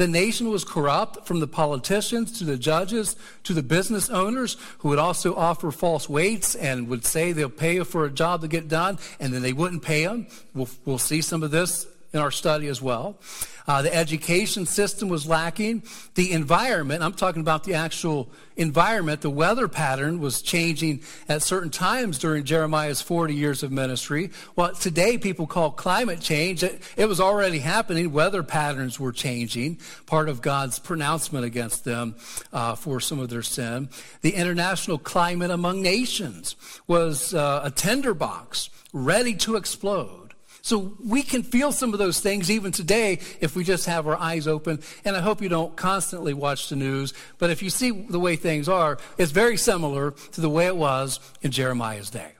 The 0.00 0.08
nation 0.08 0.48
was 0.48 0.64
corrupt 0.64 1.26
from 1.26 1.40
the 1.40 1.46
politicians 1.46 2.38
to 2.38 2.44
the 2.44 2.56
judges 2.56 3.16
to 3.44 3.52
the 3.52 3.62
business 3.62 4.08
owners 4.08 4.56
who 4.78 4.88
would 4.88 4.98
also 4.98 5.36
offer 5.36 5.70
false 5.70 6.08
weights 6.08 6.54
and 6.54 6.88
would 6.88 7.04
say 7.04 7.32
they'll 7.32 7.50
pay 7.50 7.74
you 7.74 7.84
for 7.84 8.06
a 8.06 8.10
job 8.10 8.40
to 8.40 8.48
get 8.48 8.66
done 8.66 8.98
and 9.20 9.30
then 9.30 9.42
they 9.42 9.52
wouldn't 9.52 9.82
pay 9.82 10.06
them. 10.06 10.26
We'll, 10.54 10.70
we'll 10.86 10.96
see 10.96 11.20
some 11.20 11.42
of 11.42 11.50
this 11.50 11.86
in 12.12 12.20
our 12.20 12.30
study 12.30 12.66
as 12.66 12.82
well. 12.82 13.18
Uh, 13.66 13.82
the 13.82 13.94
education 13.94 14.66
system 14.66 15.08
was 15.08 15.28
lacking. 15.28 15.82
The 16.16 16.32
environment, 16.32 17.04
I'm 17.04 17.12
talking 17.12 17.40
about 17.40 17.62
the 17.62 17.74
actual 17.74 18.28
environment, 18.56 19.20
the 19.20 19.30
weather 19.30 19.68
pattern 19.68 20.18
was 20.18 20.42
changing 20.42 21.02
at 21.28 21.42
certain 21.42 21.70
times 21.70 22.18
during 22.18 22.44
Jeremiah's 22.44 23.00
40 23.00 23.34
years 23.34 23.62
of 23.62 23.70
ministry. 23.70 24.30
What 24.56 24.80
today 24.80 25.18
people 25.18 25.46
call 25.46 25.70
climate 25.70 26.20
change, 26.20 26.64
it, 26.64 26.82
it 26.96 27.06
was 27.06 27.20
already 27.20 27.60
happening. 27.60 28.12
Weather 28.12 28.42
patterns 28.42 28.98
were 28.98 29.12
changing, 29.12 29.78
part 30.04 30.28
of 30.28 30.42
God's 30.42 30.80
pronouncement 30.80 31.44
against 31.44 31.84
them 31.84 32.16
uh, 32.52 32.74
for 32.74 32.98
some 32.98 33.20
of 33.20 33.28
their 33.28 33.42
sin. 33.42 33.88
The 34.22 34.34
international 34.34 34.98
climate 34.98 35.52
among 35.52 35.80
nations 35.80 36.56
was 36.88 37.34
uh, 37.34 37.60
a 37.64 37.70
tinderbox 37.70 38.68
ready 38.92 39.34
to 39.34 39.54
explode. 39.54 40.29
So 40.62 40.94
we 41.02 41.22
can 41.22 41.42
feel 41.42 41.72
some 41.72 41.92
of 41.92 41.98
those 41.98 42.20
things 42.20 42.50
even 42.50 42.72
today 42.72 43.20
if 43.40 43.56
we 43.56 43.64
just 43.64 43.86
have 43.86 44.06
our 44.06 44.16
eyes 44.16 44.46
open. 44.46 44.80
And 45.04 45.16
I 45.16 45.20
hope 45.20 45.40
you 45.40 45.48
don't 45.48 45.74
constantly 45.74 46.34
watch 46.34 46.68
the 46.68 46.76
news, 46.76 47.14
but 47.38 47.50
if 47.50 47.62
you 47.62 47.70
see 47.70 47.90
the 47.90 48.20
way 48.20 48.36
things 48.36 48.68
are, 48.68 48.98
it's 49.16 49.32
very 49.32 49.56
similar 49.56 50.10
to 50.10 50.40
the 50.40 50.50
way 50.50 50.66
it 50.66 50.76
was 50.76 51.18
in 51.42 51.50
Jeremiah's 51.50 52.10
day. 52.10 52.32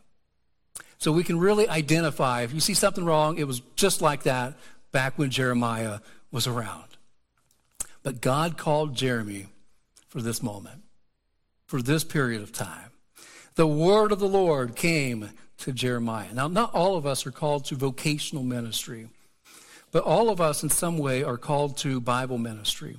So 0.99 1.13
we 1.13 1.25
can 1.25 1.39
really 1.39 1.67
identify 1.67 2.43
if 2.43 2.53
you 2.53 2.61
see 2.61 2.75
something 2.75 3.05
wrong, 3.05 3.39
it 3.39 3.47
was 3.47 3.61
just 3.75 4.03
like 4.03 4.25
that 4.25 4.55
back 4.93 5.19
when 5.19 5.31
Jeremiah 5.31 6.01
was 6.31 6.47
around. 6.47 6.85
But 8.03 8.21
God 8.21 8.59
called 8.59 8.95
Jeremy 8.95 9.47
for 10.09 10.21
this 10.21 10.43
moment, 10.43 10.83
for 11.67 11.81
this 11.81 12.05
period 12.05 12.43
of 12.43 12.53
time. 12.53 12.91
The 13.55 13.67
word 13.67 14.13
of 14.13 14.21
the 14.21 14.29
Lord 14.29 14.77
came 14.77 15.31
to 15.61 15.73
Jeremiah. 15.73 16.33
Now, 16.33 16.49
not 16.49 16.75
all 16.75 16.97
of 16.97 17.07
us 17.07 17.27
are 17.27 17.31
called 17.31 17.65
to 17.67 17.77
vocational 17.77 18.45
ministry, 18.45 19.09
but 19.93 20.05
all 20.05 20.31
of 20.31 20.41
us 20.41 20.63
in 20.63 20.71
some 20.71 20.99
way 20.99 21.23
are 21.23 21.39
called 21.39 21.77
to 21.79 22.01
Bible 22.01 22.39
ministry. 22.39 22.99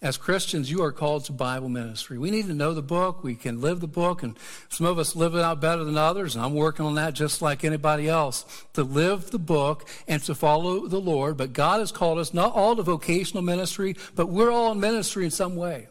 As 0.00 0.16
Christians, 0.16 0.70
you 0.70 0.82
are 0.82 0.92
called 0.92 1.24
to 1.26 1.32
Bible 1.32 1.68
ministry. 1.68 2.18
We 2.18 2.30
need 2.30 2.46
to 2.46 2.54
know 2.54 2.74
the 2.74 2.82
book. 2.82 3.22
We 3.22 3.36
can 3.36 3.60
live 3.60 3.80
the 3.80 3.86
book, 3.86 4.22
and 4.22 4.36
some 4.68 4.86
of 4.86 4.98
us 4.98 5.14
live 5.14 5.34
it 5.34 5.42
out 5.42 5.60
better 5.60 5.84
than 5.84 5.96
others, 5.96 6.34
and 6.34 6.44
I'm 6.44 6.54
working 6.54 6.84
on 6.84 6.96
that 6.96 7.14
just 7.14 7.40
like 7.40 7.64
anybody 7.64 8.08
else, 8.08 8.44
to 8.74 8.82
live 8.82 9.30
the 9.30 9.38
book 9.38 9.88
and 10.08 10.22
to 10.24 10.34
follow 10.34 10.88
the 10.88 11.00
Lord. 11.00 11.36
But 11.36 11.52
God 11.52 11.80
has 11.80 11.92
called 11.92 12.18
us 12.18 12.34
not 12.34 12.52
all 12.54 12.74
to 12.74 12.82
vocational 12.82 13.42
ministry, 13.42 13.96
but 14.16 14.28
we're 14.28 14.50
all 14.50 14.72
in 14.72 14.80
ministry 14.80 15.24
in 15.24 15.30
some 15.30 15.54
way. 15.54 15.88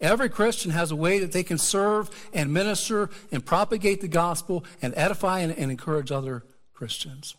Every 0.00 0.28
Christian 0.28 0.72
has 0.72 0.90
a 0.90 0.96
way 0.96 1.18
that 1.20 1.32
they 1.32 1.42
can 1.42 1.58
serve 1.58 2.10
and 2.32 2.52
minister 2.52 3.08
and 3.32 3.44
propagate 3.44 4.00
the 4.00 4.08
gospel 4.08 4.64
and 4.82 4.92
edify 4.96 5.40
and, 5.40 5.56
and 5.56 5.70
encourage 5.70 6.12
other 6.12 6.44
Christians. 6.74 7.34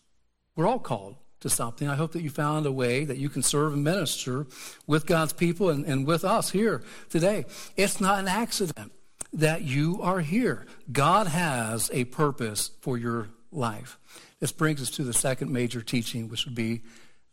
We're 0.56 0.68
all 0.68 0.80
called 0.80 1.16
to 1.42 1.50
something. 1.50 1.88
I 1.88 1.96
hope 1.96 2.14
that 2.14 2.24
you 2.24 2.32
found 2.32 2.66
a 2.66 2.72
way 2.72 3.06
that 3.06 3.18
you 3.18 3.30
can 3.30 3.44
serve 3.44 3.74
and 3.74 3.84
minister 3.84 4.48
with 4.88 5.06
God's 5.06 5.34
people 5.34 5.70
and, 5.70 5.86
and 5.86 6.08
with 6.08 6.26
us 6.26 6.50
here 6.50 6.82
today. 7.10 7.46
It's 7.76 8.02
not 8.02 8.20
an 8.20 8.28
accident 8.28 8.92
that 9.34 9.62
you 9.62 10.02
are 10.02 10.22
here. 10.22 10.66
God 10.92 11.28
has 11.28 11.92
a 11.94 12.06
purpose 12.06 12.72
for 12.82 12.98
your 12.98 13.30
life. 13.52 14.00
This 14.40 14.52
brings 14.52 14.82
us 14.82 14.90
to 14.92 15.04
the 15.04 15.14
second 15.14 15.52
major 15.52 15.82
teaching, 15.82 16.28
which 16.30 16.46
would 16.46 16.56
be 16.56 16.82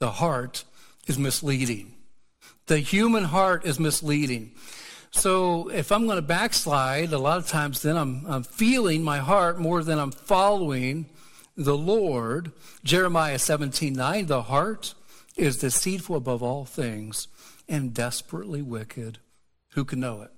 the 0.01 0.11
heart 0.11 0.65
is 1.07 1.19
misleading. 1.19 1.95
The 2.67 2.79
human 2.79 3.25
heart 3.25 3.65
is 3.65 3.79
misleading. 3.79 4.53
So 5.15 5.69
if 5.69 5.93
I'm 5.93 6.07
going 6.07 6.17
to 6.17 6.23
backslide, 6.23 7.13
a 7.13 7.19
lot 7.19 7.39
of 7.39 7.47
times 7.47 7.83
then 7.83 7.97
I'm, 7.97 8.27
I'm 8.27 8.43
feeling 8.43 9.03
my 9.03 9.19
heart 9.19 9.59
more 9.59 9.83
than 9.83 9.99
I'm 9.99 10.11
following 10.11 11.07
the 11.57 11.77
Lord. 11.77 12.53
Jeremiah 12.83 13.39
17 13.39 13.95
9, 13.95 14.27
the 14.27 14.43
heart 14.43 14.95
is 15.37 15.57
deceitful 15.57 16.17
above 16.17 16.43
all 16.43 16.65
things 16.65 17.29
and 17.69 17.95
desperately 17.95 18.61
wicked. 18.61 19.19
Who 19.71 19.85
can 19.85 20.01
know 20.01 20.23
it? 20.23 20.31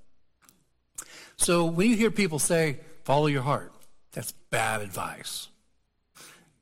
So 1.37 1.65
when 1.65 1.91
you 1.91 1.97
hear 1.97 2.11
people 2.11 2.39
say, 2.39 2.79
follow 3.03 3.27
your 3.27 3.43
heart, 3.43 3.73
that's 4.13 4.33
bad 4.51 4.83
advice. 4.83 5.49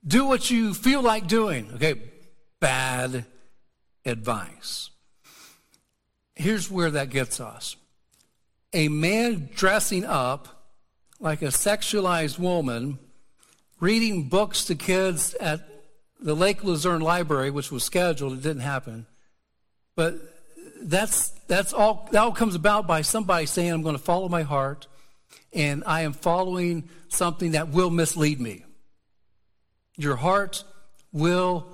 Do 0.06 0.24
what 0.24 0.50
you 0.50 0.72
feel 0.72 1.02
like 1.02 1.26
doing, 1.26 1.68
okay? 1.74 2.00
Bad 2.60 3.26
advice. 4.06 4.90
Here's 6.36 6.70
where 6.70 6.92
that 6.92 7.10
gets 7.10 7.40
us 7.40 7.76
a 8.74 8.88
man 8.88 9.48
dressing 9.54 10.04
up 10.04 10.48
like 11.20 11.40
a 11.40 11.46
sexualized 11.46 12.38
woman, 12.38 12.98
reading 13.80 14.28
books 14.28 14.64
to 14.66 14.74
kids 14.74 15.34
at 15.34 15.60
the 16.20 16.34
Lake 16.34 16.64
Luzerne 16.64 17.00
Library, 17.00 17.50
which 17.50 17.70
was 17.70 17.84
scheduled, 17.84 18.32
it 18.32 18.42
didn't 18.42 18.62
happen. 18.62 19.06
But 19.94 20.16
that's, 20.82 21.30
that's 21.46 21.72
all, 21.72 22.08
that 22.10 22.20
all 22.20 22.32
comes 22.32 22.54
about 22.54 22.86
by 22.86 23.02
somebody 23.02 23.46
saying, 23.46 23.72
I'm 23.72 23.82
going 23.82 23.96
to 23.96 24.02
follow 24.02 24.28
my 24.28 24.42
heart, 24.42 24.86
and 25.52 25.84
I 25.86 26.02
am 26.02 26.12
following 26.12 26.88
something 27.08 27.52
that 27.52 27.68
will 27.68 27.90
mislead 27.90 28.40
me. 28.40 28.64
Your 29.96 30.16
heart 30.16 30.64
will 31.12 31.68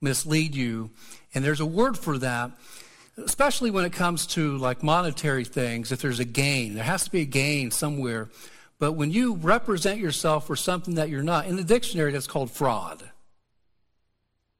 mislead 0.00 0.54
you. 0.54 0.90
And 1.34 1.44
there's 1.44 1.60
a 1.60 1.66
word 1.66 1.98
for 1.98 2.18
that 2.18 2.52
especially 3.16 3.70
when 3.70 3.84
it 3.84 3.92
comes 3.92 4.26
to 4.28 4.56
like 4.58 4.82
monetary 4.82 5.44
things, 5.44 5.92
if 5.92 6.00
there's 6.00 6.20
a 6.20 6.24
gain, 6.24 6.74
there 6.74 6.84
has 6.84 7.04
to 7.04 7.10
be 7.10 7.20
a 7.20 7.26
gain 7.26 7.70
somewhere. 7.70 8.28
But 8.78 8.92
when 8.92 9.10
you 9.10 9.36
represent 9.36 10.00
yourself 10.00 10.46
for 10.46 10.56
something 10.56 10.96
that 10.96 11.08
you're 11.08 11.22
not, 11.22 11.46
in 11.46 11.56
the 11.56 11.64
dictionary, 11.64 12.12
that's 12.12 12.26
called 12.26 12.50
fraud. 12.50 13.08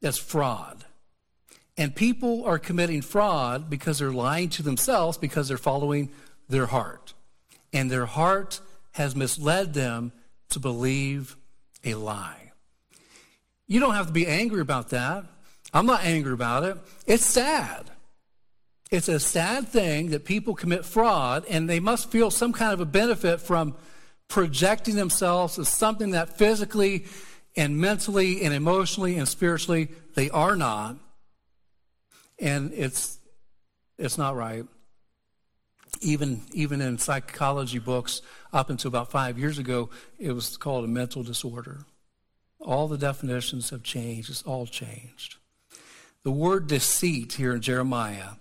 That's 0.01 0.19
fraud. 0.19 0.85
And 1.77 1.95
people 1.95 2.45
are 2.45 2.59
committing 2.59 3.03
fraud 3.03 3.69
because 3.69 3.99
they're 3.99 4.12
lying 4.12 4.49
to 4.51 4.62
themselves 4.62 5.19
because 5.19 5.49
they're 5.49 5.59
following 5.59 6.11
their 6.49 6.67
heart. 6.67 7.14
And 7.73 7.90
their 7.90 8.07
heart 8.07 8.61
has 8.93 9.17
misled 9.17 9.75
them 9.75 10.12
to 10.51 10.61
believe 10.61 11.37
a 11.83 11.95
lie. 11.95 12.53
You 13.67 13.81
don't 13.81 13.95
have 13.95 14.07
to 14.07 14.12
be 14.12 14.27
angry 14.27 14.61
about 14.61 14.90
that. 14.90 15.25
I'm 15.73 15.87
not 15.87 16.05
angry 16.05 16.33
about 16.33 16.62
it. 16.62 16.77
It's 17.07 17.25
sad. 17.25 17.90
It's 18.94 19.09
a 19.09 19.18
sad 19.18 19.66
thing 19.66 20.11
that 20.11 20.24
people 20.24 20.54
commit 20.54 20.85
fraud 20.85 21.44
and 21.50 21.68
they 21.68 21.80
must 21.80 22.12
feel 22.12 22.30
some 22.30 22.52
kind 22.52 22.72
of 22.72 22.78
a 22.78 22.85
benefit 22.87 23.40
from 23.40 23.74
projecting 24.28 24.94
themselves 24.94 25.59
as 25.59 25.68
something 25.68 26.12
that 26.12 26.38
physically 26.38 27.07
and 27.57 27.76
mentally 27.76 28.44
and 28.44 28.54
emotionally 28.54 29.16
and 29.16 29.26
spiritually 29.26 29.88
they 30.14 30.30
are 30.30 30.54
not. 30.54 30.94
And 32.38 32.72
it's 32.72 33.18
it's 33.98 34.16
not 34.16 34.37
right. 34.37 34.64
Even 36.00 36.42
even 36.52 36.80
in 36.80 36.96
psychology 36.98 37.80
books 37.80 38.22
up 38.52 38.70
until 38.70 38.90
about 38.90 39.11
5 39.11 39.40
years 39.40 39.59
ago 39.59 39.90
it 40.20 40.30
was 40.30 40.57
called 40.57 40.85
a 40.85 40.88
mental 40.88 41.24
disorder. 41.24 41.80
All 42.61 42.87
the 42.87 42.96
definitions 42.96 43.70
have 43.70 43.83
changed. 43.83 44.30
It's 44.30 44.44
all 44.44 44.68
changed. 44.68 45.38
The 46.22 46.30
word 46.30 46.68
deceit 46.68 47.33
here 47.33 47.57
in 47.57 47.61
Jeremiah 47.61 48.35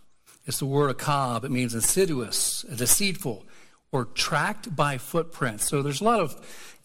it's 0.46 0.60
the 0.60 0.66
word 0.66 0.96
akab. 0.96 1.44
It 1.44 1.52
means 1.52 1.74
insidious, 1.74 2.64
deceitful, 2.64 3.46
or 3.92 4.06
tracked 4.06 4.76
by 4.76 4.98
footprints. 4.98 5.68
So 5.68 5.82
there's 5.82 6.02
a 6.02 6.04
lot 6.04 6.20
of, 6.20 6.36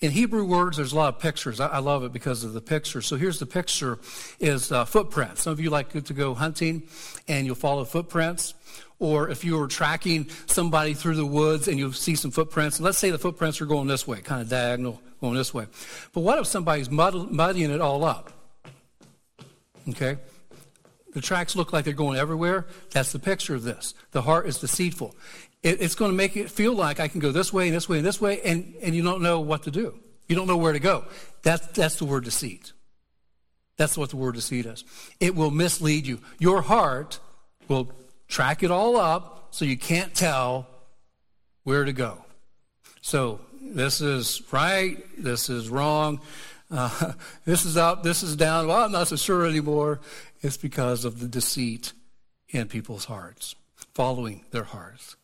in 0.01 0.11
Hebrew 0.11 0.45
words, 0.45 0.77
there's 0.77 0.93
a 0.93 0.97
lot 0.97 1.15
of 1.15 1.21
pictures. 1.21 1.59
I, 1.59 1.67
I 1.69 1.79
love 1.79 2.05
it 2.05 2.13
because 2.13 2.45
of 2.45 2.53
the 2.53 2.61
picture. 2.61 3.03
So 3.03 3.17
here's 3.17 3.39
the 3.39 3.47
picture 3.47 3.99
is 4.39 4.71
uh, 4.71 4.85
footprints. 4.85 5.43
Some 5.43 5.53
of 5.53 5.61
you 5.61 5.71
like 5.71 5.91
to 6.05 6.15
go 6.15 6.35
hunting 6.35 6.85
and 7.27 7.47
you'll 7.47 7.55
follow 7.55 7.85
footprints. 7.85 8.55
Or 9.01 9.31
if 9.31 9.45
you 9.45 9.57
were 9.57 9.69
tracking 9.69 10.29
somebody 10.47 10.93
through 10.93 11.15
the 11.15 11.27
woods 11.27 11.69
and 11.69 11.79
you 11.79 11.93
see 11.93 12.17
some 12.17 12.31
footprints, 12.31 12.79
and 12.79 12.85
let's 12.85 12.99
say 12.99 13.11
the 13.11 13.19
footprints 13.19 13.61
are 13.61 13.67
going 13.67 13.87
this 13.87 14.07
way, 14.07 14.21
kind 14.21 14.43
of 14.43 14.49
diagonal, 14.49 15.01
going 15.21 15.35
this 15.35 15.55
way. 15.55 15.67
But 16.13 16.21
what 16.21 16.39
if 16.39 16.47
somebody's 16.47 16.91
mud- 16.91 17.31
muddying 17.31 17.71
it 17.71 17.81
all 17.81 18.05
up? 18.05 18.33
Okay? 19.89 20.19
The 21.15 21.21
tracks 21.21 21.57
look 21.57 21.73
like 21.73 21.85
they're 21.85 21.95
going 21.95 22.19
everywhere. 22.19 22.67
That's 22.91 23.13
the 23.13 23.19
picture 23.19 23.55
of 23.55 23.63
this. 23.63 23.95
The 24.13 24.23
heart 24.23 24.47
is 24.47 24.59
deceitful. 24.59 25.15
It, 25.63 25.81
it's 25.81 25.95
going 25.95 26.11
to 26.11 26.17
make 26.17 26.37
it 26.37 26.51
feel 26.51 26.75
like 26.75 27.01
I 27.01 27.09
can 27.09 27.21
go 27.21 27.33
this 27.33 27.53
way 27.53 27.69
and 27.69 27.75
this 27.75 27.89
way 27.89 27.99
and 27.99 28.07
this 28.07 28.21
way, 28.21 28.41
and, 28.43 28.75
and 28.83 28.95
you 28.95 29.03
don't 29.03 29.23
know 29.23 29.41
what 29.41 29.65
to 29.65 29.71
do. 29.71 29.99
You 30.29 30.37
don't 30.37 30.47
know 30.47 30.57
where 30.57 30.73
to 30.73 30.79
go. 30.79 31.07
That's, 31.43 31.67
that's 31.69 31.97
the 31.97 32.05
word 32.05 32.25
deceit. 32.25 32.73
That's 33.79 33.97
what 33.97 34.11
the 34.11 34.17
word 34.17 34.35
deceit 34.35 34.67
is. 34.67 34.85
It 35.21 35.35
will 35.35 35.51
mislead 35.51 36.07
you. 36.07 36.21
Your 36.39 36.63
heart 36.63 37.21
will 37.69 37.91
track 38.27 38.63
it 38.63 38.71
all 38.71 38.97
up 38.97 39.49
so 39.51 39.65
you 39.65 39.79
can't 39.79 40.15
tell 40.15 40.67
where 41.65 41.85
to 41.85 41.93
go. 41.93 42.25
So 43.01 43.41
this 43.61 44.01
is 44.01 44.43
right, 44.53 44.99
this 45.17 45.49
is 45.49 45.69
wrong, 45.69 46.21
uh, 46.71 47.13
this 47.45 47.65
is 47.65 47.77
up, 47.77 48.03
this 48.03 48.23
is 48.23 48.37
down. 48.37 48.67
Well, 48.67 48.85
I'm 48.85 48.93
not 48.93 49.09
so 49.09 49.17
sure 49.17 49.47
anymore. 49.47 50.01
It's 50.41 50.57
because 50.57 51.05
of 51.05 51.21
the 51.21 51.29
deceit 51.29 51.93
in 52.49 52.69
people's 52.69 53.07
hearts, 53.07 53.55
following 53.95 54.45
their 54.51 54.65
hearts. 54.65 55.17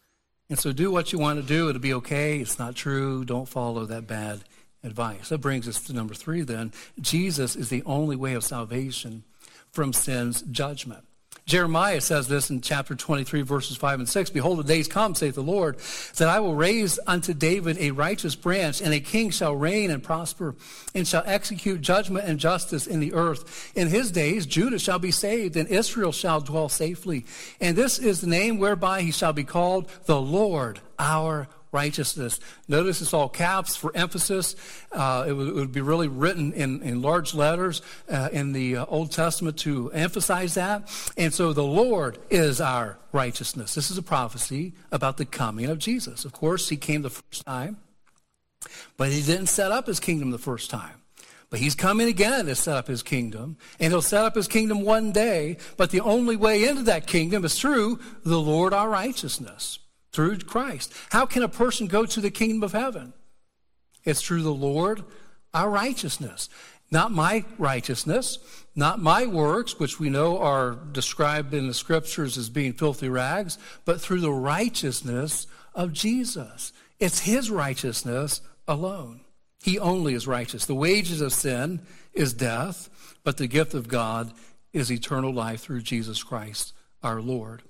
And 0.50 0.59
so 0.59 0.72
do 0.72 0.90
what 0.90 1.12
you 1.12 1.18
want 1.18 1.40
to 1.40 1.46
do. 1.46 1.68
It'll 1.68 1.80
be 1.80 1.94
okay. 1.94 2.38
It's 2.38 2.59
not 2.59 2.74
true. 2.74 3.24
Don't 3.24 3.48
follow 3.48 3.87
that 3.87 4.07
bad 4.07 4.44
advice. 4.83 5.30
That 5.30 5.38
brings 5.38 5.66
us 5.66 5.83
to 5.85 5.92
number 5.92 6.14
three 6.14 6.42
then. 6.42 6.72
Jesus 7.00 7.57
is 7.57 7.70
the 7.70 7.83
only 7.87 8.16
way 8.16 8.35
of 8.35 8.44
salvation 8.44 9.24
from 9.72 9.92
sin's 9.92 10.42
judgment. 10.42 11.04
Jeremiah 11.46 12.00
says 12.00 12.26
this 12.26 12.48
in 12.48 12.62
chapter 12.62 12.94
23, 12.94 13.42
verses 13.42 13.76
5 13.76 13.98
and 14.00 14.09
6. 14.09 14.30
Behold, 14.30 14.59
the 14.59 14.64
days 14.64 14.88
come, 14.88 15.14
saith 15.14 15.35
the 15.35 15.42
Lord, 15.42 15.76
that 16.16 16.28
I 16.28 16.40
will 16.40 16.54
raise 16.54 16.98
unto 17.07 17.35
David 17.35 17.76
a 17.78 17.90
righteous 17.90 18.35
branch, 18.35 18.80
and 18.80 18.94
a 18.94 19.00
king 19.00 19.28
shall 19.28 19.54
reign 19.54 19.90
and 19.90 20.02
prosper, 20.02 20.54
and 20.94 21.07
shall 21.07 21.22
execute 21.26 21.83
judgment 21.83 22.26
and 22.26 22.40
justice 22.40 22.87
in 22.87 23.00
the 23.00 23.12
earth. 23.12 23.72
In 23.76 23.88
his 23.88 24.11
days, 24.11 24.46
Judah 24.46 24.78
shall 24.78 24.98
be 24.98 25.11
saved, 25.11 25.57
and 25.57 25.68
Israel 25.68 26.12
shall 26.12 26.40
dwell 26.40 26.70
safely. 26.70 27.26
And 27.61 27.76
this 27.76 27.98
is 27.98 28.22
the 28.22 28.26
name 28.26 28.59
whereby 28.59 29.02
he 29.02 29.11
shall 29.11 29.35
be 29.35 29.44
called 29.44 29.90
the 30.07 30.20
Lord 30.20 30.80
our 30.98 31.48
righteousness. 31.74 32.40
Notice 32.68 33.02
it's 33.02 33.12
all 33.12 33.28
caps 33.28 33.76
for 33.76 33.94
emphasis. 33.94 34.54
Uh, 34.92 35.24
it, 35.28 35.32
would, 35.32 35.48
it, 35.48 35.54
would, 35.54 35.72
be 35.72 35.80
really 35.80 36.08
written 36.08 36.52
in, 36.52 36.80
in 36.82 37.02
large 37.02 37.34
letters 37.34 37.82
uh, 38.08 38.28
in 38.32 38.52
the 38.52 38.76
uh, 38.76 38.87
Old 38.87 39.10
Testament 39.10 39.58
to 39.58 39.90
emphasize 39.92 40.54
that. 40.54 40.88
And 41.18 41.34
so 41.34 41.52
the 41.52 41.64
Lord 41.64 42.18
is 42.30 42.60
our 42.60 42.96
righteousness. 43.12 43.74
This 43.74 43.90
is 43.90 43.98
a 43.98 44.02
prophecy 44.02 44.72
about 44.92 45.16
the 45.16 45.26
coming 45.26 45.66
of 45.66 45.78
Jesus. 45.78 46.24
Of 46.24 46.32
course, 46.32 46.68
he 46.68 46.76
came 46.76 47.02
the 47.02 47.10
first 47.10 47.44
time, 47.44 47.76
but 48.96 49.10
he 49.10 49.20
didn't 49.20 49.46
set 49.46 49.72
up 49.72 49.88
his 49.88 50.00
kingdom 50.00 50.30
the 50.30 50.38
first 50.38 50.70
time. 50.70 51.02
But 51.50 51.60
he's 51.60 51.74
coming 51.74 52.08
again 52.08 52.46
to 52.46 52.54
set 52.54 52.76
up 52.76 52.88
his 52.88 53.02
kingdom, 53.02 53.58
and 53.78 53.92
he'll 53.92 54.02
set 54.02 54.24
up 54.24 54.34
his 54.34 54.48
kingdom 54.48 54.82
one 54.82 55.12
day. 55.12 55.58
But 55.76 55.90
the 55.90 56.00
only 56.00 56.37
way 56.37 56.64
into 56.64 56.82
that 56.84 57.06
kingdom 57.06 57.44
is 57.44 57.58
through 57.58 58.00
the 58.24 58.40
Lord 58.40 58.72
our 58.72 58.88
righteousness 58.88 59.78
through 60.14 60.38
Christ. 60.38 60.92
How 61.11 61.27
can 61.27 61.42
a 61.42 61.48
person 61.48 61.87
go 61.87 62.07
to 62.07 62.20
the 62.20 62.31
kingdom 62.31 62.62
of 62.62 62.72
heaven? 62.72 63.12
It's 64.05 64.22
through 64.22 64.42
the 64.42 64.55
Lord, 64.55 65.03
our 65.53 65.68
righteousness. 65.68 66.48
Not 66.90 67.11
my 67.11 67.44
righteousness, 67.59 68.38
not 68.77 69.00
my 69.00 69.27
works, 69.27 69.79
which 69.81 69.98
we 69.98 70.11
know 70.11 70.38
are 70.38 70.77
described 70.92 71.53
in 71.53 71.66
the 71.66 71.74
scriptures 71.74 72.38
as 72.38 72.48
being 72.50 72.74
filthy 72.74 73.09
rags, 73.09 73.59
but 73.85 74.00
through 74.00 74.20
the 74.20 74.31
righteousness 74.31 75.46
of 75.74 75.92
Jesus. 75.92 76.72
It's 77.00 77.20
his 77.20 77.50
righteousness 77.50 78.40
alone. 78.68 79.22
He 79.62 79.79
only 79.79 80.14
is 80.14 80.27
righteous. 80.27 80.66
The 80.66 80.74
wages 80.74 81.20
of 81.20 81.33
sin 81.33 81.81
is 82.12 82.33
death, 82.35 82.90
but 83.24 83.38
the 83.38 83.46
gift 83.46 83.74
of 83.74 83.88
God 83.88 84.33
is 84.72 84.92
eternal 84.92 85.33
life 85.33 85.62
through 85.62 85.83
Jesus 85.83 86.22
Christ 86.22 86.74
our 87.03 87.20
Lord. 87.20 87.62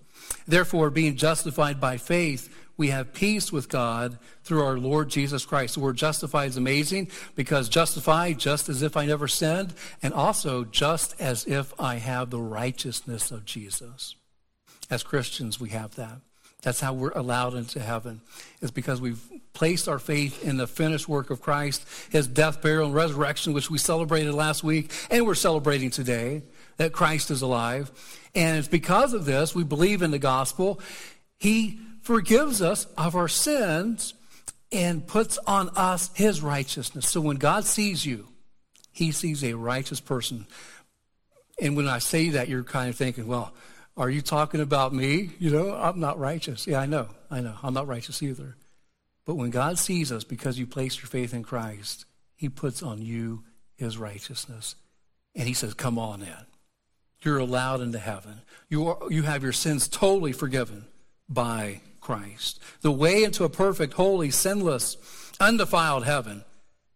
Therefore, 0.46 0.90
being 0.90 1.16
justified 1.16 1.80
by 1.80 1.96
faith, 1.96 2.54
we 2.76 2.88
have 2.88 3.12
peace 3.12 3.52
with 3.52 3.68
God 3.68 4.18
through 4.42 4.64
our 4.64 4.76
Lord 4.76 5.08
Jesus 5.08 5.46
Christ. 5.46 5.74
The 5.74 5.80
word 5.80 5.96
justified 5.96 6.48
is 6.50 6.56
amazing 6.56 7.10
because 7.37 7.68
justified 7.68 8.38
just 8.38 8.68
as 8.68 8.82
if 8.82 8.96
I 8.96 9.06
never 9.06 9.28
sinned, 9.28 9.74
and 10.02 10.12
also 10.12 10.64
just 10.64 11.20
as 11.20 11.46
if 11.46 11.72
I 11.80 11.96
have 11.96 12.30
the 12.30 12.40
righteousness 12.40 13.30
of 13.30 13.44
Jesus. 13.44 14.16
As 14.90 15.02
Christians, 15.02 15.60
we 15.60 15.70
have 15.70 15.94
that. 15.94 16.20
That's 16.62 16.80
how 16.80 16.94
we're 16.94 17.10
allowed 17.10 17.54
into 17.54 17.78
heaven. 17.78 18.22
It's 18.62 18.70
because 18.70 19.00
we've 19.00 19.22
placed 19.52 19.87
our 19.87 19.98
faith 19.98 20.42
in 20.42 20.56
the 20.56 20.66
finished 20.66 21.08
work 21.08 21.30
of 21.30 21.40
Christ, 21.40 21.87
his 22.10 22.26
death, 22.26 22.60
burial, 22.60 22.87
and 22.87 22.94
resurrection, 22.94 23.52
which 23.52 23.70
we 23.70 23.78
celebrated 23.78 24.32
last 24.32 24.64
week, 24.64 24.90
and 25.10 25.26
we're 25.26 25.34
celebrating 25.34 25.90
today 25.90 26.42
that 26.76 26.92
Christ 26.92 27.30
is 27.30 27.42
alive. 27.42 27.90
And 28.34 28.58
it's 28.58 28.68
because 28.68 29.12
of 29.12 29.24
this 29.24 29.54
we 29.54 29.64
believe 29.64 30.02
in 30.02 30.10
the 30.10 30.18
gospel. 30.18 30.80
He 31.38 31.78
forgives 32.02 32.60
us 32.62 32.87
of 32.96 33.16
our 33.16 33.28
sins 33.28 34.14
and 34.72 35.06
puts 35.06 35.38
on 35.46 35.70
us 35.76 36.10
his 36.14 36.40
righteousness. 36.42 37.08
So 37.08 37.20
when 37.20 37.37
God 37.37 37.64
sees 37.64 38.04
you, 38.04 38.26
he 38.90 39.12
sees 39.12 39.42
a 39.44 39.54
righteous 39.54 40.00
person. 40.00 40.46
And 41.60 41.76
when 41.76 41.88
I 41.88 41.98
say 41.98 42.30
that, 42.30 42.48
you're 42.48 42.64
kind 42.64 42.88
of 42.88 42.96
thinking, 42.96 43.26
well, 43.26 43.52
are 43.96 44.10
you 44.10 44.22
talking 44.22 44.60
about 44.60 44.92
me? 44.92 45.30
You 45.38 45.50
know, 45.50 45.74
I'm 45.74 46.00
not 46.00 46.18
righteous. 46.18 46.66
Yeah, 46.66 46.80
I 46.80 46.87
know. 46.87 47.08
I 47.30 47.40
know. 47.40 47.54
I'm 47.62 47.74
not 47.74 47.87
righteous 47.87 48.22
either. 48.22 48.56
But 49.24 49.37
when 49.37 49.50
God 49.50 49.78
sees 49.78 50.10
us 50.10 50.24
because 50.24 50.58
you 50.58 50.66
place 50.66 50.98
your 50.98 51.06
faith 51.06 51.32
in 51.32 51.44
Christ, 51.44 52.04
he 52.34 52.48
puts 52.48 52.82
on 52.82 53.00
you 53.00 53.44
his 53.76 53.96
righteousness. 53.96 54.74
And 55.34 55.46
he 55.46 55.54
says, 55.54 55.74
come 55.74 55.98
on 55.98 56.22
in. 56.22 56.46
You're 57.24 57.38
allowed 57.38 57.80
into 57.80 57.98
heaven. 57.98 58.42
You, 58.68 58.88
are, 58.88 58.98
you 59.10 59.22
have 59.22 59.42
your 59.42 59.52
sins 59.52 59.88
totally 59.88 60.32
forgiven 60.32 60.84
by 61.28 61.80
Christ. 62.00 62.60
The 62.82 62.92
way 62.92 63.24
into 63.24 63.44
a 63.44 63.48
perfect, 63.48 63.94
holy, 63.94 64.30
sinless, 64.30 64.96
undefiled 65.40 66.04
heaven 66.04 66.44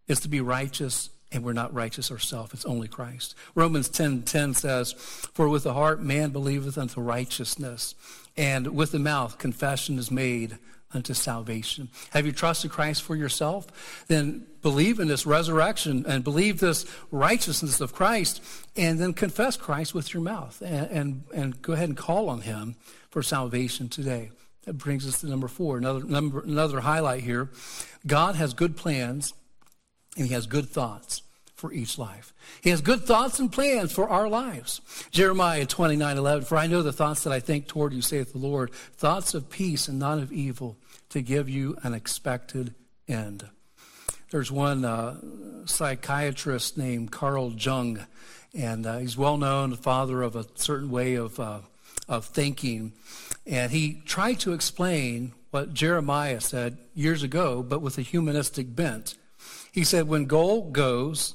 is 0.07 0.21
to 0.21 0.29
be 0.29 0.41
righteous, 0.41 1.11
and 1.33 1.45
we're 1.45 1.53
not 1.53 1.73
righteous 1.73 2.11
ourselves. 2.11 2.53
It's 2.53 2.67
only 2.67 2.89
Christ. 2.89 3.35
Romans 3.55 3.89
10 3.89 4.23
10 4.23 4.55
says, 4.55 4.93
For 4.93 5.49
with 5.49 5.65
the 5.65 5.75
heart 5.75 6.03
man 6.03 6.31
believeth 6.31 6.77
unto 6.77 7.01
righteousness, 7.01 7.95
and 8.37 8.69
with 8.69 8.93
the 8.93 8.99
mouth 8.99 9.39
confession 9.39 9.99
is 9.99 10.11
made 10.11 10.59
unto 10.95 11.15
salvation. 11.15 11.89
Have 12.11 12.25
you 12.27 12.33
trusted 12.33 12.71
Christ 12.71 13.03
for 13.03 13.15
yourself? 13.15 13.67
Then 14.09 14.47
believe 14.63 15.01
in 15.01 15.09
this 15.09 15.27
resurrection 15.27 16.05
and 16.09 16.25
believe 16.25 16.61
this 16.61 16.87
righteousness 17.11 17.81
of 17.81 17.93
Christ, 17.93 18.43
and 18.77 18.99
then 18.99 19.13
confess 19.13 19.57
Christ 19.57 19.95
with 19.95 20.15
your 20.15 20.23
mouth 20.23 20.63
and, 20.65 20.91
and, 20.91 21.23
and 21.35 21.63
go 21.63 21.75
ahead 21.75 21.89
and 21.89 21.97
call 21.97 22.29
on 22.29 22.41
him 22.41 22.77
for 23.11 23.23
salvation 23.23 23.89
today. 23.89 24.31
That 24.65 24.75
brings 24.75 25.07
us 25.07 25.21
to 25.21 25.27
number 25.27 25.49
four. 25.49 25.79
Another, 25.79 26.05
number, 26.05 26.41
another 26.41 26.81
highlight 26.81 27.23
here 27.23 27.51
God 28.07 28.35
has 28.37 28.55
good 28.55 28.77
plans 28.77 29.33
and 30.17 30.27
He 30.27 30.35
has 30.35 30.47
good 30.47 30.69
thoughts 30.69 31.23
for 31.59 31.73
each 31.73 31.99
life. 31.99 32.33
He 32.63 32.71
has 32.71 32.81
good 32.81 33.03
thoughts 33.03 33.41
and 33.41 33.51
plans 33.51 33.93
for 33.93 34.09
our 34.09 34.29
lives. 34.29 34.81
Jeremiah 35.11 35.67
29 35.67 36.17
11, 36.17 36.45
For 36.45 36.57
I 36.57 36.69
know 36.69 36.83
the 36.83 36.93
thoughts 36.93 37.25
that 37.25 37.33
I 37.33 37.41
think 37.41 37.67
toward 37.67 37.93
you, 37.93 38.01
saith 38.01 38.33
the 38.33 38.39
Lord, 38.39 38.71
thoughts 38.73 39.35
of 39.35 39.51
peace 39.51 39.89
and 39.89 39.99
not 39.99 40.19
of 40.19 40.33
evil, 40.33 40.77
to 41.11 41.21
give 41.21 41.49
you 41.49 41.77
an 41.83 41.95
expected 41.95 42.75
end. 43.09 43.49
There's 44.31 44.53
one 44.53 44.85
uh, 44.85 45.17
psychiatrist 45.65 46.79
named 46.79 47.11
Carl 47.11 47.53
Jung, 47.53 48.07
and 48.55 48.87
uh, 48.87 48.99
he's 48.99 49.17
well 49.17 49.37
known, 49.37 49.71
the 49.71 49.77
father 49.77 50.23
of 50.23 50.37
a 50.37 50.47
certain 50.55 50.91
way 50.91 51.17
of, 51.17 51.41
uh, 51.41 51.61
of 52.09 52.27
thinking. 52.27 52.93
And 53.47 53.73
he 53.73 54.01
tried 54.05 54.39
to 54.41 54.53
explain 54.53 55.33
what 55.51 55.75
Jeremiah 55.75 56.41
said 56.41 56.79
years 56.95 57.25
ago, 57.25 57.65
but 57.65 57.83
with 57.83 57.99
a 57.99 58.03
humanistic 58.03 58.77
bent. 58.77 59.17
He 59.73 59.83
said, 59.83 60.07
when 60.09 60.27
goal 60.27 60.71
goes, 60.71 61.35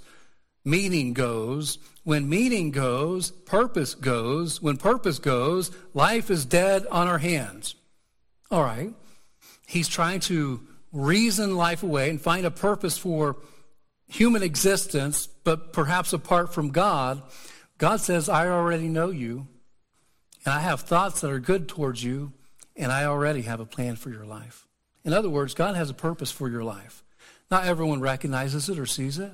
meaning 0.65 1.13
goes. 1.13 1.77
When 2.03 2.27
meaning 2.29 2.71
goes, 2.71 3.31
purpose 3.31 3.95
goes. 3.95 4.61
When 4.61 4.77
purpose 4.77 5.19
goes, 5.19 5.71
life 5.93 6.29
is 6.29 6.45
dead 6.45 6.85
on 6.91 7.07
our 7.07 7.17
hands. 7.17 7.75
All 8.51 8.63
right. 8.63 8.93
He's 9.67 9.87
trying 9.87 10.19
to 10.21 10.61
reason 10.91 11.55
life 11.55 11.83
away 11.83 12.09
and 12.09 12.21
find 12.21 12.45
a 12.45 12.51
purpose 12.51 12.97
for 12.97 13.37
human 14.07 14.43
existence, 14.43 15.27
but 15.27 15.73
perhaps 15.73 16.13
apart 16.13 16.53
from 16.53 16.69
God. 16.69 17.21
God 17.77 17.99
says, 17.99 18.29
I 18.29 18.47
already 18.47 18.87
know 18.87 19.09
you. 19.09 19.47
And 20.45 20.53
I 20.53 20.59
have 20.59 20.81
thoughts 20.81 21.21
that 21.21 21.31
are 21.31 21.39
good 21.39 21.69
towards 21.69 22.03
you, 22.03 22.33
and 22.75 22.91
I 22.91 23.05
already 23.05 23.43
have 23.43 23.61
a 23.61 23.65
plan 23.65 23.95
for 23.95 24.09
your 24.09 24.25
life. 24.25 24.67
In 25.05 25.13
other 25.13 25.29
words, 25.29 25.53
God 25.53 25.75
has 25.75 25.89
a 25.89 25.93
purpose 25.93 26.31
for 26.31 26.49
your 26.49 26.63
life. 26.63 27.03
Not 27.49 27.65
everyone 27.65 28.01
recognizes 28.01 28.69
it 28.69 28.77
or 28.77 28.85
sees 28.85 29.19
it, 29.19 29.31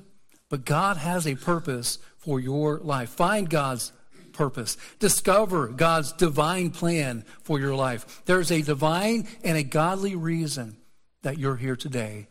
but 0.50 0.66
God 0.66 0.98
has 0.98 1.26
a 1.26 1.36
purpose 1.36 1.98
for 2.18 2.38
your 2.38 2.78
life. 2.80 3.08
Find 3.08 3.48
God's 3.48 3.92
purpose. 4.32 4.76
Discover 4.98 5.68
God's 5.68 6.12
divine 6.12 6.70
plan 6.70 7.24
for 7.42 7.58
your 7.58 7.74
life. 7.74 8.22
There's 8.26 8.50
a 8.50 8.60
divine 8.60 9.26
and 9.42 9.56
a 9.56 9.62
godly 9.62 10.16
reason 10.16 10.76
that 11.22 11.38
you're 11.38 11.56
here 11.56 11.76
today, 11.76 12.26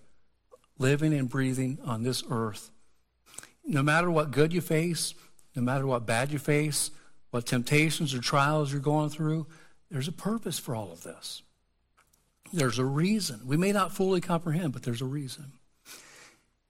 living 0.77 1.13
and 1.13 1.29
breathing 1.29 1.79
on 1.85 2.03
this 2.03 2.23
earth. 2.29 2.71
No 3.65 3.81
matter 3.81 4.11
what 4.11 4.31
good 4.31 4.53
you 4.53 4.61
face, 4.61 5.13
no 5.55 5.61
matter 5.61 5.87
what 5.87 6.05
bad 6.05 6.31
you 6.31 6.39
face, 6.39 6.91
what 7.31 7.45
temptations 7.45 8.13
or 8.13 8.19
trials 8.19 8.71
you're 8.71 8.81
going 8.81 9.09
through, 9.09 9.47
there's 9.91 10.07
a 10.07 10.11
purpose 10.13 10.59
for 10.59 10.75
all 10.75 10.91
of 10.91 11.03
this. 11.03 11.41
There's 12.51 12.79
a 12.79 12.85
reason. 12.85 13.41
We 13.45 13.57
may 13.57 13.71
not 13.71 13.93
fully 13.93 14.21
comprehend, 14.21 14.73
but 14.73 14.83
there's 14.83 15.01
a 15.01 15.05
reason. 15.05 15.53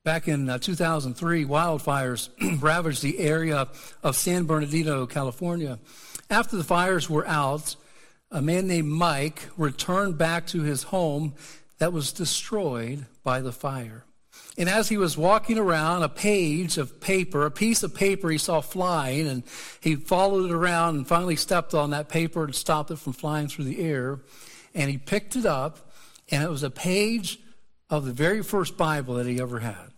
Back 0.06 0.30
in 0.30 0.50
uh, 0.50 0.58
2003, 0.60 1.44
wildfires 1.44 2.30
ravaged 2.62 3.02
the 3.02 3.20
area 3.20 3.68
of 4.02 4.16
San 4.16 4.46
Bernardino, 4.46 5.06
California. 5.06 5.78
After 6.30 6.56
the 6.56 6.64
fires 6.64 7.10
were 7.10 7.28
out, 7.28 7.76
a 8.32 8.42
man 8.42 8.66
named 8.66 8.88
Mike 8.88 9.50
returned 9.58 10.18
back 10.18 10.48
to 10.48 10.62
his 10.62 10.84
home 10.84 11.34
that 11.80 11.92
was 11.92 12.14
destroyed 12.14 13.08
by 13.26 13.42
the 13.42 13.52
fire. 13.52 14.06
And 14.58 14.70
as 14.70 14.88
he 14.88 14.96
was 14.96 15.18
walking 15.18 15.58
around, 15.58 16.04
a 16.04 16.10
page 16.10 16.78
of 16.78 17.02
paper, 17.02 17.46
a 17.46 17.52
piece 17.52 17.84
of 17.84 17.94
paper 17.94 18.30
he 18.30 18.38
saw 18.38 18.62
flying, 18.62 19.28
and 19.28 19.44
he 19.82 19.96
followed 19.96 20.50
it 20.50 20.54
around 20.54 20.96
and 20.96 21.08
finally 21.08 21.36
stepped 21.36 21.74
on 21.74 21.90
that 21.90 22.08
paper 22.08 22.46
and 22.46 22.56
stopped 22.56 22.90
it 22.90 23.00
from 23.00 23.12
flying 23.12 23.50
through 23.50 23.66
the 23.66 23.82
air. 23.82 24.20
And 24.74 24.90
he 24.90 24.98
picked 24.98 25.36
it 25.36 25.46
up, 25.46 25.92
and 26.32 26.42
it 26.42 26.50
was 26.50 26.64
a 26.64 26.70
page 26.70 27.38
of 27.90 28.06
the 28.06 28.14
very 28.14 28.44
first 28.44 28.78
Bible 28.78 29.16
that 29.16 29.26
he 29.26 29.42
ever 29.42 29.60
had. 29.60 29.88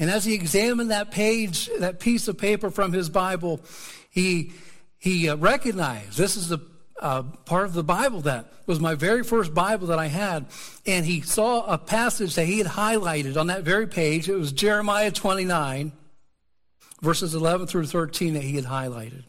And 0.00 0.10
as 0.10 0.24
he 0.24 0.34
examined 0.34 0.90
that 0.90 1.10
page, 1.10 1.70
that 1.78 2.00
piece 2.00 2.26
of 2.26 2.38
paper 2.38 2.70
from 2.70 2.92
his 2.92 3.10
Bible, 3.10 3.60
he, 4.08 4.52
he 4.98 5.28
uh, 5.28 5.36
recognized 5.36 6.16
this 6.16 6.38
is 6.38 6.48
the 6.48 6.58
uh, 6.98 7.22
part 7.22 7.66
of 7.66 7.74
the 7.74 7.84
Bible 7.84 8.22
that 8.22 8.50
was 8.66 8.80
my 8.80 8.94
very 8.94 9.22
first 9.22 9.52
Bible 9.52 9.88
that 9.88 9.98
I 9.98 10.06
had. 10.06 10.46
And 10.86 11.04
he 11.04 11.20
saw 11.20 11.66
a 11.66 11.76
passage 11.76 12.34
that 12.36 12.46
he 12.46 12.58
had 12.58 12.66
highlighted 12.66 13.38
on 13.38 13.48
that 13.48 13.62
very 13.62 13.86
page. 13.86 14.26
It 14.26 14.36
was 14.36 14.52
Jeremiah 14.52 15.10
29, 15.10 15.92
verses 17.02 17.34
11 17.34 17.66
through 17.66 17.86
13 17.86 18.34
that 18.34 18.42
he 18.42 18.56
had 18.56 18.64
highlighted. 18.64 19.24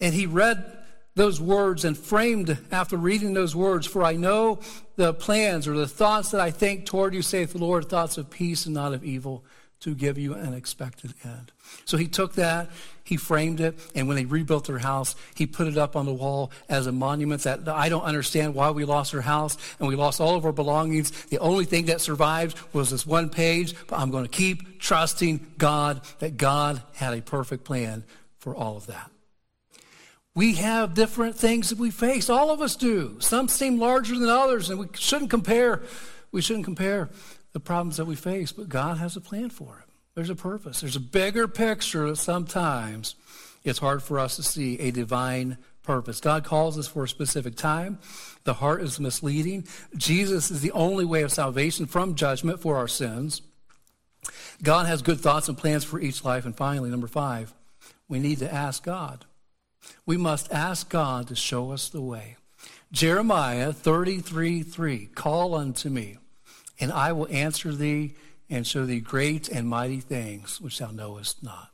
And 0.00 0.12
he 0.12 0.26
read 0.26 0.81
those 1.14 1.40
words 1.40 1.84
and 1.84 1.96
framed 1.96 2.56
after 2.70 2.96
reading 2.96 3.34
those 3.34 3.54
words, 3.54 3.86
For 3.86 4.02
I 4.02 4.14
know 4.14 4.60
the 4.96 5.12
plans 5.12 5.68
or 5.68 5.76
the 5.76 5.88
thoughts 5.88 6.30
that 6.30 6.40
I 6.40 6.50
think 6.50 6.86
toward 6.86 7.14
you, 7.14 7.22
saith 7.22 7.52
the 7.52 7.58
Lord, 7.58 7.88
thoughts 7.88 8.18
of 8.18 8.30
peace 8.30 8.66
and 8.66 8.74
not 8.74 8.94
of 8.94 9.04
evil, 9.04 9.44
to 9.80 9.94
give 9.96 10.16
you 10.16 10.34
an 10.34 10.54
expected 10.54 11.12
end. 11.24 11.50
So 11.84 11.96
he 11.96 12.06
took 12.06 12.34
that, 12.34 12.70
he 13.02 13.16
framed 13.16 13.60
it, 13.60 13.76
and 13.96 14.06
when 14.06 14.16
they 14.16 14.24
rebuilt 14.24 14.66
their 14.68 14.78
house, 14.78 15.16
he 15.34 15.44
put 15.44 15.66
it 15.66 15.76
up 15.76 15.96
on 15.96 16.06
the 16.06 16.14
wall 16.14 16.52
as 16.68 16.86
a 16.86 16.92
monument 16.92 17.42
that 17.42 17.68
I 17.68 17.88
don't 17.88 18.04
understand 18.04 18.54
why 18.54 18.70
we 18.70 18.84
lost 18.84 19.12
our 19.12 19.20
house 19.20 19.58
and 19.80 19.88
we 19.88 19.96
lost 19.96 20.20
all 20.20 20.36
of 20.36 20.44
our 20.44 20.52
belongings. 20.52 21.10
The 21.26 21.38
only 21.40 21.64
thing 21.64 21.86
that 21.86 22.00
survived 22.00 22.58
was 22.72 22.90
this 22.90 23.04
one 23.04 23.28
page, 23.28 23.74
but 23.88 23.98
I'm 23.98 24.12
going 24.12 24.24
to 24.24 24.30
keep 24.30 24.78
trusting 24.78 25.54
God 25.58 26.00
that 26.20 26.36
God 26.36 26.80
had 26.94 27.14
a 27.14 27.20
perfect 27.20 27.64
plan 27.64 28.04
for 28.38 28.54
all 28.54 28.76
of 28.76 28.86
that. 28.86 29.11
We 30.34 30.54
have 30.54 30.94
different 30.94 31.36
things 31.36 31.68
that 31.68 31.78
we 31.78 31.90
face. 31.90 32.30
All 32.30 32.50
of 32.50 32.62
us 32.62 32.74
do. 32.74 33.16
Some 33.20 33.48
seem 33.48 33.78
larger 33.78 34.18
than 34.18 34.28
others, 34.28 34.70
and 34.70 34.78
we 34.78 34.86
shouldn't 34.94 35.30
compare. 35.30 35.82
We 36.30 36.40
shouldn't 36.40 36.64
compare 36.64 37.10
the 37.52 37.60
problems 37.60 37.98
that 37.98 38.06
we 38.06 38.16
face, 38.16 38.50
but 38.50 38.68
God 38.68 38.96
has 38.96 39.16
a 39.16 39.20
plan 39.20 39.50
for 39.50 39.84
it. 39.86 39.92
There's 40.14 40.30
a 40.30 40.34
purpose. 40.34 40.80
There's 40.80 40.96
a 40.96 41.00
bigger 41.00 41.46
picture 41.48 42.08
that 42.08 42.16
sometimes 42.16 43.14
it's 43.64 43.78
hard 43.78 44.02
for 44.02 44.18
us 44.18 44.36
to 44.36 44.42
see 44.42 44.78
a 44.78 44.90
divine 44.90 45.58
purpose. 45.82 46.20
God 46.20 46.44
calls 46.44 46.78
us 46.78 46.88
for 46.88 47.04
a 47.04 47.08
specific 47.08 47.56
time. 47.56 47.98
The 48.44 48.54
heart 48.54 48.82
is 48.82 48.98
misleading. 49.00 49.66
Jesus 49.96 50.50
is 50.50 50.60
the 50.60 50.72
only 50.72 51.04
way 51.04 51.22
of 51.22 51.32
salvation 51.32 51.86
from 51.86 52.14
judgment 52.14 52.60
for 52.60 52.76
our 52.76 52.88
sins. 52.88 53.42
God 54.62 54.86
has 54.86 55.02
good 55.02 55.20
thoughts 55.20 55.48
and 55.48 55.58
plans 55.58 55.84
for 55.84 56.00
each 56.00 56.24
life. 56.24 56.46
And 56.46 56.56
finally, 56.56 56.90
number 56.90 57.08
five, 57.08 57.52
we 58.08 58.18
need 58.18 58.38
to 58.38 58.52
ask 58.52 58.82
God 58.82 59.24
We 60.04 60.16
must 60.16 60.52
ask 60.52 60.88
God 60.88 61.28
to 61.28 61.34
show 61.34 61.72
us 61.72 61.88
the 61.88 62.02
way. 62.02 62.36
Jeremiah 62.92 63.72
33 63.72 64.62
3 64.62 65.06
Call 65.14 65.54
unto 65.54 65.88
me, 65.88 66.18
and 66.78 66.92
I 66.92 67.12
will 67.12 67.28
answer 67.30 67.72
thee 67.72 68.14
and 68.50 68.66
show 68.66 68.84
thee 68.84 69.00
great 69.00 69.48
and 69.48 69.68
mighty 69.68 70.00
things 70.00 70.60
which 70.60 70.78
thou 70.78 70.90
knowest 70.90 71.42
not. 71.42 71.70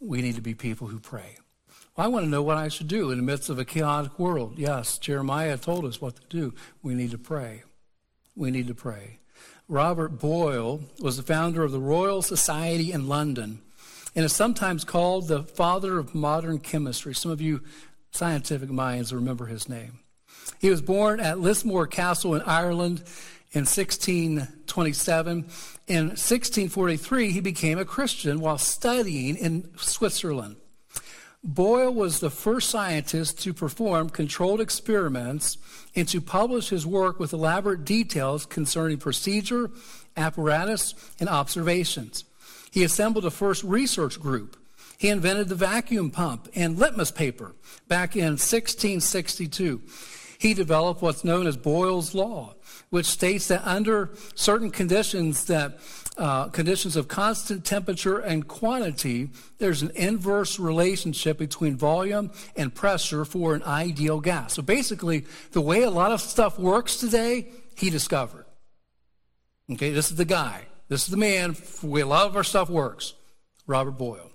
We 0.00 0.22
need 0.22 0.34
to 0.34 0.40
be 0.40 0.54
people 0.54 0.88
who 0.88 0.98
pray. 0.98 1.38
I 1.96 2.08
want 2.08 2.24
to 2.24 2.30
know 2.30 2.42
what 2.42 2.58
I 2.58 2.68
should 2.68 2.88
do 2.88 3.10
in 3.10 3.16
the 3.16 3.22
midst 3.22 3.48
of 3.48 3.58
a 3.58 3.64
chaotic 3.64 4.18
world. 4.18 4.58
Yes, 4.58 4.98
Jeremiah 4.98 5.56
told 5.56 5.86
us 5.86 6.00
what 6.00 6.16
to 6.16 6.22
do. 6.28 6.52
We 6.82 6.94
need 6.94 7.12
to 7.12 7.18
pray. 7.18 7.62
We 8.34 8.50
need 8.50 8.66
to 8.66 8.74
pray. 8.74 9.20
Robert 9.68 10.18
Boyle 10.18 10.80
was 11.00 11.16
the 11.16 11.22
founder 11.22 11.62
of 11.62 11.72
the 11.72 11.80
Royal 11.80 12.22
Society 12.22 12.92
in 12.92 13.08
London 13.08 13.62
and 14.16 14.24
is 14.24 14.32
sometimes 14.32 14.82
called 14.82 15.28
the 15.28 15.42
father 15.42 15.98
of 15.98 16.14
modern 16.14 16.58
chemistry. 16.58 17.14
Some 17.14 17.30
of 17.30 17.40
you 17.40 17.60
scientific 18.10 18.70
minds 18.70 19.12
remember 19.12 19.46
his 19.46 19.68
name. 19.68 19.98
He 20.58 20.70
was 20.70 20.80
born 20.80 21.20
at 21.20 21.38
Lismore 21.38 21.86
Castle 21.86 22.34
in 22.34 22.40
Ireland 22.42 23.02
in 23.52 23.66
1627. 23.66 25.32
In 25.86 26.06
1643, 26.08 27.30
he 27.30 27.40
became 27.40 27.78
a 27.78 27.84
Christian 27.84 28.40
while 28.40 28.58
studying 28.58 29.36
in 29.36 29.68
Switzerland. 29.76 30.56
Boyle 31.44 31.92
was 31.92 32.18
the 32.18 32.30
first 32.30 32.70
scientist 32.70 33.40
to 33.42 33.54
perform 33.54 34.10
controlled 34.10 34.60
experiments 34.60 35.58
and 35.94 36.08
to 36.08 36.20
publish 36.20 36.70
his 36.70 36.86
work 36.86 37.20
with 37.20 37.32
elaborate 37.32 37.84
details 37.84 38.46
concerning 38.46 38.98
procedure, 38.98 39.70
apparatus, 40.16 40.94
and 41.20 41.28
observations. 41.28 42.24
He 42.76 42.84
assembled 42.84 43.24
a 43.24 43.30
first 43.30 43.64
research 43.64 44.20
group. 44.20 44.54
He 44.98 45.08
invented 45.08 45.48
the 45.48 45.54
vacuum 45.54 46.10
pump 46.10 46.46
and 46.54 46.78
litmus 46.78 47.10
paper 47.10 47.54
back 47.88 48.14
in 48.14 48.32
1662. 48.32 49.80
He 50.36 50.52
developed 50.52 51.00
what's 51.00 51.24
known 51.24 51.46
as 51.46 51.56
Boyle's 51.56 52.14
Law, 52.14 52.54
which 52.90 53.06
states 53.06 53.48
that 53.48 53.66
under 53.66 54.10
certain 54.34 54.70
conditions 54.70 55.46
that 55.46 55.78
uh, 56.18 56.48
conditions 56.48 56.96
of 56.96 57.08
constant 57.08 57.64
temperature 57.64 58.18
and 58.18 58.46
quantity, 58.46 59.30
there's 59.56 59.80
an 59.80 59.92
inverse 59.94 60.58
relationship 60.58 61.38
between 61.38 61.78
volume 61.78 62.30
and 62.56 62.74
pressure 62.74 63.24
for 63.24 63.54
an 63.54 63.62
ideal 63.62 64.20
gas. 64.20 64.52
So 64.52 64.60
basically, 64.60 65.24
the 65.52 65.62
way 65.62 65.82
a 65.82 65.90
lot 65.90 66.12
of 66.12 66.20
stuff 66.20 66.58
works 66.58 66.98
today, 66.98 67.48
he 67.74 67.88
discovered. 67.88 68.44
Okay, 69.72 69.92
this 69.92 70.10
is 70.10 70.18
the 70.18 70.26
guy. 70.26 70.66
This 70.88 71.04
is 71.04 71.08
the 71.08 71.16
man. 71.16 71.56
Lot 71.82 72.26
of 72.26 72.36
our 72.36 72.44
stuff 72.44 72.70
works. 72.70 73.14
Robert 73.66 73.92
Boyle. 73.92 74.30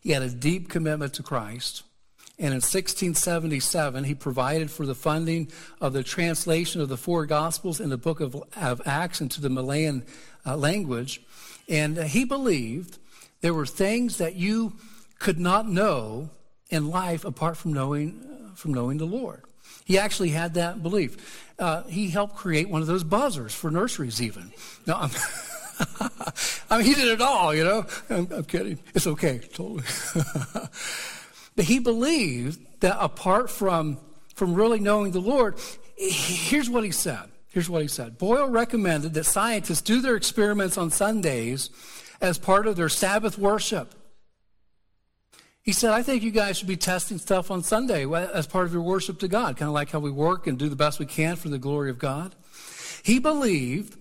He 0.00 0.10
had 0.10 0.22
a 0.22 0.30
deep 0.30 0.68
commitment 0.68 1.14
to 1.14 1.22
Christ. 1.22 1.82
And 2.38 2.48
in 2.48 2.60
1677, 2.60 4.04
he 4.04 4.14
provided 4.14 4.70
for 4.70 4.86
the 4.86 4.94
funding 4.94 5.50
of 5.80 5.92
the 5.92 6.04
translation 6.04 6.80
of 6.80 6.88
the 6.88 6.96
four 6.96 7.26
Gospels 7.26 7.80
in 7.80 7.90
the 7.90 7.96
book 7.96 8.20
of, 8.20 8.36
of 8.56 8.80
Acts 8.86 9.20
into 9.20 9.40
the 9.40 9.50
Malayan 9.50 10.04
uh, 10.46 10.56
language. 10.56 11.20
And 11.68 11.98
he 11.98 12.24
believed 12.24 12.98
there 13.40 13.54
were 13.54 13.66
things 13.66 14.18
that 14.18 14.36
you 14.36 14.74
could 15.18 15.40
not 15.40 15.68
know 15.68 16.30
in 16.70 16.88
life 16.88 17.24
apart 17.24 17.56
from 17.56 17.72
knowing, 17.72 18.24
uh, 18.24 18.54
from 18.54 18.72
knowing 18.72 18.98
the 18.98 19.06
Lord. 19.06 19.42
He 19.84 19.98
actually 19.98 20.30
had 20.30 20.54
that 20.54 20.82
belief. 20.82 21.47
Uh, 21.58 21.82
he 21.84 22.08
helped 22.08 22.36
create 22.36 22.68
one 22.68 22.80
of 22.80 22.86
those 22.86 23.04
buzzers 23.04 23.54
for 23.54 23.70
nurseries, 23.70 24.22
even. 24.22 24.52
I 24.86 26.78
mean, 26.78 26.82
he 26.82 26.94
did 26.94 27.08
it 27.08 27.20
all, 27.20 27.54
you 27.54 27.64
know. 27.64 27.86
I'm, 28.10 28.28
I'm 28.32 28.44
kidding. 28.44 28.78
It's 28.94 29.06
okay, 29.06 29.38
totally. 29.52 29.84
But 31.58 31.64
he 31.64 31.80
believed 31.80 32.60
that 32.82 32.96
apart 33.00 33.50
from, 33.50 33.98
from 34.36 34.54
really 34.54 34.78
knowing 34.78 35.10
the 35.10 35.20
Lord, 35.20 35.56
here's 35.96 36.70
what 36.70 36.84
he 36.84 36.92
said. 36.92 37.24
Here's 37.48 37.68
what 37.68 37.82
he 37.82 37.88
said. 37.88 38.16
Boyle 38.16 38.46
recommended 38.48 39.12
that 39.14 39.24
scientists 39.24 39.80
do 39.80 40.00
their 40.00 40.14
experiments 40.14 40.78
on 40.78 40.92
Sundays 40.92 41.70
as 42.20 42.38
part 42.38 42.68
of 42.68 42.76
their 42.76 42.88
Sabbath 42.88 43.36
worship. 43.38 43.92
He 45.68 45.74
said, 45.74 45.90
I 45.90 46.02
think 46.02 46.22
you 46.22 46.30
guys 46.30 46.56
should 46.56 46.66
be 46.66 46.78
testing 46.78 47.18
stuff 47.18 47.50
on 47.50 47.62
Sunday 47.62 48.10
as 48.10 48.46
part 48.46 48.64
of 48.64 48.72
your 48.72 48.80
worship 48.80 49.18
to 49.18 49.28
God, 49.28 49.58
kind 49.58 49.68
of 49.68 49.74
like 49.74 49.90
how 49.90 49.98
we 49.98 50.10
work 50.10 50.46
and 50.46 50.58
do 50.58 50.70
the 50.70 50.76
best 50.76 50.98
we 50.98 51.04
can 51.04 51.36
for 51.36 51.50
the 51.50 51.58
glory 51.58 51.90
of 51.90 51.98
God. 51.98 52.34
He 53.02 53.18
believed 53.18 53.98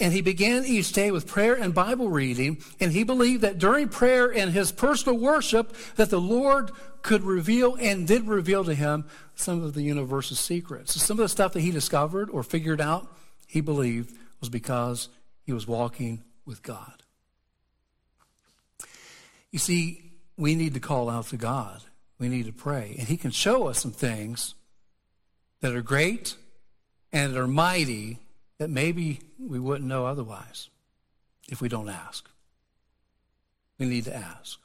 and 0.00 0.12
he 0.12 0.22
began 0.22 0.64
each 0.64 0.92
day 0.92 1.12
with 1.12 1.28
prayer 1.28 1.54
and 1.54 1.72
Bible 1.72 2.08
reading, 2.08 2.58
and 2.80 2.90
he 2.90 3.04
believed 3.04 3.42
that 3.42 3.58
during 3.58 3.88
prayer 3.88 4.28
and 4.28 4.50
his 4.50 4.72
personal 4.72 5.16
worship 5.16 5.76
that 5.94 6.10
the 6.10 6.20
Lord 6.20 6.72
could 7.02 7.22
reveal 7.22 7.76
and 7.76 8.08
did 8.08 8.26
reveal 8.26 8.64
to 8.64 8.74
him 8.74 9.04
some 9.36 9.62
of 9.62 9.74
the 9.74 9.82
universe's 9.82 10.40
secrets. 10.40 10.94
So 10.94 10.98
some 10.98 11.20
of 11.20 11.22
the 11.22 11.28
stuff 11.28 11.52
that 11.52 11.60
he 11.60 11.70
discovered 11.70 12.28
or 12.28 12.42
figured 12.42 12.80
out, 12.80 13.06
he 13.46 13.60
believed 13.60 14.12
was 14.40 14.48
because 14.48 15.10
he 15.44 15.52
was 15.52 15.68
walking 15.68 16.24
with 16.44 16.64
God. 16.64 17.04
You 19.52 19.60
see, 19.60 20.03
we 20.36 20.54
need 20.54 20.74
to 20.74 20.80
call 20.80 21.08
out 21.08 21.26
to 21.28 21.36
God. 21.36 21.82
We 22.18 22.28
need 22.28 22.46
to 22.46 22.52
pray. 22.52 22.96
And 22.98 23.08
he 23.08 23.16
can 23.16 23.30
show 23.30 23.66
us 23.66 23.80
some 23.80 23.92
things 23.92 24.54
that 25.60 25.74
are 25.74 25.82
great 25.82 26.36
and 27.12 27.34
that 27.34 27.40
are 27.40 27.48
mighty 27.48 28.18
that 28.58 28.70
maybe 28.70 29.20
we 29.38 29.58
wouldn't 29.58 29.88
know 29.88 30.06
otherwise 30.06 30.68
if 31.48 31.60
we 31.60 31.68
don't 31.68 31.88
ask. 31.88 32.28
We 33.78 33.86
need 33.86 34.04
to 34.04 34.14
ask. 34.14 34.58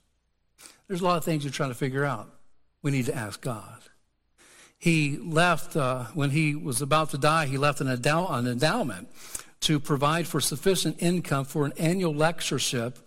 There's 0.88 1.02
a 1.02 1.06
lot 1.06 1.18
of 1.18 1.24
things 1.24 1.44
you're 1.44 1.52
trying 1.52 1.70
to 1.70 1.76
figure 1.76 2.06
out. 2.06 2.30
We 2.82 2.92
need 2.92 3.06
to 3.06 3.16
ask 3.16 3.42
God. 3.42 3.80
He 4.78 5.18
left, 5.18 5.76
uh, 5.76 6.06
when 6.14 6.30
he 6.30 6.56
was 6.56 6.82
about 6.82 7.10
to 7.10 7.18
die, 7.18 7.48
he 7.48 7.58
left 7.58 7.82
an, 7.82 7.88
endow- 7.88 8.32
an 8.32 8.48
endowment 8.48 9.10
to 9.62 9.80
provide 9.80 10.26
for 10.26 10.40
sufficient 10.40 10.98
income 11.00 11.46
for 11.46 11.66
an 11.66 11.74
annual 11.78 12.14
lectureship 12.14 12.98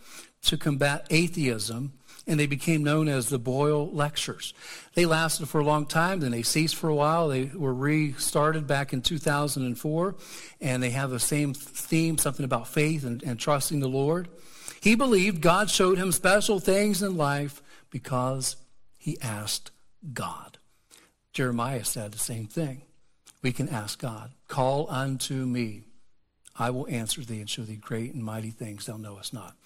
to 0.43 0.59
combat 0.59 1.07
atheism 1.09 1.93
and 2.27 2.39
they 2.39 2.47
became 2.47 2.85
known 2.85 3.09
as 3.09 3.29
the 3.29 3.39
Boyle 3.39 3.91
Lectures. 3.91 4.55
They 4.95 5.07
lasted 5.07 5.49
for 5.49 5.61
a 5.61 5.64
long 5.64 5.87
time, 5.87 6.20
then 6.20 6.31
they 6.31 6.43
ceased 6.43 6.77
for 6.77 6.89
a 6.89 6.95
while. 6.95 7.29
They 7.29 7.51
were 7.55 7.75
restarted 7.75 8.66
back 8.66 8.93
in 8.93 9.03
2004, 9.03 10.14
and 10.61 10.83
they 10.83 10.91
have 10.91 11.11
the 11.11 11.20
same 11.20 11.55
theme, 11.55 12.18
something 12.18 12.45
about 12.45 12.68
faith 12.68 13.05
and, 13.05 13.23
and 13.23 13.39
trusting 13.39 13.81
the 13.81 13.89
Lord. 13.89 14.29
He 14.81 14.95
believed 14.95 15.41
God 15.41 15.70
showed 15.70 15.99
him 15.99 16.12
special 16.12 16.59
things 16.59 17.03
in 17.03 17.16
life 17.16 17.62
because 17.91 18.57
he 18.97 19.20
asked 19.20 19.70
God. 20.12 20.59
Jeremiah 21.33 21.85
said 21.85 22.12
the 22.12 22.18
same 22.18 22.47
thing. 22.47 22.83
We 23.43 23.53
can 23.53 23.68
ask 23.68 24.01
God, 24.01 24.33
Call 24.49 24.87
unto 24.91 25.35
me. 25.47 25.85
I 26.59 26.70
will 26.70 26.87
answer 26.89 27.23
thee 27.23 27.41
and 27.41 27.49
show 27.49 27.62
thee 27.62 27.77
great 27.77 28.12
and 28.12 28.23
mighty 28.23 28.51
things 28.51 28.87
thou 28.87 28.97
knowest 28.97 29.33
not. 29.33 29.57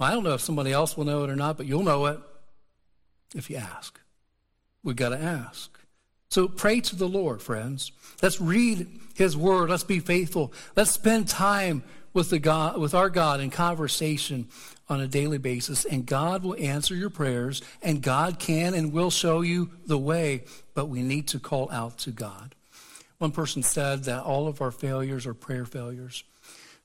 I 0.00 0.12
don't 0.12 0.24
know 0.24 0.34
if 0.34 0.40
somebody 0.40 0.72
else 0.72 0.96
will 0.96 1.04
know 1.04 1.24
it 1.24 1.30
or 1.30 1.36
not, 1.36 1.56
but 1.56 1.66
you'll 1.66 1.82
know 1.82 2.06
it 2.06 2.20
if 3.34 3.50
you 3.50 3.56
ask. 3.56 4.00
We've 4.82 4.96
got 4.96 5.10
to 5.10 5.18
ask. 5.18 5.78
So 6.30 6.48
pray 6.48 6.80
to 6.80 6.96
the 6.96 7.08
Lord, 7.08 7.42
friends. 7.42 7.92
Let's 8.22 8.40
read 8.40 8.86
his 9.14 9.36
word. 9.36 9.70
Let's 9.70 9.84
be 9.84 10.00
faithful. 10.00 10.52
Let's 10.76 10.92
spend 10.92 11.28
time 11.28 11.82
with 12.12 12.30
the 12.30 12.38
God 12.38 12.78
with 12.78 12.94
our 12.94 13.10
God 13.10 13.40
in 13.40 13.50
conversation 13.50 14.48
on 14.88 15.00
a 15.00 15.06
daily 15.06 15.38
basis 15.38 15.84
and 15.84 16.04
God 16.04 16.42
will 16.42 16.56
answer 16.58 16.94
your 16.94 17.10
prayers 17.10 17.62
and 17.82 18.02
God 18.02 18.38
can 18.38 18.74
and 18.74 18.92
will 18.92 19.10
show 19.10 19.40
you 19.42 19.70
the 19.86 19.98
way, 19.98 20.44
but 20.74 20.86
we 20.86 21.02
need 21.02 21.28
to 21.28 21.38
call 21.38 21.70
out 21.70 21.98
to 21.98 22.10
God. 22.10 22.54
One 23.18 23.30
person 23.30 23.62
said 23.62 24.04
that 24.04 24.22
all 24.22 24.48
of 24.48 24.60
our 24.60 24.72
failures 24.72 25.26
are 25.26 25.34
prayer 25.34 25.64
failures. 25.64 26.24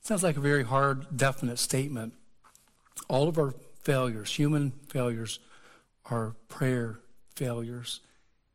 Sounds 0.02 0.22
like 0.22 0.38
a 0.38 0.42
very 0.42 0.64
hard, 0.64 1.18
definite 1.18 1.58
statement. 1.58 2.14
All 3.08 3.28
of 3.28 3.38
our 3.38 3.54
failures, 3.84 4.34
human 4.34 4.72
failures, 4.90 5.40
are 6.06 6.36
prayer 6.48 7.00
failures. 7.36 8.02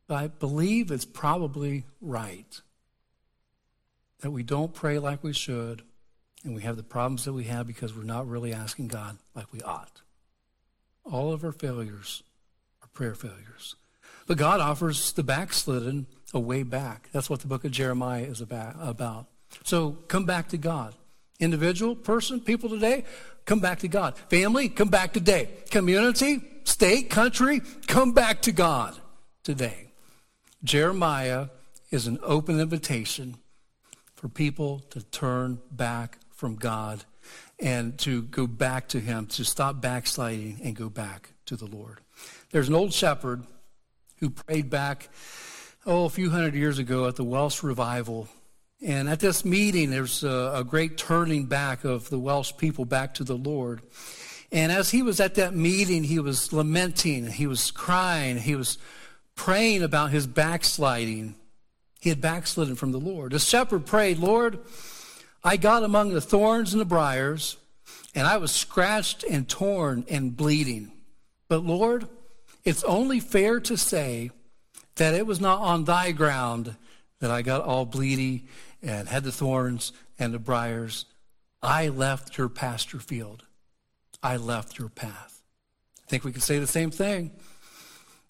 I 0.09 0.27
believe 0.27 0.91
it's 0.91 1.05
probably 1.05 1.85
right 2.01 2.59
that 4.19 4.31
we 4.31 4.43
don't 4.43 4.73
pray 4.73 4.99
like 4.99 5.23
we 5.23 5.33
should, 5.33 5.83
and 6.43 6.53
we 6.53 6.61
have 6.63 6.75
the 6.75 6.83
problems 6.83 7.25
that 7.25 7.33
we 7.33 7.45
have 7.45 7.65
because 7.65 7.95
we're 7.95 8.03
not 8.03 8.27
really 8.27 8.53
asking 8.53 8.87
God 8.87 9.17
like 9.35 9.51
we 9.53 9.61
ought. 9.61 10.01
All 11.03 11.31
of 11.31 11.43
our 11.43 11.51
failures 11.51 12.23
are 12.83 12.89
prayer 12.89 13.15
failures. 13.15 13.75
But 14.27 14.37
God 14.37 14.59
offers 14.59 15.13
the 15.13 15.23
backslidden 15.23 16.07
a 16.33 16.39
way 16.39 16.63
back. 16.63 17.09
That's 17.11 17.29
what 17.29 17.39
the 17.39 17.47
book 17.47 17.65
of 17.65 17.71
Jeremiah 17.71 18.23
is 18.23 18.41
about. 18.41 19.27
So 19.63 19.91
come 20.07 20.25
back 20.25 20.49
to 20.49 20.57
God. 20.57 20.93
Individual, 21.41 21.95
person, 21.95 22.39
people 22.39 22.69
today, 22.69 23.03
come 23.45 23.59
back 23.59 23.79
to 23.79 23.87
God. 23.87 24.15
Family, 24.29 24.69
come 24.69 24.89
back 24.89 25.11
today. 25.11 25.49
Community, 25.69 26.41
state, 26.63 27.09
country, 27.09 27.61
come 27.87 28.13
back 28.13 28.43
to 28.43 28.51
God 28.51 28.95
today. 29.43 29.87
Jeremiah 30.63 31.47
is 31.89 32.07
an 32.07 32.19
open 32.21 32.59
invitation 32.59 33.37
for 34.15 34.29
people 34.29 34.79
to 34.91 35.01
turn 35.01 35.59
back 35.71 36.19
from 36.29 36.55
God 36.55 37.03
and 37.59 37.97
to 37.99 38.21
go 38.21 38.45
back 38.47 38.87
to 38.89 38.99
Him, 38.99 39.25
to 39.27 39.43
stop 39.43 39.81
backsliding 39.81 40.61
and 40.63 40.75
go 40.75 40.89
back 40.89 41.33
to 41.47 41.55
the 41.55 41.65
Lord. 41.65 41.99
There's 42.51 42.69
an 42.69 42.75
old 42.75 42.93
shepherd 42.93 43.43
who 44.17 44.29
prayed 44.29 44.69
back, 44.69 45.09
oh, 45.85 46.05
a 46.05 46.09
few 46.09 46.29
hundred 46.29 46.53
years 46.53 46.77
ago 46.77 47.07
at 47.07 47.15
the 47.15 47.23
Welsh 47.23 47.63
revival. 47.63 48.27
And 48.81 49.07
at 49.07 49.19
this 49.19 49.45
meeting, 49.45 49.91
there's 49.91 50.23
a, 50.23 50.53
a 50.55 50.63
great 50.63 50.97
turning 50.97 51.45
back 51.45 51.83
of 51.83 52.09
the 52.09 52.17
Welsh 52.17 52.53
people 52.57 52.83
back 52.85 53.13
to 53.15 53.23
the 53.23 53.37
Lord. 53.37 53.81
And 54.51 54.71
as 54.71 54.89
he 54.89 55.03
was 55.03 55.19
at 55.19 55.35
that 55.35 55.53
meeting, 55.53 56.03
he 56.03 56.19
was 56.19 56.51
lamenting, 56.51 57.27
he 57.27 57.47
was 57.47 57.69
crying, 57.71 58.37
he 58.37 58.55
was 58.55 58.77
praying 59.35 59.83
about 59.83 60.11
his 60.11 60.27
backsliding. 60.27 61.35
He 61.99 62.09
had 62.09 62.19
backslidden 62.19 62.75
from 62.75 62.91
the 62.91 62.99
Lord. 62.99 63.31
The 63.31 63.39
shepherd 63.39 63.85
prayed, 63.85 64.17
Lord, 64.17 64.59
I 65.43 65.57
got 65.57 65.83
among 65.83 66.09
the 66.09 66.21
thorns 66.21 66.73
and 66.73 66.81
the 66.81 66.85
briars, 66.85 67.57
and 68.15 68.27
I 68.27 68.37
was 68.37 68.51
scratched 68.51 69.23
and 69.23 69.47
torn 69.47 70.05
and 70.09 70.35
bleeding. 70.35 70.91
But 71.47 71.63
Lord, 71.63 72.07
it's 72.65 72.83
only 72.83 73.19
fair 73.19 73.59
to 73.59 73.77
say 73.77 74.31
that 74.95 75.13
it 75.13 75.27
was 75.27 75.39
not 75.39 75.59
on 75.59 75.85
thy 75.85 76.11
ground 76.11 76.75
that 77.19 77.31
I 77.31 77.43
got 77.43 77.61
all 77.61 77.85
bleedy 77.85 78.43
and 78.81 79.07
had 79.07 79.23
the 79.23 79.31
thorns 79.31 79.91
and 80.17 80.33
the 80.33 80.39
briars. 80.39 81.05
I 81.61 81.89
left 81.89 82.37
your 82.37 82.49
pasture 82.49 82.99
field. 82.99 83.45
I 84.23 84.37
left 84.37 84.77
your 84.79 84.89
path. 84.89 85.41
I 86.05 86.09
think 86.09 86.23
we 86.23 86.31
can 86.31 86.41
say 86.41 86.59
the 86.59 86.67
same 86.67 86.91
thing. 86.91 87.31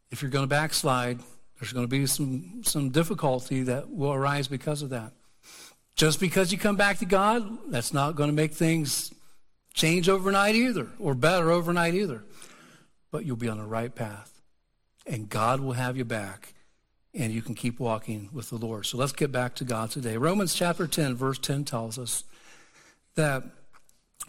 If 0.09 0.21
you're 0.21 0.31
going 0.31 0.43
to 0.43 0.49
backslide, 0.49 1.19
there's 1.59 1.73
going 1.73 1.85
to 1.85 1.89
be 1.89 2.05
some, 2.05 2.61
some 2.63 2.89
difficulty 2.89 3.63
that 3.63 3.89
will 3.89 4.13
arise 4.13 4.47
because 4.47 4.81
of 4.81 4.89
that. 4.89 5.13
Just 5.95 6.19
because 6.19 6.51
you 6.51 6.57
come 6.57 6.75
back 6.75 6.97
to 6.99 7.05
God, 7.05 7.71
that's 7.71 7.93
not 7.93 8.15
going 8.15 8.29
to 8.29 8.35
make 8.35 8.53
things 8.53 9.13
change 9.73 10.09
overnight 10.09 10.55
either, 10.55 10.87
or 10.99 11.13
better 11.13 11.51
overnight 11.51 11.93
either. 11.93 12.23
But 13.11 13.25
you'll 13.25 13.35
be 13.35 13.49
on 13.49 13.57
the 13.57 13.65
right 13.65 13.93
path, 13.93 14.41
and 15.05 15.29
God 15.29 15.59
will 15.59 15.73
have 15.73 15.97
you 15.97 16.05
back, 16.05 16.53
and 17.13 17.33
you 17.33 17.41
can 17.41 17.55
keep 17.55 17.79
walking 17.79 18.29
with 18.31 18.49
the 18.49 18.57
Lord. 18.57 18.85
So 18.85 18.97
let's 18.97 19.11
get 19.11 19.31
back 19.31 19.55
to 19.55 19.63
God 19.63 19.91
today. 19.91 20.17
Romans 20.17 20.53
chapter 20.53 20.87
10, 20.87 21.15
verse 21.15 21.39
10 21.39 21.65
tells 21.65 21.99
us 21.99 22.23
that 23.15 23.43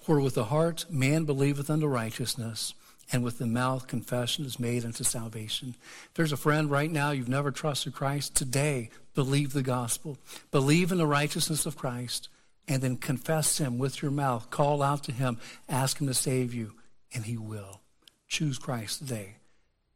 for 0.02 0.20
with 0.20 0.34
the 0.34 0.46
heart 0.46 0.86
man 0.90 1.24
believeth 1.24 1.70
unto 1.70 1.86
righteousness, 1.86 2.74
and 3.12 3.22
with 3.22 3.38
the 3.38 3.46
mouth 3.46 3.86
confession 3.86 4.44
is 4.44 4.58
made 4.58 4.84
unto 4.84 5.04
salvation. 5.04 5.74
If 6.06 6.14
there's 6.14 6.32
a 6.32 6.36
friend 6.36 6.70
right 6.70 6.90
now 6.90 7.10
you've 7.10 7.28
never 7.28 7.50
trusted 7.50 7.94
Christ, 7.94 8.34
today 8.34 8.90
believe 9.14 9.52
the 9.52 9.62
gospel. 9.62 10.18
Believe 10.50 10.90
in 10.90 10.98
the 10.98 11.06
righteousness 11.06 11.66
of 11.66 11.76
Christ, 11.76 12.28
and 12.66 12.82
then 12.82 12.96
confess 12.96 13.58
him 13.58 13.78
with 13.78 14.02
your 14.02 14.10
mouth. 14.10 14.50
Call 14.50 14.82
out 14.82 15.04
to 15.04 15.12
him, 15.12 15.38
ask 15.68 16.00
him 16.00 16.06
to 16.06 16.14
save 16.14 16.54
you, 16.54 16.72
and 17.14 17.24
he 17.24 17.36
will. 17.36 17.80
Choose 18.28 18.58
Christ 18.58 19.00
today. 19.00 19.36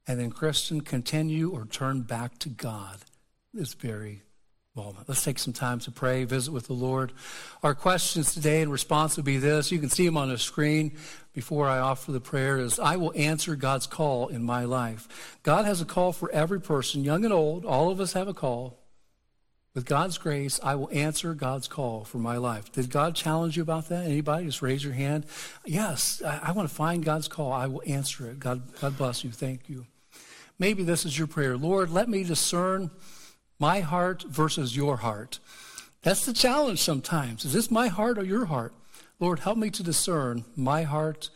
And 0.07 0.21
then, 0.21 0.31
Christian, 0.31 0.83
continue 0.83 1.51
or 1.51 1.67
turn 1.67 2.03
back 2.03 2.39
to 2.41 2.49
God 2.49 2.99
this 3.53 3.75
very 3.75 4.23
moment. 4.77 5.09
Let's 5.09 5.25
take 5.25 5.39
some 5.39 5.55
time 5.55 5.81
to 5.81 5.91
pray, 5.91 6.25
visit 6.25 6.53
with 6.53 6.67
the 6.67 6.75
Lord. 6.75 7.13
Our 7.63 7.75
questions 7.75 8.35
today 8.35 8.61
in 8.61 8.71
response 8.71 9.17
will 9.17 9.25
be 9.25 9.39
this. 9.39 9.73
You 9.73 9.79
can 9.79 9.89
see 9.89 10.05
them 10.05 10.19
on 10.19 10.29
the 10.29 10.39
screen 10.39 10.97
before 11.33 11.69
I 11.69 11.79
offer 11.79 12.13
the 12.13 12.21
prayer 12.21 12.59
is 12.59 12.79
I 12.79 12.97
will 12.97 13.13
answer 13.17 13.57
God's 13.57 13.87
call 13.87 14.29
in 14.29 14.45
my 14.45 14.65
life. 14.65 15.39
God 15.43 15.65
has 15.65 15.81
a 15.81 15.87
call 15.87 16.13
for 16.13 16.31
every 16.31 16.61
person, 16.61 17.05
young 17.05 17.25
and 17.25 17.33
old. 17.33 17.65
All 17.65 17.91
of 17.91 18.01
us 18.01 18.13
have 18.13 18.29
a 18.29 18.35
call. 18.35 18.79
With 19.75 19.85
God's 19.85 20.17
grace, 20.17 20.59
I 20.63 20.75
will 20.75 20.89
answer 20.91 21.35
God's 21.35 21.69
call 21.69 22.05
for 22.05 22.17
my 22.17 22.39
life. 22.39 22.73
Did 22.73 22.89
God 22.89 23.15
challenge 23.15 23.59
you 23.59 23.63
about 23.63 23.91
that? 23.91 24.07
Anybody? 24.07 24.47
Just 24.47 24.63
raise 24.63 24.83
your 24.83 24.95
hand. 24.95 25.27
Yes, 25.67 26.23
I, 26.25 26.41
I 26.45 26.53
want 26.53 26.67
to 26.67 26.75
find 26.75 27.05
God's 27.05 27.29
call. 27.29 27.53
I 27.53 27.67
will 27.67 27.83
answer 27.87 28.31
it. 28.31 28.41
God, 28.41 28.63
God 28.81 28.97
bless 28.97 29.23
you. 29.23 29.31
Thank 29.31 29.69
you. 29.69 29.85
Maybe 30.59 30.83
this 30.83 31.05
is 31.05 31.19
your 31.19 31.27
prayer. 31.27 31.57
Lord, 31.57 31.91
let 31.91 32.09
me 32.09 32.25
discern 32.25 32.91
my 33.59 33.81
heart 33.81 34.25
versus 34.29 34.77
your 34.77 34.99
heart. 34.99 35.39
That's 36.03 36.25
the 36.25 36.33
challenge 36.33 36.83
sometimes. 36.83 37.45
Is 37.45 37.53
this 37.53 37.71
my 37.71 37.89
heart 37.89 38.19
or 38.19 38.25
your 38.25 38.47
heart? 38.47 38.75
Lord, 39.19 39.41
help 39.41 39.59
me 39.59 39.71
to 39.71 39.83
discern 39.83 40.45
my 40.55 40.83
heart 40.83 41.31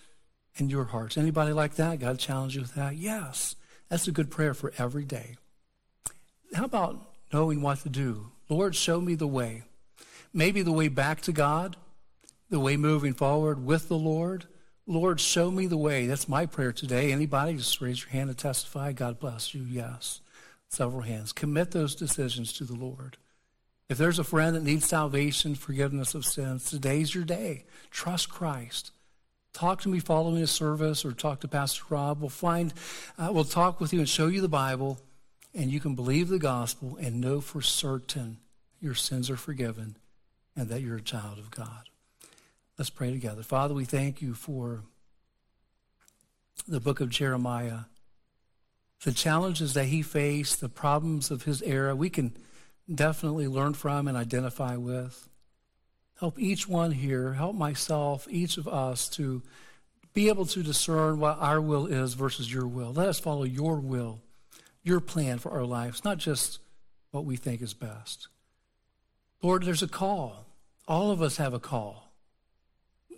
and 0.57 0.71
your 0.71 0.85
heart. 0.85 1.17
Anybody 1.19 1.53
like 1.53 1.75
that? 1.75 1.99
God 1.99 2.19
challenge 2.19 2.55
you 2.55 2.63
with 2.63 2.75
that? 2.75 2.97
Yes. 2.97 3.57
That's 3.89 4.07
a 4.07 4.13
good 4.13 4.31
prayer 4.31 4.55
for 4.55 4.73
every 4.79 5.05
day. 5.05 5.37
How 6.55 6.65
about 6.65 7.11
knowing 7.33 7.63
what 7.63 7.79
to 7.81 7.89
do. 7.89 8.33
Lord, 8.49 8.75
show 8.75 9.01
me 9.01 9.15
the 9.15 9.27
way. 9.27 9.63
Maybe 10.33 10.63
the 10.63 10.73
way 10.73 10.89
back 10.89 11.21
to 11.23 11.33
God, 11.33 11.77
the 12.49 12.61
way 12.61 12.77
moving 12.77 13.15
forward 13.15 13.65
with 13.65 13.89
the 13.89 13.99
Lord. 13.99 14.47
Lord, 14.91 15.21
show 15.21 15.53
me 15.53 15.69
the 15.69 15.77
way. 15.77 16.09
That's 16.09 16.29
my 16.29 16.47
prayer 16.47 16.73
today. 16.73 17.13
Anybody, 17.13 17.57
just 17.57 17.81
raise 17.81 18.03
your 18.03 18.11
hand 18.11 18.29
to 18.29 18.35
testify. 18.35 18.91
God 18.91 19.21
bless 19.21 19.55
you. 19.55 19.63
Yes. 19.63 20.21
Several 20.69 21.03
hands. 21.03 21.33
Commit 21.33 21.71
those 21.71 21.95
decisions 21.95 22.53
to 22.55 22.65
the 22.65 22.75
Lord. 22.75 23.17
If 23.89 23.99
there's 23.99 24.19
a 24.19 24.25
friend 24.25 24.57
that 24.57 24.65
needs 24.65 24.89
salvation, 24.89 25.55
forgiveness 25.55 26.17
of 26.17 26.25
sins, 26.25 26.69
today's 26.69 27.15
your 27.15 27.23
day. 27.23 27.67
Trust 27.93 28.31
Christ. 28.31 28.91
Talk 29.53 29.81
to 29.83 29.89
me 29.89 30.01
following 30.01 30.43
a 30.43 30.49
service 30.49 31.05
or 31.05 31.13
talk 31.13 31.39
to 31.43 31.49
Pastor 31.49 31.85
Rob. 31.89 32.21
We'll 32.21 32.29
find, 32.29 32.75
uh, 33.17 33.31
we'll 33.33 33.45
talk 33.45 33.79
with 33.79 33.93
you 33.93 34.01
and 34.01 34.09
show 34.09 34.27
you 34.27 34.41
the 34.41 34.49
Bible 34.49 34.99
and 35.55 35.71
you 35.71 35.79
can 35.79 35.95
believe 35.95 36.27
the 36.27 36.41
gospel 36.41 36.99
and 37.01 37.21
know 37.21 37.41
for 37.41 37.63
certain 37.63 38.39
your 38.81 38.97
sins 38.97 39.31
are 39.31 39.37
forgiven 39.37 39.97
and 40.57 40.69
that 40.69 40.81
you're 40.81 40.97
a 40.97 41.01
child 41.01 41.39
of 41.39 41.53
God. 41.53 41.90
Let's 42.81 42.89
pray 42.89 43.11
together. 43.11 43.43
Father, 43.43 43.75
we 43.75 43.85
thank 43.85 44.23
you 44.23 44.33
for 44.33 44.85
the 46.67 46.81
book 46.81 47.01
of 47.01 47.11
Jeremiah. 47.11 47.81
The 49.05 49.13
challenges 49.13 49.75
that 49.75 49.85
he 49.85 50.01
faced, 50.01 50.63
the 50.63 50.71
problems 50.71 51.31
of 51.31 51.43
his 51.43 51.61
era, 51.61 51.95
we 51.95 52.09
can 52.09 52.35
definitely 52.91 53.49
learn 53.49 53.75
from 53.75 54.09
and 54.09 54.17
identify 54.17 54.77
with. 54.77 55.29
Help 56.21 56.39
each 56.39 56.67
one 56.67 56.93
here, 56.93 57.35
help 57.35 57.55
myself, 57.55 58.27
each 58.31 58.57
of 58.57 58.67
us 58.67 59.11
to 59.11 59.43
be 60.15 60.31
able 60.31 60.47
to 60.47 60.63
discern 60.63 61.21
what 61.21 61.37
our 61.39 61.61
will 61.61 61.85
is 61.87 62.15
versus 62.15 62.51
your 62.51 62.67
will. 62.67 62.95
Let 62.95 63.09
us 63.09 63.21
follow 63.21 63.45
your 63.45 63.77
will 63.77 64.23
your 64.83 65.01
plan 65.01 65.39
for 65.39 65.51
our 65.51 65.67
lives, 65.67 66.03
not 66.03 66.17
just 66.17 66.61
what 67.11 67.27
we 67.27 67.37
think 67.37 67.61
is 67.61 67.75
best. 67.75 68.29
Lord, 69.43 69.65
there's 69.65 69.83
a 69.83 69.87
call. 69.87 70.47
All 70.89 71.11
of 71.11 71.21
us 71.21 71.37
have 71.37 71.53
a 71.53 71.61
call. 71.61 72.10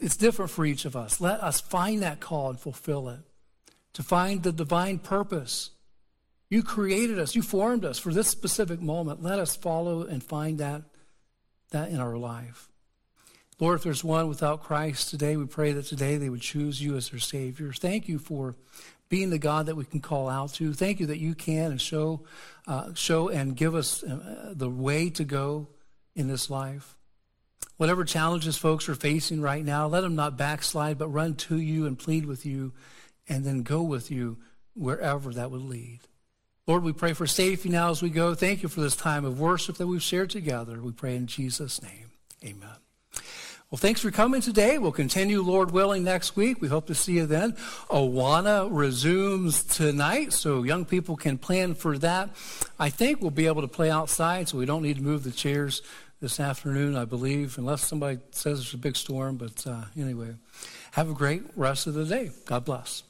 It's 0.03 0.17
different 0.17 0.51
for 0.51 0.67
each 0.67 0.85
of 0.85 0.97
us. 0.97 1.21
Let 1.21 1.41
us 1.41 1.61
find 1.61 2.03
that 2.03 2.19
call 2.19 2.51
and 2.51 2.59
fulfill 2.59 3.09
it. 3.09 3.21
To 3.95 4.03
find 4.03 4.43
the 4.43 4.53
divine 4.53 4.99
purpose. 4.99 5.71
You 6.51 6.63
created 6.63 7.19
us, 7.19 7.35
you 7.35 7.43
formed 7.43 7.85
us 7.85 7.99
for 7.99 8.13
this 8.13 8.29
specific 8.29 8.81
moment. 8.81 9.23
Let 9.23 9.39
us 9.39 9.57
follow 9.57 10.03
and 10.03 10.23
find 10.23 10.59
that, 10.59 10.83
that 11.71 11.91
in 11.91 12.01
our 12.01 12.17
life. 12.17 12.69
Lord, 13.61 13.79
if 13.79 13.85
there's 13.85 14.03
one 14.03 14.29
without 14.29 14.63
Christ 14.65 15.09
today, 15.09 15.37
we 15.37 15.47
pray 15.47 15.73
that 15.73 15.85
today 15.85 16.17
they 16.17 16.29
would 16.29 16.41
choose 16.41 16.83
you 16.83 16.97
as 16.97 17.11
their 17.11 17.21
Savior. 17.21 17.73
Thank 17.73 18.09
you 18.09 18.19
for 18.19 18.57
being 19.09 19.31
the 19.31 19.39
God 19.39 19.67
that 19.67 19.77
we 19.77 19.85
can 19.85 20.01
call 20.01 20.29
out 20.29 20.53
to. 20.55 20.73
Thank 20.73 20.99
you 20.99 21.07
that 21.07 21.19
you 21.19 21.35
can 21.35 21.71
and 21.71 21.81
show, 21.81 22.25
uh, 22.67 22.93
show 22.95 23.29
and 23.29 23.57
give 23.57 23.75
us 23.75 24.03
uh, 24.03 24.53
the 24.55 24.69
way 24.69 25.11
to 25.11 25.25
go 25.25 25.69
in 26.17 26.29
this 26.29 26.51
life. 26.51 26.97
Whatever 27.77 28.05
challenges 28.05 28.57
folks 28.57 28.89
are 28.89 28.95
facing 28.95 29.41
right 29.41 29.65
now, 29.65 29.87
let 29.87 30.03
them 30.03 30.15
not 30.15 30.37
backslide, 30.37 30.99
but 30.99 31.09
run 31.09 31.35
to 31.35 31.59
you 31.59 31.87
and 31.87 31.99
plead 31.99 32.27
with 32.27 32.47
you 32.47 32.73
and 33.29 33.45
then 33.45 33.63
go 33.63 33.83
with 33.83 34.11
you 34.11 34.39
wherever 34.75 35.33
that 35.33 35.51
would 35.51 35.63
lead. 35.63 36.01
Lord, 36.67 36.85
we 36.85 36.93
pray 36.93 37.13
for 37.13 37.27
safety 37.27 37.69
now 37.69 37.91
as 37.91 38.03
we 38.03 38.11
go. 38.11 38.35
Thank 38.35 38.63
you 38.63 38.69
for 38.69 38.81
this 38.81 38.95
time 38.95 39.25
of 39.25 39.41
worship 39.41 39.77
that 39.79 39.87
we've 39.87 40.03
shared 40.03 40.31
together. 40.31 40.81
We 40.81 40.93
pray 40.93 41.17
in 41.17 41.27
Jesus' 41.27 41.83
name. 41.83 42.13
Amen. 42.45 42.77
Well, 43.71 43.79
thanks 43.79 44.03
for 44.03 44.11
coming 44.11 44.43
today. 44.43 44.77
We'll 44.77 44.93
continue, 44.93 45.41
Lord 45.41 45.71
willing, 45.71 46.05
next 46.05 46.37
week. 46.37 46.61
We 46.61 46.69
hope 46.69 46.87
to 46.89 46.95
see 46.95 47.15
you 47.15 47.27
then. 47.27 47.53
Awana 47.89 48.69
resumes 48.71 49.65
tonight, 49.65 50.35
so 50.35 50.63
young 50.63 50.85
people 50.85 51.17
can 51.17 51.39
plan 51.39 51.75
for 51.75 51.97
that. 51.99 52.29
I 52.79 52.91
think 52.91 53.23
we'll 53.23 53.31
be 53.31 53.47
able 53.47 53.63
to 53.63 53.69
play 53.69 53.91
outside, 53.91 54.49
so 54.49 54.59
we 54.59 54.67
don't 54.67 54.83
need 54.83 54.97
to 54.97 55.03
move 55.03 55.25
the 55.25 55.31
chairs 55.31 55.81
this 56.23 56.39
afternoon, 56.39 56.97
I 56.97 57.05
believe, 57.05 57.59
unless 57.59 57.85
somebody 57.85 58.21
says 58.31 58.61
it's 58.61 58.73
a 58.73 58.79
big 58.79 58.97
storm. 58.97 59.37
But 59.37 59.67
uh, 59.67 59.83
anyway, 59.99 60.37
have 60.93 61.11
a 61.11 61.15
great 61.15 61.43
rest 61.57 61.89
of 61.89 61.95
the 61.95 62.05
day. 62.05 62.31
God 62.47 62.65
bless. 62.65 63.03